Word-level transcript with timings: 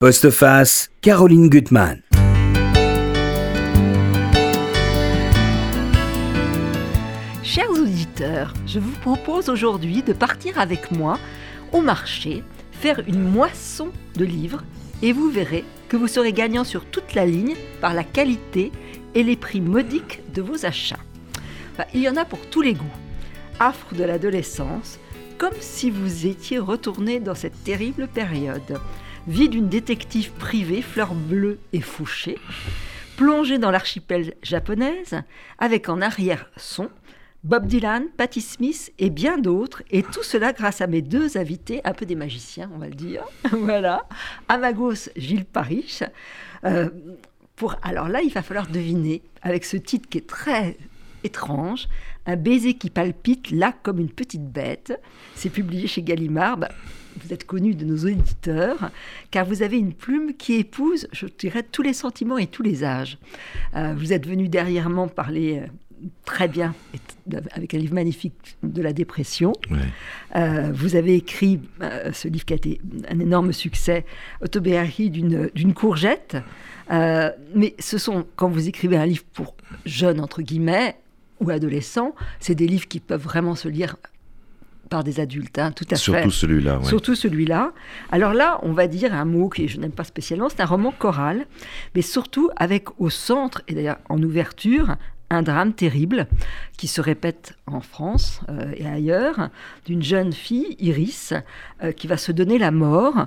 Postface, 0.00 0.90
Caroline 1.00 1.48
Gutmann. 1.48 2.02
Chers 7.42 7.68
auditeurs, 7.68 8.54
je 8.64 8.78
vous 8.78 8.96
propose 9.00 9.48
aujourd'hui 9.48 10.04
de 10.04 10.12
partir 10.12 10.60
avec 10.60 10.92
moi 10.92 11.18
au 11.72 11.80
marché, 11.80 12.44
faire 12.70 13.02
une 13.08 13.28
moisson 13.28 13.88
de 14.14 14.24
livres 14.24 14.62
et 15.02 15.12
vous 15.12 15.30
verrez 15.30 15.64
que 15.88 15.96
vous 15.96 16.06
serez 16.06 16.32
gagnant 16.32 16.62
sur 16.62 16.84
toute 16.84 17.14
la 17.14 17.26
ligne 17.26 17.56
par 17.80 17.92
la 17.92 18.04
qualité 18.04 18.70
et 19.16 19.24
les 19.24 19.36
prix 19.36 19.60
modiques 19.60 20.22
de 20.32 20.42
vos 20.42 20.64
achats. 20.64 21.02
il 21.92 22.02
y 22.02 22.08
en 22.08 22.14
a 22.14 22.24
pour 22.24 22.46
tous 22.50 22.62
les 22.62 22.74
goûts. 22.74 22.86
Affre 23.58 23.96
de 23.96 24.04
l'adolescence, 24.04 25.00
comme 25.38 25.58
si 25.58 25.90
vous 25.90 26.24
étiez 26.24 26.60
retourné 26.60 27.18
dans 27.18 27.34
cette 27.34 27.64
terrible 27.64 28.06
période. 28.06 28.78
Vie 29.26 29.48
d'une 29.48 29.68
détective 29.68 30.30
privée, 30.32 30.82
fleur 30.82 31.14
bleue 31.14 31.58
et 31.72 31.80
fouchée, 31.80 32.38
plongée 33.16 33.58
dans 33.58 33.70
l'archipel 33.70 34.34
japonaise, 34.42 35.22
avec 35.58 35.88
en 35.88 36.00
arrière-son 36.00 36.88
Bob 37.44 37.66
Dylan, 37.66 38.04
Patti 38.16 38.40
Smith 38.40 38.92
et 38.98 39.10
bien 39.10 39.38
d'autres, 39.38 39.82
et 39.90 40.02
tout 40.02 40.22
cela 40.22 40.52
grâce 40.52 40.80
à 40.80 40.86
mes 40.86 41.02
deux 41.02 41.36
invités, 41.36 41.80
un 41.84 41.92
peu 41.92 42.04
des 42.04 42.16
magiciens, 42.16 42.70
on 42.74 42.78
va 42.78 42.88
le 42.88 42.94
dire. 42.94 43.22
voilà, 43.52 44.06
à 44.48 44.58
ma 44.58 44.72
gauche, 44.72 45.08
Gilles 45.16 45.44
Parish. 45.44 46.02
Euh, 46.64 46.88
alors 47.82 48.08
là, 48.08 48.22
il 48.22 48.32
va 48.32 48.42
falloir 48.42 48.66
deviner, 48.66 49.22
avec 49.42 49.64
ce 49.64 49.76
titre 49.76 50.08
qui 50.08 50.18
est 50.18 50.26
très 50.26 50.76
étrange, 51.24 51.88
un 52.26 52.36
baiser 52.36 52.74
qui 52.74 52.90
palpite 52.90 53.50
là 53.50 53.72
comme 53.82 53.98
une 53.98 54.10
petite 54.10 54.44
bête. 54.44 55.00
C'est 55.34 55.50
publié 55.50 55.86
chez 55.86 56.02
Gallimard. 56.02 56.58
Bah, 56.58 56.68
vous 57.22 57.32
êtes 57.32 57.44
connu 57.44 57.74
de 57.74 57.84
nos 57.84 57.98
auditeurs, 58.04 58.90
car 59.30 59.44
vous 59.44 59.62
avez 59.62 59.78
une 59.78 59.92
plume 59.92 60.34
qui 60.34 60.54
épouse, 60.54 61.08
je 61.12 61.26
dirais, 61.26 61.62
tous 61.62 61.82
les 61.82 61.92
sentiments 61.92 62.38
et 62.38 62.46
tous 62.46 62.62
les 62.62 62.84
âges. 62.84 63.18
Euh, 63.76 63.94
vous 63.96 64.12
êtes 64.12 64.26
venu 64.26 64.48
derrière 64.48 64.90
moi 64.90 65.06
parler 65.08 65.60
euh, 65.62 65.66
très 66.24 66.48
bien, 66.48 66.74
avec 67.52 67.74
un 67.74 67.78
livre 67.78 67.94
magnifique 67.94 68.56
de 68.62 68.82
la 68.82 68.92
dépression. 68.92 69.52
Euh, 70.36 70.70
vous 70.72 70.96
avez 70.96 71.14
écrit 71.14 71.60
euh, 71.82 72.12
ce 72.12 72.28
livre 72.28 72.44
qui 72.44 72.52
a 72.52 72.56
été 72.56 72.80
un 73.08 73.18
énorme 73.18 73.52
succès, 73.52 74.04
Autobiographie 74.42 75.10
d'une 75.10 75.74
courgette. 75.74 76.36
Euh, 76.90 77.30
mais 77.54 77.74
ce 77.78 77.98
sont, 77.98 78.26
quand 78.36 78.48
vous 78.48 78.68
écrivez 78.68 78.96
un 78.96 79.06
livre 79.06 79.24
pour 79.32 79.54
jeunes, 79.84 80.20
entre 80.20 80.42
guillemets, 80.42 80.96
ou 81.40 81.50
adolescents, 81.50 82.14
c'est 82.40 82.54
des 82.54 82.66
livres 82.66 82.88
qui 82.88 83.00
peuvent 83.00 83.22
vraiment 83.22 83.54
se 83.54 83.68
lire 83.68 83.96
par 84.88 85.04
des 85.04 85.20
adultes, 85.20 85.58
hein, 85.58 85.72
tout 85.72 85.86
à 85.90 85.96
Surtout 85.96 86.30
fait. 86.30 86.36
celui-là. 86.36 86.80
Surtout 86.82 87.14
celui-là. 87.14 87.72
Alors 88.10 88.32
là, 88.32 88.58
on 88.62 88.72
va 88.72 88.86
dire 88.86 89.14
un 89.14 89.24
mot 89.24 89.48
que 89.48 89.66
je 89.66 89.78
n'aime 89.78 89.92
pas 89.92 90.04
spécialement, 90.04 90.48
c'est 90.48 90.60
un 90.60 90.66
roman 90.66 90.92
choral, 90.92 91.46
mais 91.94 92.02
surtout 92.02 92.50
avec 92.56 92.88
au 93.00 93.10
centre, 93.10 93.62
et 93.68 93.74
d'ailleurs 93.74 93.98
en 94.08 94.22
ouverture, 94.22 94.96
un 95.30 95.42
drame 95.42 95.74
terrible 95.74 96.26
qui 96.76 96.88
se 96.88 97.00
répète 97.00 97.54
en 97.66 97.80
France 97.80 98.40
euh, 98.48 98.72
et 98.76 98.86
ailleurs, 98.86 99.50
d'une 99.86 100.02
jeune 100.02 100.32
fille, 100.32 100.76
Iris, 100.78 101.34
euh, 101.82 101.92
qui 101.92 102.06
va 102.06 102.16
se 102.16 102.32
donner 102.32 102.58
la 102.58 102.70
mort, 102.70 103.26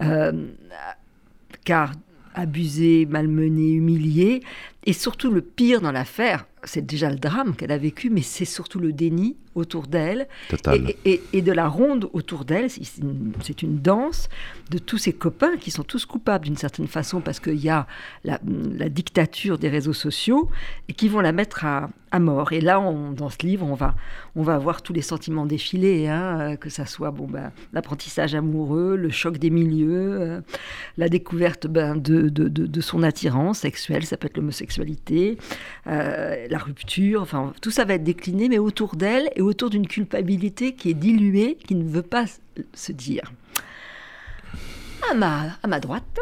euh, 0.00 0.46
car 1.64 1.92
abusée, 2.34 3.06
malmenée, 3.06 3.72
humiliée, 3.72 4.42
et 4.84 4.92
surtout 4.92 5.30
le 5.30 5.42
pire 5.42 5.80
dans 5.80 5.92
l'affaire, 5.92 6.46
c'est 6.64 6.84
déjà 6.84 7.10
le 7.10 7.16
drame 7.16 7.56
qu'elle 7.56 7.72
a 7.72 7.78
vécu, 7.78 8.10
mais 8.10 8.22
c'est 8.22 8.44
surtout 8.44 8.78
le 8.78 8.92
déni 8.92 9.36
autour 9.54 9.86
d'elle 9.86 10.28
et, 11.04 11.20
et, 11.32 11.42
de 11.42 11.52
la 11.52 11.68
ronde 11.68 12.08
autour 12.12 12.44
d'elle. 12.44 12.70
C'est 12.70 13.62
une, 13.62 13.78
danse 13.80 14.28
de 14.70 14.78
tous 14.78 14.98
ses 14.98 15.12
copains 15.12 15.56
qui 15.56 15.70
sont 15.70 15.82
tous 15.82 16.06
coupables 16.06 16.44
d'une 16.44 16.56
certaine 16.56 16.86
façon 16.86 17.20
parce 17.20 17.40
qu'il 17.40 17.58
y 17.58 17.68
a 17.68 17.86
la, 18.24 18.38
dictature 18.88 19.58
des 19.58 19.68
réseaux 19.68 19.92
sociaux 19.92 20.48
et 20.88 20.92
qui 20.94 21.08
vont 21.08 21.20
la 21.20 21.32
mettre 21.32 21.64
à, 21.64 21.90
mort. 22.18 22.52
Et 22.52 22.60
là, 22.60 22.78
dans 23.16 23.30
ce 23.30 23.38
livre, 23.38 23.66
on 23.66 23.74
va, 23.74 23.94
on 24.36 24.42
va 24.42 24.54
avoir 24.54 24.82
tous 24.82 24.92
les 24.92 25.00
sentiments 25.00 25.46
défilés, 25.46 26.08
hein, 26.08 26.40
euh, 26.40 26.56
que 26.56 26.68
ça 26.68 26.84
soit 26.84 27.10
bon, 27.10 27.26
ben, 27.26 27.52
l'apprentissage 27.72 28.34
amoureux, 28.34 28.96
le 28.96 29.08
choc 29.08 29.38
des 29.38 29.48
milieux, 29.48 30.20
euh, 30.20 30.40
la 30.98 31.08
découverte 31.08 31.66
ben, 31.66 31.96
de, 31.96 32.28
de, 32.28 32.48
de, 32.48 32.80
son 32.82 33.02
attirance 33.02 33.60
sexuelle, 33.60 34.04
ça 34.04 34.18
peut 34.18 34.26
être 34.26 34.36
Euh, 34.78 36.46
la 36.48 36.58
rupture, 36.58 37.22
enfin 37.22 37.52
tout 37.60 37.70
ça 37.70 37.84
va 37.84 37.94
être 37.94 38.04
décliné, 38.04 38.48
mais 38.48 38.58
autour 38.58 38.96
d'elle 38.96 39.30
et 39.36 39.42
autour 39.42 39.70
d'une 39.70 39.86
culpabilité 39.86 40.74
qui 40.74 40.90
est 40.90 40.94
diluée, 40.94 41.58
qui 41.66 41.74
ne 41.74 41.88
veut 41.88 42.02
pas 42.02 42.24
se 42.74 42.92
dire. 42.92 43.32
À 45.10 45.14
ma, 45.14 45.58
ma 45.66 45.80
droite, 45.80 46.20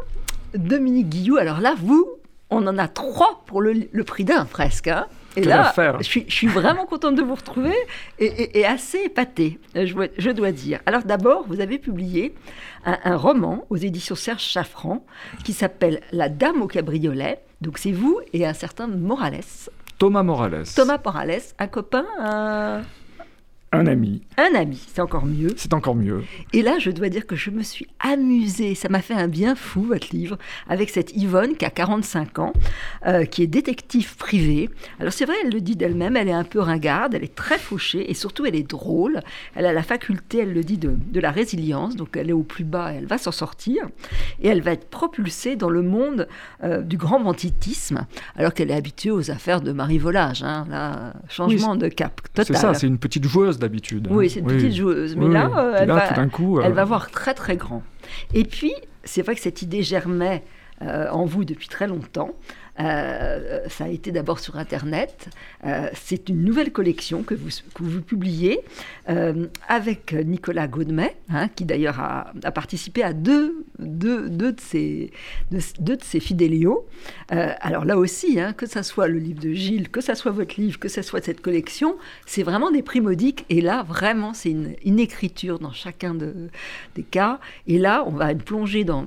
Dominique 0.54 1.08
Guillou, 1.08 1.36
alors 1.36 1.60
là, 1.60 1.74
vous, 1.78 2.06
on 2.50 2.66
en 2.66 2.78
a 2.78 2.88
trois 2.88 3.42
pour 3.46 3.60
le, 3.60 4.04
prix 4.04 4.24
d'un 4.24 4.44
presque. 4.44 4.88
Hein. 4.88 5.06
et 5.36 5.44
là, 5.44 5.72
je 5.98 6.04
suis, 6.04 6.24
je 6.28 6.34
suis, 6.34 6.46
vraiment 6.46 6.86
contente 6.86 7.14
de 7.14 7.22
vous 7.22 7.34
retrouver 7.34 7.74
et, 8.18 8.64
assez 8.66 8.98
épatée, 8.98 9.58
je, 9.74 9.94
je, 10.18 10.30
dois 10.30 10.52
dire. 10.52 10.80
Alors 10.86 11.02
d'abord, 11.02 11.44
vous 11.46 11.60
avez 11.60 11.78
publié 11.78 12.34
un, 12.84 12.98
un, 13.04 13.16
roman 13.16 13.64
aux 13.70 13.76
éditions 13.76 14.16
Serge 14.16 14.42
Chaffran 14.42 15.04
qui 15.44 15.52
s'appelle 15.52 16.00
La 16.12 16.28
Dame 16.28 16.62
au 16.62 16.66
cabriolet. 16.66 17.40
Donc 17.60 17.78
c'est 17.78 17.92
vous 17.92 18.20
et 18.32 18.46
un 18.46 18.54
certain 18.54 18.86
Morales. 18.86 19.40
Thomas 19.98 20.22
Morales. 20.22 20.64
Thomas 20.74 20.98
Morales, 21.04 21.42
un 21.58 21.66
copain, 21.66 22.06
un 22.18 22.82
ami. 23.72 24.22
Un 24.36 24.54
ami, 24.58 24.82
c'est 24.92 25.00
encore 25.00 25.26
mieux. 25.26 25.52
C'est 25.56 25.74
encore 25.74 25.94
mieux. 25.94 26.24
Et 26.52 26.62
là, 26.62 26.78
je 26.78 26.90
dois 26.90 27.08
dire 27.08 27.26
que 27.26 27.36
je 27.36 27.50
me 27.50 27.62
suis 27.62 27.86
amusée. 28.00 28.74
Ça 28.74 28.88
m'a 28.88 29.00
fait 29.00 29.14
un 29.14 29.28
bien 29.28 29.54
fou, 29.54 29.82
votre 29.82 30.08
livre, 30.10 30.38
avec 30.68 30.90
cette 30.90 31.14
Yvonne 31.16 31.56
qui 31.56 31.64
a 31.64 31.70
45 31.70 32.38
ans, 32.40 32.52
euh, 33.06 33.24
qui 33.24 33.42
est 33.42 33.46
détective 33.46 34.16
privée. 34.16 34.70
Alors, 34.98 35.12
c'est 35.12 35.24
vrai, 35.24 35.34
elle 35.44 35.52
le 35.52 35.60
dit 35.60 35.76
d'elle-même, 35.76 36.16
elle 36.16 36.28
est 36.28 36.32
un 36.32 36.44
peu 36.44 36.58
ringarde, 36.58 37.14
elle 37.14 37.22
est 37.22 37.34
très 37.34 37.58
fauchée 37.58 38.10
et 38.10 38.14
surtout, 38.14 38.44
elle 38.44 38.56
est 38.56 38.68
drôle. 38.68 39.20
Elle 39.54 39.66
a 39.66 39.72
la 39.72 39.82
faculté, 39.82 40.38
elle 40.38 40.52
le 40.52 40.64
dit, 40.64 40.78
de, 40.78 40.96
de 40.96 41.20
la 41.20 41.30
résilience. 41.30 41.94
Donc, 41.94 42.16
elle 42.16 42.30
est 42.30 42.34
au 42.34 42.42
plus 42.42 42.64
bas, 42.64 42.92
elle 42.92 43.06
va 43.06 43.18
s'en 43.18 43.32
sortir. 43.32 43.88
Et 44.40 44.48
elle 44.48 44.62
va 44.62 44.72
être 44.72 44.88
propulsée 44.88 45.54
dans 45.54 45.70
le 45.70 45.82
monde 45.82 46.26
euh, 46.64 46.82
du 46.82 46.96
grand 46.96 47.20
banditisme, 47.20 48.06
alors 48.36 48.52
qu'elle 48.52 48.70
est 48.70 48.74
habituée 48.74 49.12
aux 49.12 49.30
affaires 49.30 49.60
de 49.60 49.70
marivolage. 49.70 50.42
Hein. 50.42 50.66
Là, 50.68 51.12
changement 51.28 51.76
de 51.76 51.86
cap 51.86 52.20
total. 52.34 52.46
C'est 52.46 52.60
ça, 52.60 52.74
c'est 52.74 52.88
une 52.88 52.98
petite 52.98 53.24
joueuse 53.24 53.59
d'habitude. 53.60 54.08
Oui, 54.10 54.28
c'est 54.28 54.40
une 54.40 54.46
petite 54.46 54.74
joueuse. 54.74 55.16
Mais 55.16 55.28
là, 55.28 55.50
euh, 55.56 55.76
elle, 55.78 55.88
va, 55.88 56.26
coup, 56.26 56.60
elle 56.60 56.72
euh, 56.72 56.74
va 56.74 56.84
voir 56.84 57.10
très 57.10 57.34
très 57.34 57.56
grand. 57.56 57.82
Et 58.34 58.44
puis, 58.44 58.72
c'est 59.04 59.22
vrai 59.22 59.34
que 59.34 59.40
cette 59.40 59.62
idée 59.62 59.82
germait 59.82 60.42
euh, 60.82 61.08
en 61.10 61.24
vous 61.26 61.44
depuis 61.44 61.68
très 61.68 61.86
longtemps. 61.86 62.30
Euh, 62.80 63.60
ça 63.68 63.84
a 63.84 63.88
été 63.88 64.12
d'abord 64.12 64.40
sur 64.40 64.56
Internet. 64.56 65.28
Euh, 65.66 65.88
c'est 65.94 66.28
une 66.28 66.42
nouvelle 66.44 66.72
collection 66.72 67.22
que 67.22 67.34
vous, 67.34 68.00
publiez 68.00 68.60
euh, 69.08 69.46
avec 69.68 70.12
Nicolas 70.12 70.66
Gaudemet, 70.66 71.16
hein, 71.30 71.48
qui 71.48 71.64
d'ailleurs 71.64 72.00
a, 72.00 72.32
participé 72.52 73.02
à 73.02 73.12
deux, 73.12 73.64
de 73.78 74.54
ses, 74.58 75.10
deux, 75.50 75.98
alors 77.28 77.84
là 77.84 77.96
aussi, 77.96 78.40
hein, 78.40 78.52
que 78.52 78.66
ça 78.66 78.82
soit 78.82 79.08
le 79.08 79.18
livre 79.18 79.40
de 79.40 79.52
Gilles, 79.52 79.88
que 79.88 80.00
ça 80.00 80.14
soit 80.14 80.30
votre 80.30 80.60
livre, 80.60 80.78
que 80.78 80.88
ça 80.88 81.02
soit 81.02 81.24
cette 81.24 81.40
collection, 81.40 81.96
c'est 82.26 82.42
vraiment 82.42 82.70
des 82.70 82.82
prix 82.82 83.00
modiques. 83.00 83.44
Et 83.48 83.60
là, 83.60 83.82
vraiment, 83.82 84.34
c'est 84.34 84.50
une, 84.50 85.00
écriture 85.00 85.58
dans 85.58 85.72
chacun 85.72 86.14
de, 86.14 86.48
des 86.94 87.02
cas. 87.02 87.40
Et 87.66 87.78
là, 87.78 88.04
on 88.06 88.10
va 88.10 88.32
être 88.32 88.44
plongé 88.44 88.84
dans, 88.84 89.06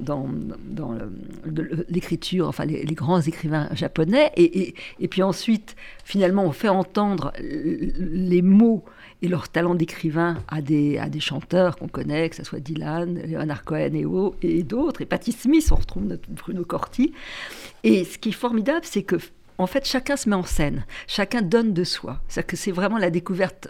l'écriture, 1.89 2.47
enfin 2.47 2.65
les 2.65 2.85
grands 2.95 3.21
écrivains 3.21 3.62
japonais. 3.73 4.31
Et, 4.35 4.75
et, 4.99 5.07
puis 5.07 5.23
ensuite, 5.23 5.75
finalement, 6.03 6.45
on 6.45 6.51
fait 6.51 6.69
entendre 6.69 7.33
les 7.39 8.41
mots 8.41 8.83
et 9.21 9.27
leur 9.27 9.47
talent 9.47 9.73
d'écrivain 9.73 10.37
à 10.49 10.61
des, 10.61 10.97
à 10.97 11.09
des 11.09 11.21
chanteurs 11.21 11.77
qu'on 11.77 11.87
connaît, 11.87 12.29
que 12.29 12.35
ce 12.35 12.43
soit 12.43 12.59
Dylan, 12.59 13.21
Leonard 13.25 13.63
Cohen 13.63 13.93
et, 13.93 14.05
et 14.41 14.63
d'autres. 14.63 15.01
Et 15.01 15.05
Patti 15.05 15.31
Smith, 15.31 15.69
on 15.71 15.75
retrouve 15.75 16.05
notre 16.05 16.29
Bruno 16.29 16.65
Corti. 16.65 17.13
Et 17.83 18.03
ce 18.03 18.17
qui 18.17 18.29
est 18.29 18.33
formidable, 18.33 18.81
c'est 18.83 19.03
que 19.03 19.17
en 19.59 19.67
fait, 19.67 19.85
chacun 19.85 20.17
se 20.17 20.27
met 20.27 20.35
en 20.35 20.43
scène, 20.43 20.83
chacun 21.07 21.41
donne 21.41 21.73
de 21.73 21.83
soi. 21.83 22.19
C'est 22.27 22.45
que 22.45 22.57
c'est 22.57 22.71
vraiment 22.71 22.97
la 22.97 23.11
découverte 23.11 23.69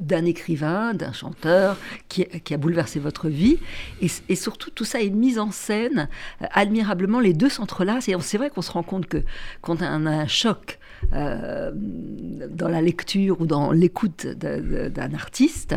d'un 0.00 0.24
écrivain, 0.24 0.94
d'un 0.94 1.12
chanteur 1.12 1.76
qui, 2.08 2.26
a 2.50 2.56
bouleversé 2.56 2.98
votre 2.98 3.28
vie. 3.28 3.58
Et, 4.00 4.36
surtout, 4.36 4.70
tout 4.70 4.84
ça 4.84 5.00
est 5.00 5.10
mis 5.10 5.38
en 5.38 5.50
scène 5.50 6.08
euh, 6.42 6.46
admirablement. 6.52 7.20
Les 7.20 7.34
deux 7.34 7.48
s'entrelacent. 7.48 8.08
Et 8.08 8.16
c'est 8.20 8.38
vrai 8.38 8.50
qu'on 8.50 8.62
se 8.62 8.72
rend 8.72 8.82
compte 8.82 9.06
que 9.06 9.22
quand 9.60 9.82
on 9.82 10.06
a 10.06 10.10
un 10.10 10.26
choc 10.26 10.78
euh, 11.12 11.70
dans 11.74 12.68
la 12.68 12.82
lecture 12.82 13.40
ou 13.40 13.46
dans 13.46 13.72
l'écoute 13.72 14.26
d'un 14.26 15.14
artiste, 15.14 15.76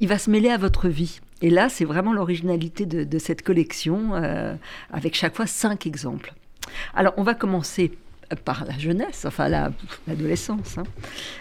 il 0.00 0.08
va 0.08 0.18
se 0.18 0.30
mêler 0.30 0.50
à 0.50 0.56
votre 0.56 0.88
vie. 0.88 1.20
Et 1.40 1.50
là, 1.50 1.68
c'est 1.68 1.84
vraiment 1.84 2.12
l'originalité 2.12 2.84
de, 2.86 3.18
cette 3.18 3.42
collection, 3.42 4.14
euh, 4.14 4.54
avec 4.92 5.14
chaque 5.14 5.36
fois 5.36 5.46
cinq 5.46 5.86
exemples. 5.86 6.34
Alors, 6.94 7.14
on 7.16 7.22
va 7.22 7.34
commencer 7.34 7.92
par 8.44 8.64
la 8.64 8.76
jeunesse, 8.78 9.24
enfin 9.26 9.48
l'adolescence, 10.06 10.78
hein, 10.78 10.84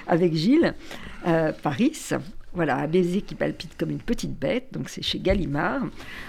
avec 0.07 0.33
Gilles, 0.33 0.73
euh, 1.27 1.51
Paris. 1.63 1.93
Voilà, 2.53 2.77
un 2.77 2.87
baiser 2.87 3.21
qui 3.21 3.35
palpite 3.35 3.77
comme 3.77 3.91
une 3.91 3.99
petite 3.99 4.37
bête, 4.37 4.69
donc 4.71 4.89
c'est 4.89 5.03
chez 5.03 5.19
Gallimard. 5.19 5.81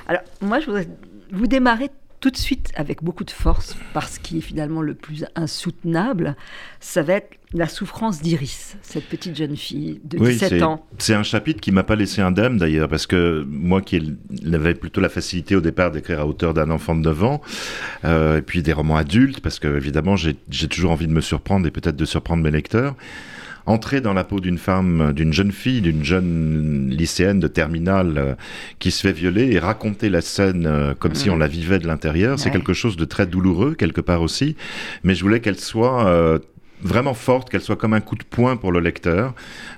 Alors, 0.06 0.22
moi, 0.40 0.60
je 0.60 0.66
voudrais 0.66 0.88
vous 1.30 1.46
démarrer 1.46 1.90
tout 2.20 2.30
de 2.30 2.36
suite, 2.36 2.70
avec 2.74 3.02
beaucoup 3.02 3.24
de 3.24 3.30
force, 3.30 3.76
parce 3.94 4.18
qu'il 4.18 4.38
est 4.38 4.42
finalement 4.42 4.82
le 4.82 4.94
plus 4.94 5.24
insoutenable, 5.36 6.36
ça 6.80 7.02
va 7.02 7.14
être 7.14 7.36
la 7.54 7.66
souffrance 7.66 8.20
d'Iris, 8.20 8.76
cette 8.82 9.08
petite 9.08 9.36
jeune 9.36 9.56
fille 9.56 10.00
de 10.04 10.18
17 10.18 10.62
ans. 10.62 10.84
C'est 10.98 11.14
un 11.14 11.22
chapitre 11.22 11.60
qui 11.60 11.72
m'a 11.72 11.82
pas 11.82 11.96
laissé 11.96 12.20
indemne 12.20 12.58
d'ailleurs, 12.58 12.88
parce 12.88 13.06
que 13.06 13.44
moi 13.48 13.80
qui 13.80 14.16
avais 14.52 14.74
plutôt 14.74 15.00
la 15.00 15.08
facilité 15.08 15.56
au 15.56 15.60
départ 15.60 15.90
d'écrire 15.90 16.20
à 16.20 16.26
hauteur 16.26 16.54
d'un 16.54 16.70
enfant 16.70 16.94
de 16.94 17.00
9 17.00 17.24
ans, 17.24 17.40
euh, 18.04 18.38
et 18.38 18.42
puis 18.42 18.62
des 18.62 18.72
romans 18.72 18.96
adultes, 18.96 19.40
parce 19.40 19.58
que 19.58 19.68
évidemment 19.76 20.16
j'ai 20.16 20.34
toujours 20.68 20.90
envie 20.90 21.06
de 21.06 21.12
me 21.12 21.20
surprendre 21.20 21.66
et 21.66 21.70
peut-être 21.70 21.96
de 21.96 22.04
surprendre 22.04 22.42
mes 22.42 22.50
lecteurs 22.50 22.96
entrer 23.68 24.00
dans 24.00 24.14
la 24.14 24.24
peau 24.24 24.40
d'une 24.40 24.58
femme, 24.58 25.12
d'une 25.12 25.32
jeune 25.32 25.52
fille, 25.52 25.82
d'une 25.82 26.02
jeune 26.02 26.88
lycéenne 26.90 27.38
de 27.38 27.48
terminale 27.48 28.14
euh, 28.16 28.34
qui 28.78 28.90
se 28.90 29.06
fait 29.06 29.12
violer 29.12 29.52
et 29.52 29.58
raconter 29.58 30.08
la 30.08 30.22
scène 30.22 30.66
euh, 30.66 30.94
comme 30.94 31.14
si 31.14 31.28
mm. 31.28 31.32
on 31.32 31.36
la 31.36 31.48
vivait 31.48 31.78
de 31.78 31.86
l'intérieur, 31.86 32.38
c'est 32.38 32.50
quelque 32.50 32.72
chose 32.72 32.96
de 32.96 33.04
très 33.04 33.26
douloureux 33.26 33.74
quelque 33.74 34.00
part 34.00 34.22
aussi. 34.22 34.56
Mais 35.04 35.14
je 35.14 35.22
voulais 35.22 35.40
qu'elle 35.40 35.60
soit 35.60 36.06
euh, 36.06 36.38
vraiment 36.82 37.14
forte, 37.14 37.50
qu'elle 37.50 37.60
soit 37.60 37.76
comme 37.76 37.94
un 37.94 38.00
coup 38.00 38.16
de 38.16 38.24
poing 38.24 38.56
pour 38.56 38.72
le 38.72 38.80
lecteur, 38.80 39.34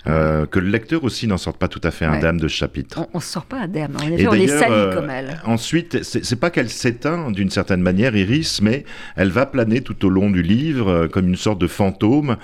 euh, 0.06 0.46
que 0.46 0.58
le 0.58 0.68
lecteur 0.68 1.04
aussi 1.04 1.26
n'en 1.26 1.36
sorte 1.36 1.58
pas 1.58 1.68
tout 1.68 1.80
à 1.82 1.90
fait 1.90 2.04
indemne 2.04 2.38
de 2.38 2.48
ce 2.48 2.54
chapitre. 2.54 3.06
On 3.14 3.18
ne 3.18 3.22
sort 3.22 3.46
pas 3.46 3.58
indemne, 3.58 3.96
on 4.00 4.10
est 4.10 4.48
sali 4.48 4.72
euh, 4.72 4.94
comme 4.94 5.10
elle. 5.10 5.40
Ensuite, 5.44 6.02
c'est 6.02 6.40
pas 6.40 6.50
qu'elle 6.50 6.70
s'éteint 6.70 7.30
d'une 7.30 7.50
certaine 7.50 7.80
manière, 7.80 8.16
Iris, 8.16 8.60
mais 8.62 8.84
elle 9.16 9.30
va 9.30 9.46
planer 9.46 9.80
tout 9.80 10.04
au 10.04 10.08
long 10.08 10.30
du 10.30 10.42
livre 10.42 10.88
euh, 10.88 11.08
comme 11.08 11.28
une 11.28 11.36
sorte 11.36 11.60
de 11.60 11.66
fantôme, 11.66 12.36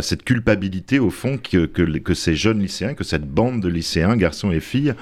cette 0.00 0.24
culpabilité 0.24 0.98
au 0.98 1.10
fond 1.10 1.38
que, 1.38 1.66
que, 1.66 1.82
que 1.98 2.14
ces 2.14 2.34
jeunes 2.34 2.60
lycéens, 2.60 2.94
que 2.94 3.04
cette 3.04 3.26
bande 3.26 3.60
de 3.60 3.68
lycéens, 3.68 4.16
garçons 4.16 4.50
et 4.50 4.60
filles, 4.60 4.94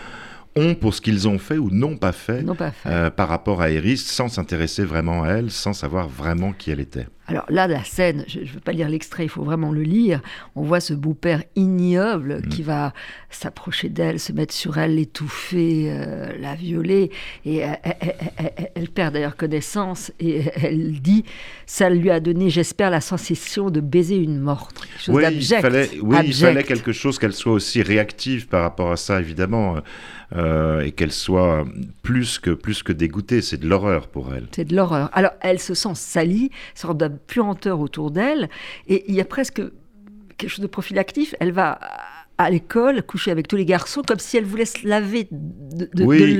ont 0.57 0.75
pour 0.75 0.95
ce 0.95 1.01
qu'ils 1.01 1.29
ont 1.29 1.39
fait 1.39 1.59
ou 1.59 1.71
n'ont 1.71 1.97
pas 1.97 2.13
fait, 2.13 2.45
euh, 2.87 3.11
par 3.11 3.29
rapport 3.29 3.63
à 3.63 3.71
Iris, 3.71 4.05
sans 4.05 4.29
s'intéresser 4.29 4.85
vraiment 4.85 5.23
à 5.23 5.29
elle, 5.29 5.51
sans 5.51 5.73
savoir 5.73 6.09
vraiment 6.09 6.53
qui 6.53 6.71
elle 6.71 6.81
était. 6.81 7.07
Alors 7.29 7.45
là, 7.51 7.69
la 7.69 7.85
scène, 7.85 8.25
je 8.27 8.41
ne 8.41 8.45
veux 8.47 8.61
pas 8.61 8.73
lire 8.73 8.89
l'extrait, 8.89 9.25
il 9.25 9.29
faut 9.29 9.45
vraiment 9.45 9.71
le 9.71 9.83
lire. 9.83 10.21
On 10.57 10.63
voit 10.63 10.81
ce 10.81 10.95
beau-père 10.95 11.43
ignoble 11.57 12.39
mm. 12.39 12.49
qui 12.49 12.63
va 12.63 12.95
s'approcher 13.29 13.91
d'elle, 13.91 14.19
se 14.19 14.33
mettre 14.33 14.55
sur 14.55 14.79
elle, 14.79 14.95
l'étouffer, 14.95 15.91
euh, 15.91 16.33
la 16.41 16.55
violer. 16.55 17.11
Et 17.45 17.63
elle, 18.75 18.89
perd 18.89 19.13
d'ailleurs 19.13 19.37
connaissance 19.37 20.11
et 20.19 20.45
elle 20.57 21.01
dit 21.01 21.25
Ça 21.67 21.91
lui 21.91 22.11
a 22.11 22.19
donné, 22.19 22.49
j'espère, 22.49 22.89
la 22.91 23.03
sensation 23.03 23.71
de 23.71 23.81
baiser 23.81 24.17
une 24.17 24.41
morte. 24.41 24.89
oui, 25.09 25.25
il 25.31 25.45
fallait, 25.45 25.91
oui 26.01 26.17
il 26.25 26.35
fallait 26.35 26.65
quelque 26.65 26.93
chose 26.93 27.19
qu'elle 27.19 27.35
soit 27.35 27.53
aussi 27.53 27.83
réactive 27.83 28.49
par 28.49 28.63
rapport 28.63 28.91
à 28.91 28.97
ça, 28.97 29.21
évidemment. 29.21 29.77
Euh, 30.37 30.83
et 30.83 30.93
qu'elle 30.93 31.13
soit 31.13 31.65
plus 32.03 32.39
que, 32.39 32.51
plus 32.51 32.83
que 32.83 32.93
dégoûtée. 32.93 33.41
C'est 33.41 33.57
de 33.57 33.67
l'horreur 33.67 34.09
pour 34.09 34.35
elle. 34.35 34.47
C'est 34.53 34.67
de 34.67 34.77
l'horreur. 34.77 35.09
Alors, 35.15 35.31
elle 35.41 35.59
se 35.59 35.73
sent 35.73 35.95
salie, 35.95 36.51
sorte 36.75 36.99
de 36.99 37.11
puanteur 37.27 37.81
autour 37.81 38.11
d'elle, 38.11 38.49
et 38.87 39.05
il 39.09 39.15
y 39.15 39.21
a 39.21 39.25
presque 39.25 39.63
quelque 40.37 40.51
chose 40.51 40.63
de 40.63 40.67
profil 40.67 40.99
actif. 40.99 41.35
Elle 41.41 41.53
va 41.53 41.79
à 42.41 42.51
l'école, 42.51 43.03
coucher 43.03 43.33
avec 43.33 43.49
tous 43.49 43.57
les 43.57 43.65
garçons, 43.65 44.03
comme 44.07 44.21
si 44.21 44.37
elle 44.37 44.45
voulait 44.45 44.65
se 44.65 44.87
laver 44.87 45.27
de, 45.31 46.05
oui, 46.05 46.39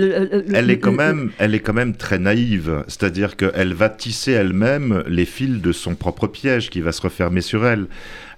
elle 0.55 0.71
est 0.71 0.79
quand 0.79 0.93
même, 0.93 1.33
elle 1.39 1.57
est 1.57 1.61
quand 1.61 1.73
même 1.73 1.97
très 1.97 2.21
naïve. 2.21 2.85
C'est-à-dire 2.87 3.37
qu'elle 3.37 3.75
va 3.75 3.89
tisser 3.89 4.31
elle-même 4.31 5.03
les 5.09 5.25
fils 5.25 5.61
de 5.61 5.73
son 5.73 5.97
propre 5.97 6.29
piège 6.29 6.71
qui 6.71 6.81
va 6.81 6.93
se 6.93 7.03
refermer 7.03 7.41
sur 7.41 7.67
elle. 7.67 7.87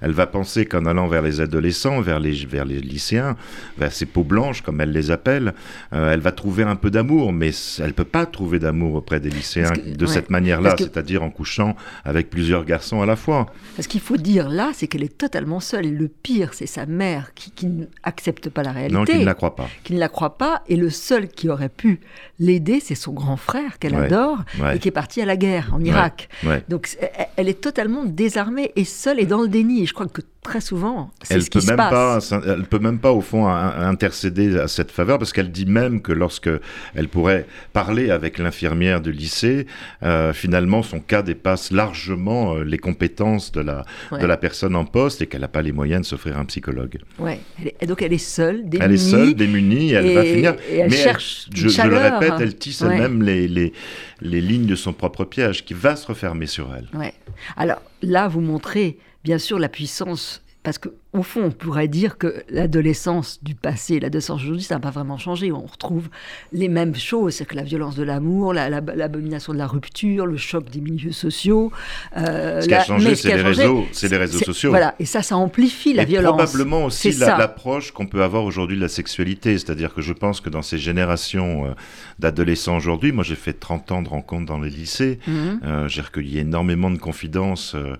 Elle 0.00 0.12
va 0.12 0.26
penser 0.26 0.66
qu'en 0.66 0.86
allant 0.86 1.06
vers 1.06 1.22
les 1.22 1.40
adolescents, 1.40 2.00
vers 2.00 2.20
les, 2.20 2.32
vers 2.46 2.64
les 2.64 2.80
lycéens, 2.80 3.36
vers 3.78 3.92
ces 3.92 4.06
peaux 4.06 4.24
blanches, 4.24 4.62
comme 4.62 4.80
elle 4.80 4.92
les 4.92 5.10
appelle, 5.10 5.54
euh, 5.92 6.12
elle 6.12 6.20
va 6.20 6.32
trouver 6.32 6.62
un 6.62 6.76
peu 6.76 6.90
d'amour, 6.90 7.32
mais 7.32 7.50
elle 7.78 7.94
peut 7.94 8.04
pas 8.04 8.26
trouver 8.26 8.58
d'amour 8.58 8.94
auprès 8.94 9.20
des 9.20 9.30
lycéens 9.30 9.72
de 9.86 10.06
cette 10.06 10.30
manière-là, 10.30 10.74
c'est-à-dire 10.78 11.22
en 11.22 11.30
couchant 11.30 11.76
avec 12.04 12.30
plusieurs 12.30 12.64
garçons 12.64 13.02
à 13.02 13.06
la 13.06 13.16
fois. 13.16 13.46
Ce 13.78 13.88
qu'il 13.88 14.00
faut 14.00 14.16
dire 14.16 14.48
là, 14.48 14.70
c'est 14.74 14.86
qu'elle 14.86 15.02
est 15.02 15.18
totalement 15.18 15.60
seule. 15.60 15.86
Et 15.86 15.90
le 15.90 16.08
pire, 16.08 16.54
c'est 16.54 16.66
sa 16.66 16.86
mère 16.86 17.34
qui 17.34 17.50
qui 17.50 17.66
n'accepte 17.66 18.48
pas 18.48 18.62
la 18.62 18.72
réalité. 18.72 18.94
Non, 18.94 19.04
qui 19.04 19.18
ne 19.18 19.24
la 19.24 19.34
croit 19.34 19.56
pas. 19.56 19.68
Qui 19.84 19.94
ne 19.94 19.98
la 19.98 20.08
croit 20.08 20.38
pas. 20.38 20.62
Et 20.68 20.76
le 20.76 20.90
seul 20.90 21.28
qui 21.28 21.48
aurait 21.48 21.68
pu 21.68 22.00
l'aider, 22.38 22.80
c'est 22.80 22.94
son 22.94 23.12
grand 23.12 23.36
frère 23.36 23.78
qu'elle 23.78 23.94
adore 23.94 24.38
et 24.72 24.78
qui 24.78 24.88
est 24.88 24.92
parti 24.92 25.20
à 25.20 25.26
la 25.26 25.36
guerre 25.36 25.70
en 25.72 25.80
Irak. 25.84 26.28
Donc 26.68 26.96
elle 27.36 27.48
est 27.48 27.60
totalement 27.60 28.04
désarmée 28.04 28.72
et 28.76 28.84
seule 28.84 29.20
et 29.20 29.26
dans 29.26 29.42
le 29.42 29.48
déni. 29.48 29.86
Je 29.90 29.94
crois 29.94 30.06
que 30.06 30.20
très 30.40 30.60
souvent, 30.60 31.10
c'est 31.20 31.40
ce 31.40 31.50
qui 31.50 31.60
se 31.60 31.72
passe. 31.72 32.30
Pas, 32.30 32.40
elle 32.46 32.62
peut 32.62 32.78
même 32.78 33.00
pas, 33.00 33.10
au 33.10 33.20
fond, 33.20 33.48
intercéder 33.48 34.56
à 34.56 34.68
cette 34.68 34.92
faveur, 34.92 35.18
parce 35.18 35.32
qu'elle 35.32 35.50
dit 35.50 35.66
même 35.66 36.00
que 36.00 36.12
lorsque 36.12 36.48
elle 36.94 37.08
pourrait 37.08 37.44
parler 37.72 38.12
avec 38.12 38.38
l'infirmière 38.38 39.00
de 39.00 39.10
lycée, 39.10 39.66
euh, 40.04 40.32
finalement, 40.32 40.84
son 40.84 41.00
cas 41.00 41.22
dépasse 41.22 41.72
largement 41.72 42.54
euh, 42.54 42.62
les 42.62 42.78
compétences 42.78 43.50
de 43.50 43.62
la, 43.62 43.84
de 44.12 44.24
la 44.24 44.36
personne 44.36 44.76
en 44.76 44.84
poste 44.84 45.22
et 45.22 45.26
qu'elle 45.26 45.40
n'a 45.40 45.48
pas 45.48 45.60
les 45.60 45.72
moyens 45.72 46.02
de 46.02 46.06
s'offrir 46.06 46.38
un 46.38 46.44
psychologue. 46.44 47.00
Ouais. 47.18 47.40
et 47.80 47.86
donc 47.86 48.00
elle 48.00 48.12
est 48.12 48.18
seule, 48.18 48.68
démunie. 48.68 48.84
Elle 48.84 48.92
est 48.92 48.96
seule, 48.96 49.34
démunie, 49.34 49.90
elle 49.90 50.14
va 50.14 50.22
finir. 50.22 50.54
Et 50.70 50.76
elle 50.76 50.92
cherche 50.92 51.48
je, 51.52 51.66
je, 51.66 51.82
le 51.82 51.96
répète, 51.96 52.34
elle 52.38 52.54
tisse 52.54 52.82
elle-même 52.82 53.24
les, 53.24 53.48
les, 53.48 53.72
les 54.20 54.40
lignes 54.40 54.66
de 54.66 54.76
son 54.76 54.92
propre 54.92 55.24
piège 55.24 55.64
qui 55.64 55.74
va 55.74 55.96
se 55.96 56.06
refermer 56.06 56.46
sur 56.46 56.72
elle. 56.72 56.86
Ouais. 56.96 57.12
Alors 57.56 57.82
là, 58.02 58.28
vous 58.28 58.40
montrez 58.40 58.96
bien 59.24 59.38
sûr 59.38 59.58
la 59.58 59.68
puissance 59.68 60.42
parce 60.62 60.76
qu'au 60.76 61.22
fond, 61.22 61.44
on 61.44 61.50
pourrait 61.50 61.88
dire 61.88 62.18
que 62.18 62.44
l'adolescence 62.50 63.42
du 63.42 63.54
passé 63.54 63.94
et 63.94 64.00
l'adolescence 64.00 64.40
d'aujourd'hui, 64.42 64.62
ça 64.62 64.74
n'a 64.74 64.80
pas 64.80 64.90
vraiment 64.90 65.16
changé. 65.16 65.50
On 65.52 65.64
retrouve 65.64 66.10
les 66.52 66.68
mêmes 66.68 66.94
choses, 66.94 67.36
c'est 67.36 67.46
que 67.46 67.56
la 67.56 67.62
violence 67.62 67.96
de 67.96 68.02
l'amour, 68.02 68.52
l'abomination 68.52 69.54
de 69.54 69.58
la 69.58 69.66
rupture, 69.66 70.26
le 70.26 70.36
choc 70.36 70.68
des 70.68 70.82
milieux 70.82 71.12
sociaux. 71.12 71.72
Euh, 72.18 72.60
ce 72.60 72.68
qui 72.68 72.74
a 72.74 72.84
changé, 72.84 73.14
c'est 73.14 73.34
les, 73.34 73.42
réseaux, 73.42 73.86
les 74.02 74.16
réseaux 74.18 74.38
sociaux. 74.38 74.68
Voilà, 74.68 74.94
et 74.98 75.06
ça, 75.06 75.22
ça 75.22 75.38
amplifie 75.38 75.94
la 75.94 76.02
et 76.02 76.06
violence. 76.06 76.36
probablement 76.36 76.84
aussi 76.84 77.12
l'approche 77.12 77.92
qu'on 77.92 78.06
peut 78.06 78.22
avoir 78.22 78.44
aujourd'hui 78.44 78.76
de 78.76 78.82
la 78.82 78.88
sexualité. 78.88 79.56
C'est-à-dire 79.56 79.94
que 79.94 80.02
je 80.02 80.12
pense 80.12 80.42
que 80.42 80.50
dans 80.50 80.62
ces 80.62 80.76
générations 80.76 81.64
euh, 81.64 81.70
d'adolescents 82.18 82.76
aujourd'hui, 82.76 83.12
moi 83.12 83.24
j'ai 83.24 83.34
fait 83.34 83.54
30 83.54 83.92
ans 83.92 84.02
de 84.02 84.10
rencontres 84.10 84.44
dans 84.44 84.60
les 84.60 84.68
lycées, 84.68 85.20
mhm. 85.26 85.60
euh, 85.64 85.88
j'ai 85.88 86.02
recueilli 86.02 86.38
énormément 86.38 86.90
de 86.90 86.98
confidences. 86.98 87.74
Euh, 87.74 87.96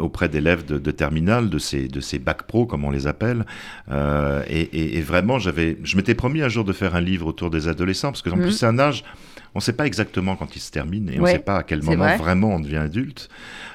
auprès 0.00 0.28
d'élèves 0.28 0.64
de, 0.64 0.78
de, 0.78 0.90
terminale, 0.90 1.50
de 1.50 1.58
ces, 1.58 1.88
de 1.88 2.00
ces 2.00 2.18
bacs 2.18 2.44
pro, 2.44 2.66
comme 2.66 2.84
on 2.84 2.90
les 2.90 3.06
appelle. 3.06 3.44
Euh, 3.90 4.42
et, 4.48 4.96
et, 4.96 5.02
vraiment, 5.02 5.38
j'avais, 5.38 5.78
je 5.82 5.96
m'étais 5.96 6.14
promis 6.14 6.42
un 6.42 6.48
jour 6.48 6.64
de 6.64 6.72
faire 6.72 6.94
un 6.94 7.00
livre 7.00 7.26
autour 7.26 7.50
des 7.50 7.68
adolescents, 7.68 8.10
parce 8.10 8.22
que 8.22 8.30
en 8.30 8.36
plus, 8.36 8.46
mhm. 8.46 8.52
c'est 8.52 8.66
un 8.66 8.78
âge, 8.78 9.04
on 9.54 9.58
ne 9.58 9.62
sait 9.62 9.72
pas 9.72 9.86
exactement 9.86 10.36
quand 10.36 10.56
il 10.56 10.60
se 10.60 10.70
termine, 10.70 11.10
et 11.10 11.20
on 11.20 11.24
ne 11.24 11.28
sait 11.28 11.38
pas 11.38 11.58
à 11.58 11.62
quel 11.62 11.82
moment 11.82 12.16
vraiment 12.16 12.54
on 12.54 12.60
devient 12.60 12.76
adulte. 12.76 13.28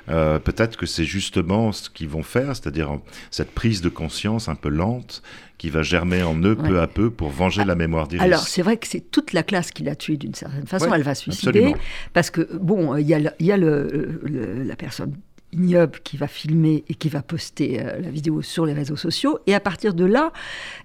Euh, 0.09 0.39
peut-être 0.39 0.77
que 0.77 0.85
c'est 0.85 1.05
justement 1.05 1.71
ce 1.71 1.89
qu'ils 1.89 2.09
vont 2.09 2.23
faire, 2.23 2.55
c'est-à-dire 2.55 2.99
cette 3.29 3.51
prise 3.51 3.81
de 3.81 3.89
conscience 3.89 4.49
un 4.49 4.55
peu 4.55 4.69
lente 4.69 5.21
qui 5.59 5.69
va 5.69 5.83
germer 5.83 6.23
en 6.23 6.35
eux 6.41 6.55
peu 6.55 6.81
à 6.81 6.87
peu 6.87 7.11
pour 7.11 7.29
venger 7.29 7.63
la 7.63 7.75
mémoire 7.75 8.07
d'Iris. 8.07 8.25
Alors 8.25 8.47
c'est 8.47 8.63
vrai 8.63 8.77
que 8.77 8.87
c'est 8.87 9.11
toute 9.11 9.31
la 9.31 9.43
classe 9.43 9.69
qui 9.69 9.83
l'a 9.83 9.95
tué 9.95 10.17
d'une 10.17 10.33
certaine 10.33 10.65
façon. 10.65 10.91
Elle 10.91 11.03
va 11.03 11.13
se 11.13 11.21
suicider 11.21 11.75
parce 12.13 12.31
que 12.31 12.49
bon, 12.57 12.95
il 12.97 13.07
y 13.07 13.13
a, 13.13 13.19
y 13.39 13.51
a 13.51 13.57
le, 13.57 14.21
la 14.65 14.75
personne 14.75 15.13
ignoble 15.53 15.99
qui 16.03 16.17
va 16.17 16.27
filmer 16.27 16.83
et 16.89 16.95
qui 16.95 17.09
va 17.09 17.21
poster 17.21 17.81
euh, 17.81 17.99
la 17.99 18.09
vidéo 18.09 18.41
sur 18.41 18.65
les 18.65 18.73
réseaux 18.73 18.95
sociaux. 18.95 19.39
Et 19.47 19.53
à 19.53 19.59
partir 19.59 19.93
de 19.93 20.05
là, 20.05 20.31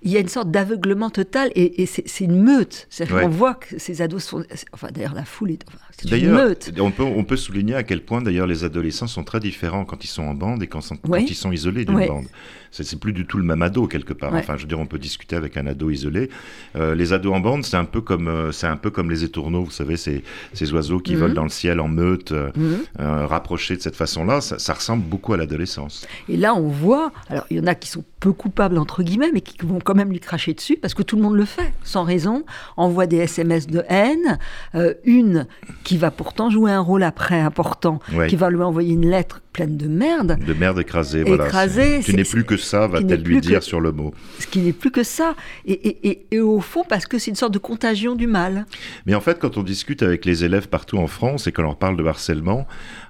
il 0.02 0.10
y 0.10 0.16
a 0.16 0.20
une 0.20 0.28
sorte 0.28 0.50
d'aveuglement 0.50 1.10
total 1.10 1.50
et, 1.54 1.86
c'est 1.86 2.24
une 2.24 2.42
meute. 2.42 2.86
C'est-à-dire 2.90 3.20
qu'on 3.20 3.28
voit 3.28 3.54
que 3.54 3.78
ces 3.78 4.02
ados 4.02 4.24
sont... 4.24 4.44
Enfin, 4.72 4.88
d'ailleurs, 4.92 5.14
la 5.14 5.24
foule 5.24 5.52
est... 5.52 5.64
c'est 5.96 6.18
une 6.18 6.32
meute. 6.32 6.72
On 6.78 6.90
peut, 6.90 7.02
on 7.02 7.24
peut 7.24 7.36
souligner 7.36 7.74
à 7.74 7.82
quel 7.82 8.02
point, 8.02 8.22
d'ailleurs, 8.22 8.46
les 8.46 8.64
adolescents 8.64 9.06
sont 9.06 9.24
très 9.24 9.40
différents 9.40 9.84
quand 9.84 10.04
ils 10.04 10.08
sont 10.08 10.24
en 10.24 10.34
bande 10.34 10.62
et 10.62 10.66
quand, 10.66 10.80
quand 11.02 11.18
ils 11.18 11.34
sont 11.34 11.52
isolés 11.52 11.84
d'une 11.84 12.06
bande. 12.06 12.26
C'est 12.72 13.00
plus 13.00 13.14
du 13.14 13.24
tout 13.26 13.38
le 13.38 13.44
même 13.44 13.62
ado, 13.62 13.86
quelque 13.86 14.12
part. 14.12 14.34
Enfin, 14.34 14.56
je 14.56 14.62
veux 14.62 14.68
dire, 14.68 14.80
on 14.80 14.86
peut 14.86 14.98
discuter 14.98 15.36
avec 15.36 15.56
un 15.56 15.66
ado 15.66 15.90
isolé. 15.90 16.28
Euh, 16.74 16.94
les 16.94 17.12
ados 17.12 17.32
en 17.32 17.40
bande, 17.40 17.64
c'est 17.64 17.76
un, 17.76 17.84
peu 17.84 18.02
comme, 18.02 18.28
euh, 18.28 18.52
c'est 18.52 18.66
un 18.66 18.76
peu 18.76 18.90
comme 18.90 19.10
les 19.10 19.24
étourneaux, 19.24 19.64
vous 19.64 19.70
savez, 19.70 19.96
ces, 19.96 20.22
ces 20.52 20.72
oiseaux 20.74 20.98
qui 20.98 21.14
mhm. 21.14 21.20
volent 21.20 21.34
dans 21.34 21.42
le 21.44 21.48
ciel 21.48 21.80
en 21.80 21.88
meute, 21.88 22.32
mhm. 22.32 22.84
rapprochés 22.98 23.76
de 23.76 23.80
cette 23.80 23.96
façon-là. 23.96 24.40
Ça, 24.56 24.58
ça 24.58 24.74
ressemble 24.74 25.04
beaucoup 25.04 25.32
à 25.32 25.36
l'adolescence. 25.36 26.06
Et 26.28 26.36
là, 26.36 26.54
on 26.54 26.68
voit, 26.68 27.12
alors 27.28 27.46
il 27.50 27.58
y 27.58 27.60
en 27.60 27.66
a 27.66 27.74
qui 27.74 27.88
sont 27.88 28.04
peu 28.20 28.32
coupables, 28.32 28.78
entre 28.78 29.02
guillemets, 29.02 29.30
mais 29.32 29.40
qui 29.40 29.56
vont 29.64 29.78
quand 29.78 29.94
même 29.94 30.10
lui 30.10 30.20
cracher 30.20 30.54
dessus, 30.54 30.76
parce 30.80 30.94
que 30.94 31.02
tout 31.02 31.16
le 31.16 31.22
monde 31.22 31.36
le 31.36 31.44
fait, 31.44 31.72
sans 31.84 32.04
raison, 32.04 32.44
envoie 32.76 33.06
des 33.06 33.18
SMS 33.18 33.66
de 33.66 33.84
haine, 33.88 34.38
euh, 34.74 34.94
une 35.04 35.46
qui 35.84 35.96
va 35.96 36.10
pourtant 36.10 36.50
jouer 36.50 36.72
un 36.72 36.80
rôle 36.80 37.02
après 37.02 37.40
important, 37.40 38.00
qui 38.28 38.36
va 38.36 38.50
lui 38.50 38.62
envoyer 38.62 38.94
une 38.94 39.08
lettre 39.08 39.42
pleine 39.52 39.76
de 39.76 39.88
merde. 39.88 40.38
De 40.44 40.52
merde 40.52 40.78
écrasée, 40.80 41.22
voilà. 41.22 41.46
Écrasée. 41.46 42.00
Tu 42.04 42.14
n'es 42.14 42.24
plus 42.24 42.44
que 42.44 42.56
ça, 42.56 42.86
va-t-elle 42.86 43.22
lui 43.22 43.40
dire 43.40 43.62
sur 43.62 43.80
le 43.80 43.90
mot. 43.90 44.12
Ce 44.38 44.46
qui 44.46 44.58
n'est 44.58 44.74
plus 44.74 44.90
que 44.90 45.02
ça. 45.02 45.34
Et, 45.64 45.72
et, 45.72 46.26
et, 46.30 46.40
au 46.40 46.60
fond, 46.60 46.84
parce 46.86 47.06
que 47.06 47.18
c'est 47.18 47.30
une 47.30 47.36
sorte 47.36 47.54
de 47.54 47.58
contagion 47.58 48.16
du 48.16 48.26
mal. 48.26 48.66
Mais 49.06 49.14
en 49.14 49.20
fait, 49.20 49.38
quand 49.38 49.56
on 49.56 49.62
discute 49.62 50.02
avec 50.02 50.26
les 50.26 50.44
élèves 50.44 50.68
partout 50.68 50.98
en 50.98 51.06
France 51.06 51.46
et 51.46 51.52
qu'on 51.52 51.62
leur 51.62 51.76
parle 51.76 51.96
de 51.96 52.04
harcèlement, 52.04 52.66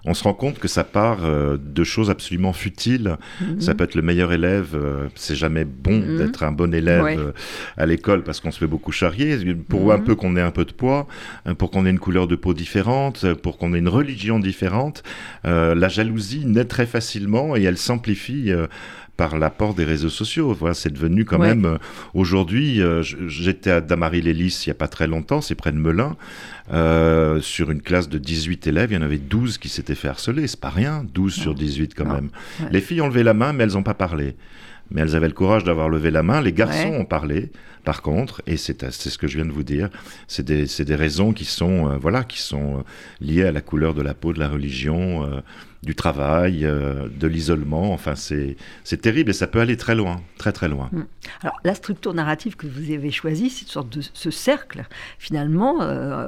on 0.07 0.15
se 0.15 0.23
rend 0.25 0.35
compte 0.35 0.59
que 0.59 0.69
ça 0.69 0.85
part 0.85 1.25
euh, 1.25 1.59
de 1.61 1.85
choses 1.85 2.11
absolument 2.11 2.53
futiles. 2.53 3.17
Mhm. 3.41 3.61
Ça 3.61 3.75
peut 3.75 3.85
être 3.85 3.95
le 3.97 4.03
meilleur 4.03 4.33
élève. 4.33 4.71
euh, 4.75 5.09
c'est 5.17 5.35
jamais 5.35 5.65
bon 5.65 5.99
Mhm. 5.99 6.17
d'être 6.19 6.43
un 6.45 6.53
bon 6.53 6.73
élève 6.73 7.03
Ouais. 7.03 7.17
euh, 7.19 7.33
à 7.77 7.87
l'école 7.87 8.23
parce 8.23 8.41
qu'on 8.41 8.51
se 8.53 8.59
fait 8.59 8.67
beaucoup 8.67 8.93
charrier. 8.93 9.37
Pour 9.69 9.93
un 9.93 9.99
Mhm. 9.99 10.05
peu 10.05 10.15
qu'on 10.15 10.37
ait 10.37 10.41
un 10.41 10.51
peu 10.53 10.65
de 10.65 10.73
poids, 10.73 11.07
pour 11.59 11.71
qu'on 11.71 11.85
ait 11.87 11.91
une 11.91 11.99
couleur 11.99 12.27
de 12.29 12.37
peau 12.37 12.55
différente, 12.55 13.27
pour 13.43 13.59
qu'on 13.59 13.75
ait 13.75 13.79
une 13.79 13.89
religion 13.89 14.39
différente, 14.39 15.03
la 15.45 15.89
jalousie 15.89 16.47
naît 16.47 16.65
très 16.65 16.87
facilement 16.87 17.57
et 17.57 17.63
elle 17.65 17.77
s'amplifie. 17.79 18.53
Par 19.17 19.39
l'apport 19.39 19.75
des 19.75 19.85
réseaux 19.85 20.09
sociaux. 20.11 20.53
Voilà, 20.59 20.75
c'est 20.75 20.93
devenu 20.93 21.25
quand 21.25 21.39
Ouais. 21.39 21.49
même 21.55 21.65
euh, 21.65 21.79
aujourd'hui. 22.15 22.81
euh, 22.83 23.03
J'étais 23.03 23.71
à 23.71 23.81
Damary-les-Lys 23.81 24.67
il 24.67 24.71
y 24.71 24.73
a 24.73 24.75
pas 24.75 24.89
très 24.89 25.07
longtemps, 25.07 25.41
c'est 25.41 25.55
près 25.55 25.73
de 25.73 25.79
Melun. 25.79 26.17
Euh, 26.73 27.41
sur 27.41 27.71
une 27.71 27.81
classe 27.81 28.09
de 28.09 28.19
18 28.19 28.67
élèves, 28.67 28.91
il 28.91 28.95
y 28.95 28.99
en 28.99 29.03
avait 29.03 29.19
12 29.19 29.59
qui 29.59 29.69
s'étaient 29.69 29.95
fait 29.95 30.09
harceler. 30.09 30.47
C'est 30.49 30.61
pas 30.61 30.69
rien, 30.71 31.05
12 31.15 31.33
sur 31.35 31.55
18 31.55 31.95
quand 31.95 32.07
même. 32.13 32.29
Les 32.73 32.81
filles 32.81 33.01
ont 33.01 33.09
levé 33.09 33.23
la 33.23 33.35
main, 33.35 33.53
mais 33.53 33.65
elles 33.65 33.73
n'ont 33.73 33.83
pas 33.83 33.95
parlé. 33.95 34.35
Mais 34.91 35.01
elles 35.03 35.17
avaient 35.17 35.29
le 35.29 35.35
courage 35.35 35.65
d'avoir 35.65 35.89
levé 35.89 36.11
la 36.11 36.23
main. 36.23 36.41
Les 36.41 36.53
garçons 36.53 36.91
Ouais. 36.91 36.99
ont 36.99 37.05
parlé, 37.05 37.51
par 37.85 38.03
contre, 38.03 38.41
et 38.47 38.57
c'est 38.57 38.81
ce 38.91 39.19
que 39.19 39.27
je 39.27 39.37
viens 39.37 39.47
de 39.47 39.53
vous 39.53 39.65
dire. 39.65 39.89
C'est 40.29 40.45
des, 40.45 40.67
des 40.67 40.95
raisons 40.95 41.33
qui 41.33 41.45
sont, 41.45 41.91
euh, 41.91 41.97
voilà, 41.97 42.23
qui 42.25 42.41
sont 42.41 42.79
euh, 42.79 42.83
liées 43.21 43.45
à 43.45 43.53
la 43.53 43.61
couleur 43.61 43.95
de 43.95 44.03
la 44.03 44.15
peau, 44.15 44.33
de 44.33 44.39
la 44.39 44.49
religion, 44.49 45.25
euh, 45.25 45.41
du 45.83 45.95
travail, 45.95 46.65
euh, 46.65 47.09
de 47.09 47.27
l'isolement. 47.27 47.93
Enfin, 47.93 48.15
c'est 48.17 48.57
terrible 49.01 49.31
et 49.31 49.35
ça 49.35 49.47
peut 49.47 49.61
aller 49.61 49.77
très 49.77 49.95
loin, 49.95 50.21
très 50.39 50.53
très 50.53 50.69
loin. 50.69 50.91
Alors, 51.43 51.59
la 51.65 51.75
structure 51.75 52.15
narrative 52.15 52.57
que 52.57 52.67
vous 52.67 52.93
avez 52.93 53.11
choisie, 53.11 53.51
c'est 53.51 53.63
une 53.63 53.69
sorte 53.71 53.91
de 53.97 54.01
ce 54.01 54.31
cercle, 54.31 54.85
finalement, 55.19 55.77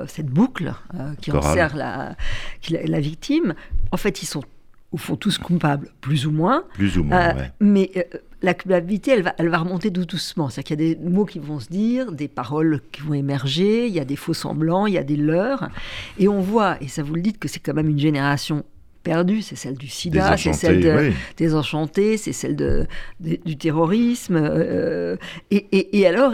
cette 0.06 0.26
boucle 0.28 0.72
qui 1.20 1.30
Chorale. 1.30 1.50
enserre 1.50 1.76
la, 1.76 2.16
qui- 2.60 2.72
la, 2.74 2.82
la 2.84 3.00
victime. 3.00 3.54
En 3.92 3.96
fait, 3.96 4.22
ils 4.22 4.26
sont 4.26 4.42
au 4.92 4.96
fond 4.96 5.16
tous 5.16 5.38
coupables, 5.38 5.88
plus 6.00 6.26
ou 6.26 6.30
moins. 6.30 6.64
Plus 6.74 6.96
ou 6.98 7.04
moins, 7.04 7.30
Euh, 7.30 7.34
ouais. 7.34 7.52
Mais 7.60 7.90
euh, 7.96 8.02
la 8.42 8.54
culpabilité, 8.54 9.10
elle 9.12 9.22
va, 9.22 9.34
elle 9.38 9.48
va 9.48 9.58
remonter 9.58 9.90
tout 9.92 10.04
doucement. 10.04 10.48
C'est-à-dire 10.48 10.76
qu'il 10.76 10.86
y 10.86 10.90
a 10.92 10.94
des 10.94 11.10
mots 11.10 11.24
qui 11.24 11.38
vont 11.40 11.58
se 11.60 11.68
dire, 11.68 12.12
des 12.12 12.28
paroles 12.28 12.80
qui 12.92 13.02
vont 13.02 13.14
émerger, 13.14 13.86
il 13.88 13.92
y 13.94 14.00
a 14.00 14.04
des 14.04 14.16
faux 14.16 14.34
semblants, 14.34 14.86
il 14.86 14.94
y 14.94 14.98
a 14.98 15.02
des 15.04 15.16
leurres. 15.16 15.68
Et 16.18 16.28
on 16.28 16.40
voit, 16.40 16.76
et 16.80 16.88
ça 16.88 17.02
vous 17.02 17.14
le 17.14 17.20
dites, 17.22 17.38
que 17.38 17.48
c'est 17.48 17.58
quand 17.60 17.74
même 17.74 17.88
une 17.88 17.98
génération 17.98 18.64
perdue. 19.02 19.42
C'est 19.42 19.56
celle 19.56 19.76
du 19.76 19.88
sida, 19.88 20.36
c'est 20.36 20.52
celle 20.52 20.80
de, 20.80 21.08
oui. 21.08 21.14
des 21.36 21.54
enchantés, 21.54 22.16
c'est 22.16 22.32
celle 22.32 22.54
de, 22.56 22.86
de- 23.20 23.38
du 23.44 23.56
terrorisme. 23.56 24.36
euh, 24.40 25.16
et, 25.50 25.56
et- 25.72 25.98
et 25.98 26.06
alors, 26.06 26.32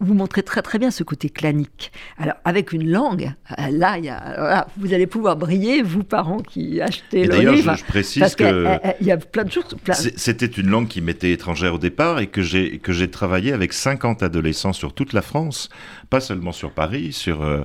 vous 0.00 0.14
montrez 0.14 0.42
très 0.42 0.62
très 0.62 0.78
bien 0.78 0.90
ce 0.90 1.02
côté 1.02 1.28
clanique. 1.30 1.92
Alors, 2.18 2.34
avec 2.44 2.72
une 2.72 2.88
langue, 2.90 3.32
euh, 3.58 3.68
là, 3.70 3.98
il 3.98 4.04
y 4.04 4.08
a, 4.08 4.16
alors 4.16 4.46
là, 4.46 4.66
vous 4.76 4.92
allez 4.92 5.06
pouvoir 5.06 5.36
briller, 5.36 5.82
vous 5.82 6.04
parents 6.04 6.38
qui 6.40 6.80
achetez 6.80 7.20
Et 7.20 7.26
le 7.26 7.28
d'ailleurs, 7.28 7.54
livre. 7.54 7.74
je, 7.74 7.80
je 7.80 7.84
précise 7.84 8.20
parce 8.20 8.34
qu'il 8.36 8.46
que 8.46 9.04
y 9.04 9.10
a 9.10 9.16
plein 9.16 9.44
de 9.44 9.52
choses. 9.52 9.64
plein- 9.84 9.94
c'était 9.94 10.46
une 10.46 10.68
langue 10.68 10.88
qui 10.88 11.00
m'était 11.00 11.32
étrangère 11.32 11.74
au 11.74 11.78
départ 11.78 12.18
et 12.20 12.26
que 12.26 12.42
j'ai 12.42 12.78
que 12.78 12.92
j'ai 12.92 13.10
travaillé 13.10 13.52
avec 13.52 13.72
50 13.72 14.22
adolescents 14.22 14.72
sur 14.72 14.92
toute 14.94 15.12
la 15.12 15.22
France, 15.22 15.68
pas 16.10 16.20
seulement 16.20 16.52
sur 16.52 16.72
Paris, 16.72 17.12
sur 17.12 17.42
euh, 17.42 17.62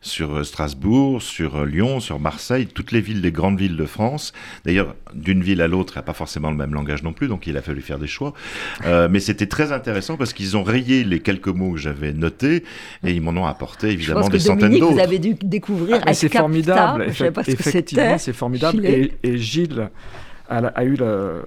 sur 0.00 0.36
euh, 0.36 0.44
Strasbourg, 0.44 1.20
sur 1.20 1.56
euh, 1.56 1.66
Lyon, 1.66 2.00
sur 2.00 2.20
Marseille, 2.20 2.66
toutes 2.66 2.92
les 2.92 3.00
villes, 3.00 3.20
les 3.20 3.32
grandes 3.32 3.58
villes 3.58 3.76
de 3.76 3.84
France. 3.84 4.32
D'ailleurs, 4.64 4.94
d'une 5.14 5.42
ville 5.42 5.60
à 5.60 5.68
l'autre, 5.68 5.94
il 5.94 5.98
n'y 5.98 6.00
a 6.00 6.04
pas 6.04 6.12
forcément 6.12 6.50
le 6.50 6.56
même 6.56 6.72
langage 6.72 7.02
non 7.02 7.12
plus, 7.12 7.28
donc 7.28 7.46
il 7.46 7.56
a 7.56 7.62
fallu 7.62 7.80
faire 7.80 7.98
des 7.98 8.06
choix. 8.06 8.32
Euh, 8.86 9.08
mais 9.10 9.20
c'était 9.20 9.46
très 9.46 9.72
intéressant 9.72 10.16
parce 10.16 10.32
qu'ils 10.32 10.56
ont 10.56 10.62
rayé 10.62 11.04
les 11.04 11.20
quelques 11.20 11.48
mots 11.48 11.72
que 11.72 11.78
j'avais 11.78 12.12
notés 12.12 12.64
et 13.04 13.12
ils 13.12 13.20
m'en 13.20 13.32
ont 13.40 13.46
apporté 13.46 13.88
Je 13.88 13.92
évidemment 13.94 14.20
pense 14.20 14.28
que 14.28 14.34
des 14.34 14.38
centaines 14.40 14.60
Dominique, 14.70 14.82
vous 14.84 14.90
d'autres. 14.90 15.02
avez 15.02 15.18
dû 15.18 15.34
découvrir 15.42 16.00
Ah, 16.06 16.14
c'est 16.14 16.32
formidable, 16.32 17.04
Je 17.04 17.08
ne 17.08 17.14
savais 17.14 17.30
pas 17.32 17.42
ce 17.44 17.50
que 17.50 17.60
effectivement, 17.60 18.02
c'était. 18.04 18.18
c'est 18.18 18.32
formidable. 18.32 18.84
Et 18.86 19.36
Gilles 19.36 19.90
a, 20.48 20.58
a 20.66 20.84
eu 20.84 20.94
la, 20.96 21.42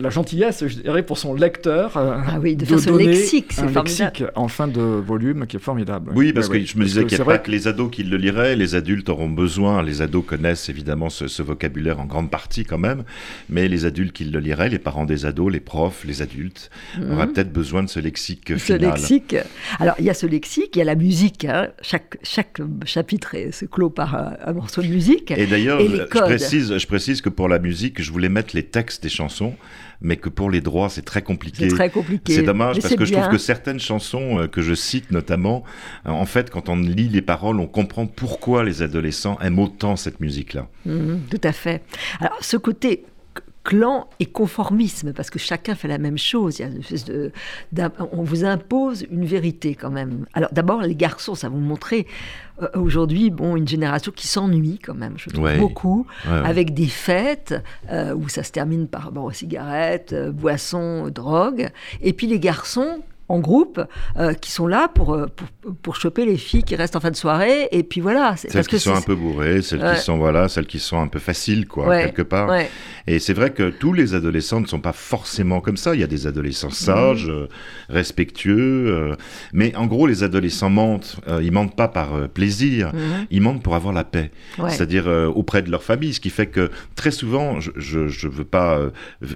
la 0.00 0.10
gentillesse, 0.10 0.66
je 0.66 0.80
dirais, 0.80 1.02
pour 1.04 1.18
son 1.18 1.34
lecteur, 1.34 1.96
euh, 1.96 2.16
Ah 2.26 2.38
oui, 2.40 2.56
de 2.56 2.64
faire 2.64 2.78
ce 2.80 2.88
donner 2.88 3.06
lexique, 3.06 3.52
c'est 3.52 3.62
un 3.62 3.68
formidable. 3.68 3.88
lexique 3.88 4.24
en 4.34 4.48
fin 4.48 4.68
de 4.68 4.80
volume 4.80 5.46
qui 5.46 5.56
est 5.56 5.60
formidable. 5.60 6.12
Oui, 6.14 6.32
parce 6.32 6.48
Oui, 6.48 6.52
que 6.58 6.58
oui. 6.62 6.66
je 6.66 6.78
me 6.78 6.84
disais 6.84 7.04
qu'il 7.04 7.16
n'y 7.18 7.22
a 7.22 7.24
pas 7.24 7.38
que 7.38 7.50
les 7.50 7.68
ados 7.68 7.90
qui 7.90 8.02
le 8.02 8.16
liraient, 8.16 8.56
les 8.56 8.74
adultes 8.74 9.08
auront 9.08 9.28
besoin, 9.28 9.82
les 9.82 10.02
ados 10.02 10.24
connaissent 10.26 10.68
évidemment 10.68 11.08
ce, 11.10 11.28
ce 11.28 11.42
vocabulaire 11.42 12.00
en 12.00 12.04
grande 12.06 12.30
partie 12.30 12.64
quand 12.64 12.78
même, 12.78 13.04
mais 13.48 13.68
les 13.68 13.84
adultes 13.84 14.12
qui 14.12 14.24
le 14.24 14.38
liraient, 14.40 14.68
les 14.68 14.78
parents 14.78 15.04
des 15.04 15.24
ados, 15.26 15.52
les 15.52 15.60
profs, 15.60 16.04
les 16.04 16.22
adultes, 16.22 16.70
Mhm. 16.98 17.12
auraient 17.12 17.26
peut-être 17.28 17.52
besoin 17.52 17.82
de 17.82 17.88
ce 17.88 18.00
lexique 18.00 18.48
Ce 18.48 18.56
final. 18.56 18.80
lexique. 18.80 19.36
Alors, 19.78 19.94
il 19.98 20.04
y 20.04 20.10
a 20.10 20.14
ce 20.14 20.26
lexique, 20.26 20.74
il 20.76 20.78
y 20.78 20.82
a 20.82 20.84
la 20.84 20.94
musique. 20.94 21.44
hein. 21.44 21.68
Chaque, 21.82 22.18
chaque 22.22 22.58
chapitre 22.84 23.34
se 23.52 23.64
clôt 23.64 23.90
par 23.90 24.14
un, 24.14 24.32
un 24.44 24.52
morceau 24.52 24.82
de 24.82 24.88
musique. 24.88 25.30
Et 25.30 25.46
d'ailleurs, 25.46 25.78
précise, 26.10 26.76
je 26.76 26.86
précise 26.86 27.20
que 27.20 27.28
pour 27.28 27.48
la 27.48 27.58
musique, 27.58 28.02
je 28.02 28.10
voulais 28.16 28.28
mettre 28.30 28.56
les 28.56 28.62
textes 28.62 29.02
des 29.02 29.10
chansons, 29.10 29.54
mais 30.00 30.16
que 30.16 30.30
pour 30.30 30.50
les 30.50 30.62
droits, 30.62 30.88
c'est 30.88 31.04
très 31.04 31.22
compliqué. 31.22 31.68
C'est 31.68 31.76
très 31.76 31.90
compliqué. 31.90 32.34
C'est 32.34 32.42
dommage 32.42 32.80
parce 32.80 32.94
que 32.94 33.04
je 33.04 33.12
trouve 33.12 33.28
que 33.28 33.38
certaines 33.38 33.78
chansons 33.78 34.40
euh, 34.40 34.46
que 34.46 34.62
je 34.62 34.74
cite 34.74 35.10
notamment, 35.10 35.64
euh, 36.06 36.10
en 36.10 36.24
fait, 36.24 36.50
quand 36.50 36.70
on 36.70 36.76
lit 36.76 37.08
les 37.08 37.22
paroles, 37.22 37.60
on 37.60 37.66
comprend 37.66 38.06
pourquoi 38.06 38.64
les 38.64 38.80
adolescents 38.80 39.38
aiment 39.40 39.58
autant 39.58 39.96
cette 39.96 40.20
musique-là. 40.20 40.66
Mhm, 40.86 41.20
tout 41.30 41.40
à 41.44 41.52
fait. 41.52 41.82
Alors, 42.20 42.38
ce 42.40 42.56
côté 42.56 43.04
clan 43.66 44.08
et 44.20 44.26
conformisme, 44.26 45.12
parce 45.12 45.28
que 45.28 45.40
chacun 45.40 45.74
fait 45.74 45.88
la 45.88 45.98
même 45.98 46.16
chose. 46.18 46.58
Il 46.58 46.62
y 46.62 46.64
a 46.64 46.68
une 46.68 46.78
espèce 46.78 47.04
de, 47.04 47.32
on 48.12 48.22
vous 48.22 48.44
impose 48.44 49.04
une 49.10 49.24
vérité 49.24 49.74
quand 49.74 49.90
même. 49.90 50.24
Alors, 50.34 50.50
d'abord, 50.52 50.82
les 50.82 50.94
garçons, 50.94 51.34
ça 51.34 51.48
vous 51.48 51.58
montrer 51.58 52.06
euh, 52.62 52.68
aujourd'hui, 52.74 53.30
bon, 53.30 53.56
une 53.56 53.66
génération 53.66 54.12
qui 54.14 54.28
s'ennuie 54.28 54.78
quand 54.78 54.94
même, 54.94 55.14
je 55.16 55.28
trouve 55.30 55.44
Ouais. 55.44 55.58
beaucoup, 55.58 56.06
Ouais, 56.26 56.32
ouais. 56.32 56.46
avec 56.46 56.74
des 56.74 56.86
fêtes 56.86 57.54
euh, 57.90 58.14
où 58.14 58.28
ça 58.28 58.44
se 58.44 58.52
termine 58.52 58.86
par 58.86 59.10
bon, 59.10 59.30
cigarettes, 59.30 60.12
euh, 60.12 60.30
boissons, 60.30 61.08
drogue, 61.10 61.68
et 62.00 62.12
puis 62.12 62.28
les 62.28 62.38
garçons 62.38 63.00
en 63.28 63.38
groupe 63.40 63.80
euh, 64.18 64.34
qui 64.34 64.50
sont 64.52 64.66
là 64.66 64.88
pour, 64.88 65.14
euh, 65.14 65.26
pour, 65.62 65.74
pour 65.82 65.96
choper 65.96 66.24
les 66.24 66.36
filles 66.36 66.62
qui 66.62 66.76
restent 66.76 66.96
en 66.96 67.00
fin 67.00 67.10
de 67.10 67.16
soirée 67.16 67.68
et 67.72 67.82
puis 67.82 68.00
voilà 68.00 68.36
Celles 68.36 68.52
parce 68.52 68.68
que 68.68 68.76
qui 68.76 68.82
sont 68.82 68.92
c'est- 68.92 68.98
un 68.98 69.02
peu 69.02 69.14
bourrées, 69.16 69.62
celles 69.62 69.82
Ouais. 69.82 69.94
qui 69.96 70.00
sont 70.02 70.16
voilà, 70.16 70.48
celles 70.48 70.66
qui 70.66 70.78
sont 70.78 71.00
un 71.00 71.08
peu 71.08 71.18
faciles 71.18 71.66
quoi, 71.66 71.88
Ouais, 71.88 72.04
quelque 72.04 72.22
part. 72.22 72.48
ouais. 72.48 72.70
Et 73.08 73.18
c'est 73.18 73.32
vrai 73.34 73.50
que 73.52 73.70
tous 73.70 73.92
les 73.92 74.14
adolescents 74.14 74.60
ne 74.60 74.66
sont 74.66 74.80
pas 74.80 74.92
forcément 74.92 75.60
comme 75.60 75.76
ça. 75.76 75.94
Il 75.94 76.00
y 76.00 76.04
a 76.04 76.08
des 76.08 76.26
adolescents 76.26 76.70
sages, 76.70 77.28
euh, 77.28 77.48
respectueux, 77.88 78.86
euh, 78.88 79.14
mais 79.52 79.74
en 79.76 79.86
gros 79.86 80.06
les 80.06 80.22
adolescents 80.22 80.70
mentent. 80.70 81.16
Euh, 81.28 81.40
ils 81.42 81.52
mentent 81.52 81.74
pas 81.76 81.88
par 81.88 82.28
plaisir, 82.28 82.92
Mhm. 82.94 83.26
ils 83.30 83.40
mentent 83.40 83.62
pour 83.62 83.74
avoir 83.74 83.92
la 83.92 84.04
paix, 84.04 84.30
c'est-à-dire 84.68 85.06
auprès 85.34 85.62
de 85.62 85.70
leur 85.70 85.82
famille. 85.82 86.14
Ce 86.14 86.20
qui 86.20 86.30
fait 86.30 86.46
que 86.46 86.70
très 86.94 87.10
souvent, 87.10 87.58
je 87.60 87.70
je, 87.76 88.08
je 88.08 88.28
veux 88.28 88.44
pas 88.44 88.78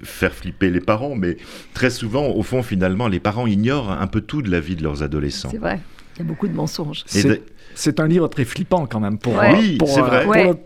faire 0.03 0.33
flipper 0.33 0.69
les 0.69 0.79
parents, 0.79 1.15
mais 1.15 1.37
très 1.73 1.89
souvent, 1.89 2.27
au 2.27 2.43
fond, 2.43 2.63
finalement, 2.63 3.07
les 3.07 3.19
parents 3.19 3.47
ignorent 3.47 3.80
un 3.89 4.07
peu 4.07 4.21
tout 4.21 4.41
de 4.41 4.51
la 4.51 4.59
vie 4.59 4.75
de 4.75 4.83
leurs 4.83 5.01
adolescents. 5.03 5.49
C'est 5.51 5.57
vrai. 5.57 5.79
Il 6.17 6.19
y 6.19 6.21
a 6.21 6.25
beaucoup 6.25 6.47
de 6.47 6.53
mensonges. 6.53 7.03
C'est 7.07 7.27
de- 7.27 7.41
c'est 7.73 7.99
un 7.99 8.07
livre 8.07 8.27
très 8.27 8.45
flippant 8.45 8.85
quand 8.85 8.99
même 8.99 9.17
pour, 9.17 9.33
Ouais. 9.35 9.53
euh, 9.53 9.57
Oui, 9.57 9.77
pour, 9.77 9.87
c'est 9.89 10.01
vrai. 10.01 10.23
pour 10.23 10.31
Ouais. 10.31 10.47
le 10.49 10.57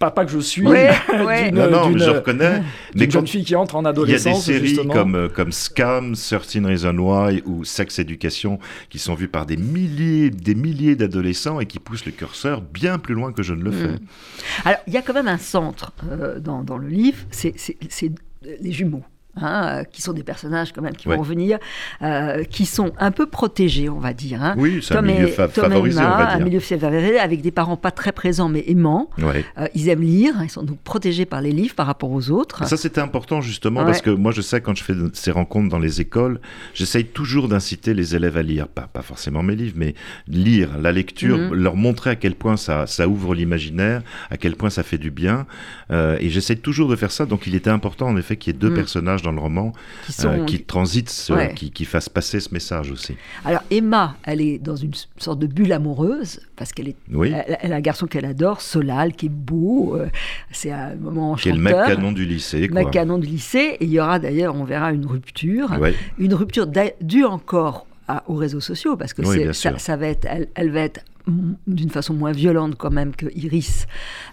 papa 0.00 0.24
que 0.24 0.30
je 0.32 0.38
suis. 0.40 0.66
Ouais, 0.66 0.90
ouais. 1.26 1.50
d'une- 1.50 1.54
Non, 1.60 1.70
non, 1.70 1.88
mais 1.88 1.94
d'une- 1.94 2.04
je 2.04 2.10
reconnais. 2.10 2.62
Mais 2.94 3.00
d'une 3.02 3.10
jeune 3.12 3.22
quand- 3.22 3.28
fille 3.28 3.44
qui 3.44 3.54
entre 3.56 3.76
en 3.76 3.82
Il 3.82 3.84
y 3.84 3.88
a 3.88 3.92
des 3.92 3.98
adolescence 4.00 4.44
séries 4.44 4.66
justement. 4.68 4.92
comme, 4.92 5.14
euh, 5.14 5.28
comme 5.28 5.52
Scam, 5.52 6.14
13 6.14 6.64
Reasons 6.64 6.98
Why 6.98 7.42
ou 7.46 7.64
Sex 7.64 7.98
Education 8.00 8.58
qui 8.90 8.98
sont 8.98 9.14
vues 9.14 9.28
par 9.28 9.46
des 9.46 9.56
milliers, 9.56 10.30
des 10.30 10.54
milliers 10.56 10.96
d'adolescents 10.96 11.60
et 11.60 11.66
qui 11.66 11.78
poussent 11.78 12.04
le 12.06 12.12
curseur 12.12 12.60
bien 12.60 12.98
plus 12.98 13.14
loin 13.14 13.32
que 13.32 13.42
je 13.44 13.54
ne 13.54 13.62
le 13.62 13.70
fais. 13.70 13.88
Mm. 13.88 13.98
Alors, 14.64 14.78
il 14.88 14.92
y 14.92 14.96
a 14.96 15.02
quand 15.02 15.14
même 15.14 15.28
un 15.28 15.38
centre 15.38 15.92
euh, 16.10 16.38
dans, 16.40 16.62
dans 16.64 16.76
le 16.78 16.88
livre, 16.88 17.18
c'est 17.30 17.54
c'est- 17.56 17.76
c'est 17.88 18.10
les 18.60 18.72
jumeaux. 18.72 19.02
Hein, 19.44 19.66
euh, 19.80 19.84
qui 19.84 20.02
sont 20.02 20.12
des 20.12 20.22
personnages 20.22 20.72
quand 20.72 20.82
même 20.82 20.96
qui 20.96 21.08
Ouais. 21.08 21.16
vont 21.16 21.22
venir, 21.22 21.58
euh, 22.02 22.44
qui 22.44 22.66
sont 22.66 22.92
un 22.98 23.10
peu 23.10 23.26
protégés, 23.26 23.88
on 23.88 23.98
va 23.98 24.12
dire. 24.12 24.42
hein. 24.42 24.54
Oui, 24.58 24.80
c'est 24.82 24.96
un 24.96 25.02
milieu 25.02 25.28
et- 25.28 25.32
fa- 25.32 25.48
favorisé, 25.48 25.98
on 26.00 26.02
Emma, 26.02 26.16
va 26.18 26.32
un 26.32 26.38
milieu 26.40 26.60
favorisé 26.60 27.18
avec 27.18 27.40
des 27.42 27.50
parents 27.50 27.76
pas 27.76 27.90
très 27.90 28.12
présents 28.12 28.48
mais 28.48 28.64
aimants. 28.66 29.10
Ouais. 29.18 29.44
Euh, 29.58 29.66
ils 29.74 29.88
aiment 29.88 30.02
lire, 30.02 30.34
ils 30.42 30.50
sont 30.50 30.62
donc 30.62 30.78
protégés 30.80 31.24
par 31.26 31.40
les 31.40 31.52
livres 31.52 31.74
par 31.74 31.86
rapport 31.86 32.10
aux 32.10 32.30
autres. 32.30 32.66
Ça, 32.66 32.76
c'était 32.76 33.00
important 33.00 33.40
justement 33.40 33.80
Ouais. 33.80 33.86
parce 33.86 34.02
que 34.02 34.10
moi, 34.10 34.32
je 34.32 34.40
sais, 34.40 34.60
quand 34.60 34.76
je 34.76 34.84
fais 34.84 34.94
ces 35.12 35.30
rencontres 35.30 35.68
dans 35.68 35.78
les 35.78 36.00
écoles, 36.00 36.40
j'essaye 36.74 37.04
toujours 37.04 37.48
d'inciter 37.48 37.94
les 37.94 38.14
élèves 38.16 38.36
à 38.36 38.42
lire. 38.42 38.68
Pas, 38.68 38.88
pas 38.92 39.02
forcément 39.02 39.42
mes 39.42 39.56
livres, 39.56 39.74
mais 39.76 39.94
lire, 40.26 40.70
la 40.80 40.92
lecture, 40.92 41.38
Mhm. 41.38 41.54
leur 41.54 41.76
montrer 41.76 42.10
à 42.10 42.16
quel 42.16 42.34
point 42.34 42.56
ça, 42.56 42.86
ça 42.86 43.08
ouvre 43.08 43.34
l'imaginaire, 43.34 44.02
à 44.30 44.36
quel 44.36 44.56
point 44.56 44.70
ça 44.70 44.82
fait 44.82 44.98
du 44.98 45.10
bien. 45.10 45.46
Euh, 45.90 46.16
et 46.20 46.28
j'essaye 46.28 46.58
toujours 46.58 46.88
de 46.88 46.96
faire 46.96 47.10
ça. 47.12 47.26
Donc, 47.26 47.46
il 47.46 47.54
était 47.54 47.70
important, 47.70 48.06
en 48.08 48.16
effet, 48.16 48.36
qu'il 48.36 48.52
y 48.52 48.56
ait 48.56 48.58
deux 48.58 48.70
Mhm. 48.70 48.74
personnages 48.76 49.22
dans 49.22 49.27
le 49.32 49.40
roman 49.40 49.72
qui 50.06 50.12
sont, 50.12 50.28
euh, 50.28 50.44
qui 50.44 50.62
transitent, 50.62 51.10
ce- 51.10 51.32
Ouais. 51.32 51.54
qui, 51.54 51.70
qui 51.70 51.84
fassent 51.84 52.08
passer 52.08 52.40
ce 52.40 52.52
message 52.52 52.90
aussi. 52.90 53.16
Alors 53.44 53.62
Emma, 53.70 54.16
elle 54.24 54.40
est 54.40 54.58
dans 54.58 54.76
une 54.76 54.92
sorte 55.18 55.38
de 55.38 55.46
bulle 55.46 55.72
amoureuse 55.72 56.40
parce 56.56 56.72
qu'elle 56.72 56.88
est, 56.88 56.96
Oui. 57.12 57.32
elle, 57.34 57.58
elle 57.60 57.72
a 57.72 57.76
un 57.76 57.80
garçon 57.80 58.06
qu'elle 58.06 58.24
adore, 58.24 58.60
Solal, 58.60 59.12
qui 59.14 59.26
est 59.26 59.28
beau. 59.30 59.96
euh, 59.96 60.08
c'est 60.50 60.70
un 60.72 60.94
moment 60.96 61.34
Qui 61.36 61.48
est 61.50 61.52
le 61.52 61.60
mec 61.60 61.74
canon 61.74 62.12
du 62.12 62.24
lycée. 62.24 62.68
Mec 62.68 62.90
canon 62.90 63.18
du 63.18 63.26
lycée. 63.26 63.76
Et 63.80 63.84
il 63.84 63.90
y 63.90 64.00
aura 64.00 64.18
d'ailleurs, 64.18 64.54
on 64.54 64.64
verra 64.64 64.92
une 64.92 65.06
rupture, 65.06 65.70
Ouais. 65.80 65.94
une 66.18 66.34
rupture 66.34 66.66
due 67.00 67.24
encore 67.24 67.86
à- 68.08 68.24
aux 68.26 68.34
réseaux 68.36 68.60
sociaux 68.60 68.96
parce 68.96 69.12
que 69.12 69.20
Oui, 69.22 69.54
ça, 69.54 69.96
va 69.96 70.06
être, 70.08 70.26
elle, 70.30 70.48
elle 70.54 70.70
va 70.70 70.80
être 70.80 71.00
d'une 71.66 71.90
façon 71.90 72.14
moins 72.14 72.32
violente 72.32 72.76
quand 72.76 72.90
même 72.90 73.14
que 73.14 73.26
Iris. 73.34 73.86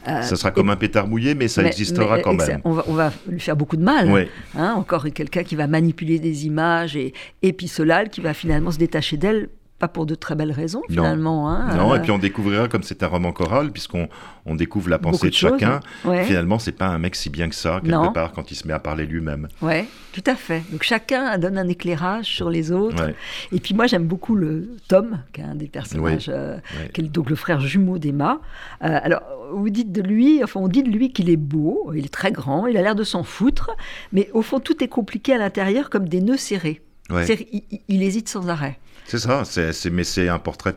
Euh, 0.08 0.22
ça 0.22 0.36
sera 0.36 0.52
comme 0.52 0.70
un 0.70 0.76
pétard 0.76 1.08
mouillé, 1.08 1.36
mais 1.36 1.48
ça 1.48 1.64
existera 1.64 2.20
quand 2.20 2.34
même. 2.34 2.62
On 2.64 2.72
va, 2.72 2.84
on 2.88 2.94
va, 2.94 3.12
lui 3.28 3.40
faire 3.40 3.56
beaucoup 3.56 3.78
de 3.78 3.84
mal. 3.84 4.28
Hein, 4.56 4.74
encore 4.76 5.06
quelqu'un 5.14 5.44
qui 5.44 5.56
va 5.56 5.68
manipuler 5.68 6.20
des 6.20 6.46
images 6.46 6.96
et, 6.96 7.14
et 7.42 7.54
puis 7.54 7.68
qui 8.10 8.22
va 8.22 8.34
finalement 8.34 8.72
se 8.72 8.78
détacher 8.78 9.18
d'elle 9.18 9.50
pas 9.78 9.88
pour 9.90 10.06
de 10.06 10.16
très 10.16 10.36
belles 10.36 10.54
raisons 10.54 10.82
finalement. 10.90 11.50
Hein, 11.50 11.76
non, 11.76 11.94
et 11.94 11.98
euh. 11.98 12.02
puis 12.02 12.12
on 12.12 12.18
découvrira 12.18 12.70
comme 12.70 12.84
c'est 12.84 13.04
un 13.04 13.08
roman 13.08 13.34
choral, 13.34 13.72
puisqu'on 13.72 14.08
on 14.46 14.56
découvre 14.56 14.90
la 14.90 15.00
pensée 15.00 15.30
de, 15.30 15.34
chacun. 15.34 15.82
Finalement, 16.24 16.60
c'est 16.60 16.72
pas 16.72 16.88
un 16.88 16.98
mec 16.98 17.16
si 17.16 17.30
bien 17.30 17.50
que 17.50 17.56
ça 17.56 17.82
quelque 17.84 18.14
part 18.14 18.32
quand 18.32 18.52
il 18.52 18.56
se 18.56 18.68
met 18.68 18.74
à 18.74 18.80
parler 18.80 19.06
lui-même. 19.06 19.48
Ouais, 19.62 19.86
tout 20.14 20.24
à 20.26 20.36
fait. 20.36 20.64
Donc 20.72 20.84
chacun 20.84 21.38
donne 21.38 21.58
un 21.58 21.68
éclairage 21.68 22.26
sur 22.26 22.50
les 22.50 22.72
autres. 22.72 23.12
Et 23.52 23.60
puis 23.60 23.74
moi 23.74 23.88
j'aime 23.88 24.06
beaucoup 24.06 24.36
le 24.36 24.78
Tom, 24.88 25.20
qui 25.34 25.42
est 25.42 25.44
un 25.44 25.56
des 25.56 25.68
personnages, 25.68 26.30
euh, 26.30 26.58
qui 26.94 27.02
est 27.02 27.04
donc 27.06 27.30
le 27.30 27.36
frère 27.36 27.60
jumeau 27.60 27.98
d'Emma. 27.98 28.40
Euh, 28.84 29.00
alors 29.04 29.22
vous 29.54 29.70
dites 29.70 29.92
de 29.92 30.02
lui, 30.02 30.44
enfin 30.44 30.60
on 30.60 30.68
dit 30.68 30.84
de 30.84 30.90
lui 30.90 31.12
qu'il 31.12 31.30
est 31.30 31.38
beau, 31.38 31.92
il 31.94 32.06
est 32.06 32.14
très 32.14 32.32
grand, 32.32 32.68
il 32.68 32.78
a 32.78 32.82
l'air 32.82 32.96
de 32.96 33.04
s'en 33.04 33.24
foutre, 33.24 33.72
mais 34.12 34.30
au 34.34 34.42
fond 34.42 34.60
tout 34.60 34.84
est 34.84 34.88
compliqué 34.88 35.34
à 35.34 35.38
l'intérieur 35.38 35.90
comme 35.90 36.08
des 36.08 36.22
nœuds 36.22 36.38
serrés. 36.38 36.82
Il, 37.10 37.62
il, 37.88 38.02
hésite 38.02 38.30
sans 38.30 38.50
arrêt. 38.50 38.80
C'est 39.06 39.20
ça, 39.20 39.44
c'est, 39.46 39.90
mais 39.92 40.04
c'est 40.04 40.28
un 40.30 40.40
portrait 40.40 40.76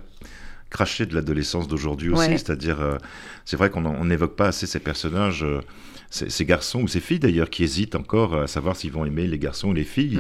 craché 0.71 1.07
de 1.07 1.15
l'adolescence 1.15 1.67
d'aujourd'hui 1.67 2.11
aussi, 2.11 2.31
c'est-à-dire, 2.33 2.81
euh, 2.81 2.99
c'est 3.45 3.57
vrai 3.57 3.71
qu'on 3.71 4.05
n'évoque 4.05 4.37
pas 4.37 4.49
assez 4.49 4.67
ces 4.67 4.81
personnages. 4.81 5.43
Euh, 5.45 5.61
ces, 6.11 6.45
garçons 6.45 6.83
ou 6.83 6.89
ces 6.89 7.01
filles 7.01 7.19
d'ailleurs 7.19 7.51
qui 7.51 7.65
hésitent 7.65 7.95
encore 7.95 8.35
à 8.35 8.47
savoir 8.47 8.77
s'ils 8.77 8.93
vont 8.93 9.05
aimer 9.05 9.27
les 9.27 9.39
garçons 9.39 9.69
ou 9.69 9.75
les 9.75 9.85
filles. 9.85 10.19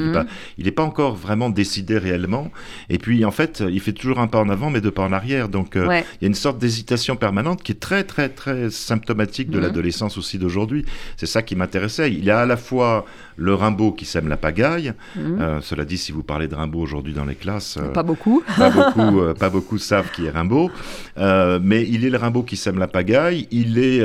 Il 0.58 0.64
n'est 0.64 0.70
pas, 0.70 0.82
mhm. 0.82 0.88
encore 0.88 1.14
vraiment 1.14 1.50
décidé 1.50 1.98
réellement. 1.98 2.50
Et 2.90 2.98
puis 2.98 3.24
en 3.24 3.30
fait, 3.30 3.62
il 3.68 3.80
fait 3.80 3.92
toujours 3.92 4.18
un 4.18 4.26
pas 4.26 4.40
en 4.40 4.48
avant 4.48 4.70
mais 4.70 4.80
deux 4.80 4.90
pas 4.90 5.02
en 5.02 5.12
arrière. 5.12 5.48
Donc 5.48 5.76
euh, 5.76 5.86
il 6.20 6.22
y 6.22 6.24
a 6.24 6.28
une 6.28 6.34
sorte 6.34 6.58
d'hésitation 6.58 7.16
permanente 7.16 7.62
qui 7.62 7.72
est 7.72 7.80
très 7.80 8.04
très 8.04 8.28
très 8.28 8.70
symptomatique 8.70 9.50
de 9.50 9.56
mhm. 9.56 9.64
l'adolescence 9.64 10.18
aussi 10.18 10.38
d'aujourd'hui. 10.38 10.84
C'est 11.16 11.26
ça 11.26 11.42
qui 11.42 11.56
m'intéressait. 11.56 12.12
Il 12.12 12.24
y 12.24 12.30
a 12.30 12.40
à 12.40 12.46
la 12.46 12.56
fois 12.56 13.06
le 13.36 13.54
Rimbaud 13.54 13.92
qui 13.92 14.04
sème 14.04 14.28
la 14.28 14.36
pagaille. 14.36 14.92
Mhm. 15.16 15.40
Euh, 15.40 15.60
cela 15.60 15.84
dit, 15.84 15.96
si 15.96 16.12
vous 16.12 16.22
parlez 16.22 16.48
de 16.48 16.54
Rimbaud 16.54 16.80
aujourd'hui 16.80 17.14
dans 17.14 17.24
les 17.24 17.36
classes, 17.36 17.78
euh, 17.80 17.92
pas 17.92 18.02
beaucoup, 18.02 18.42
pas 18.56 18.70
beaucoup, 18.94 19.22
pas 19.38 19.48
beaucoup 19.48 19.78
savent 19.78 20.10
qui 20.10 20.26
est 20.26 20.30
Rimbaud. 20.30 20.70
mais 21.16 21.86
il 21.88 22.04
est 22.04 22.10
le 22.10 22.18
Rimbaud 22.18 22.42
qui 22.42 22.56
sème 22.56 22.78
la 22.78 22.88
pagaille. 22.88 23.48
Il 23.50 23.78
est 23.78 24.02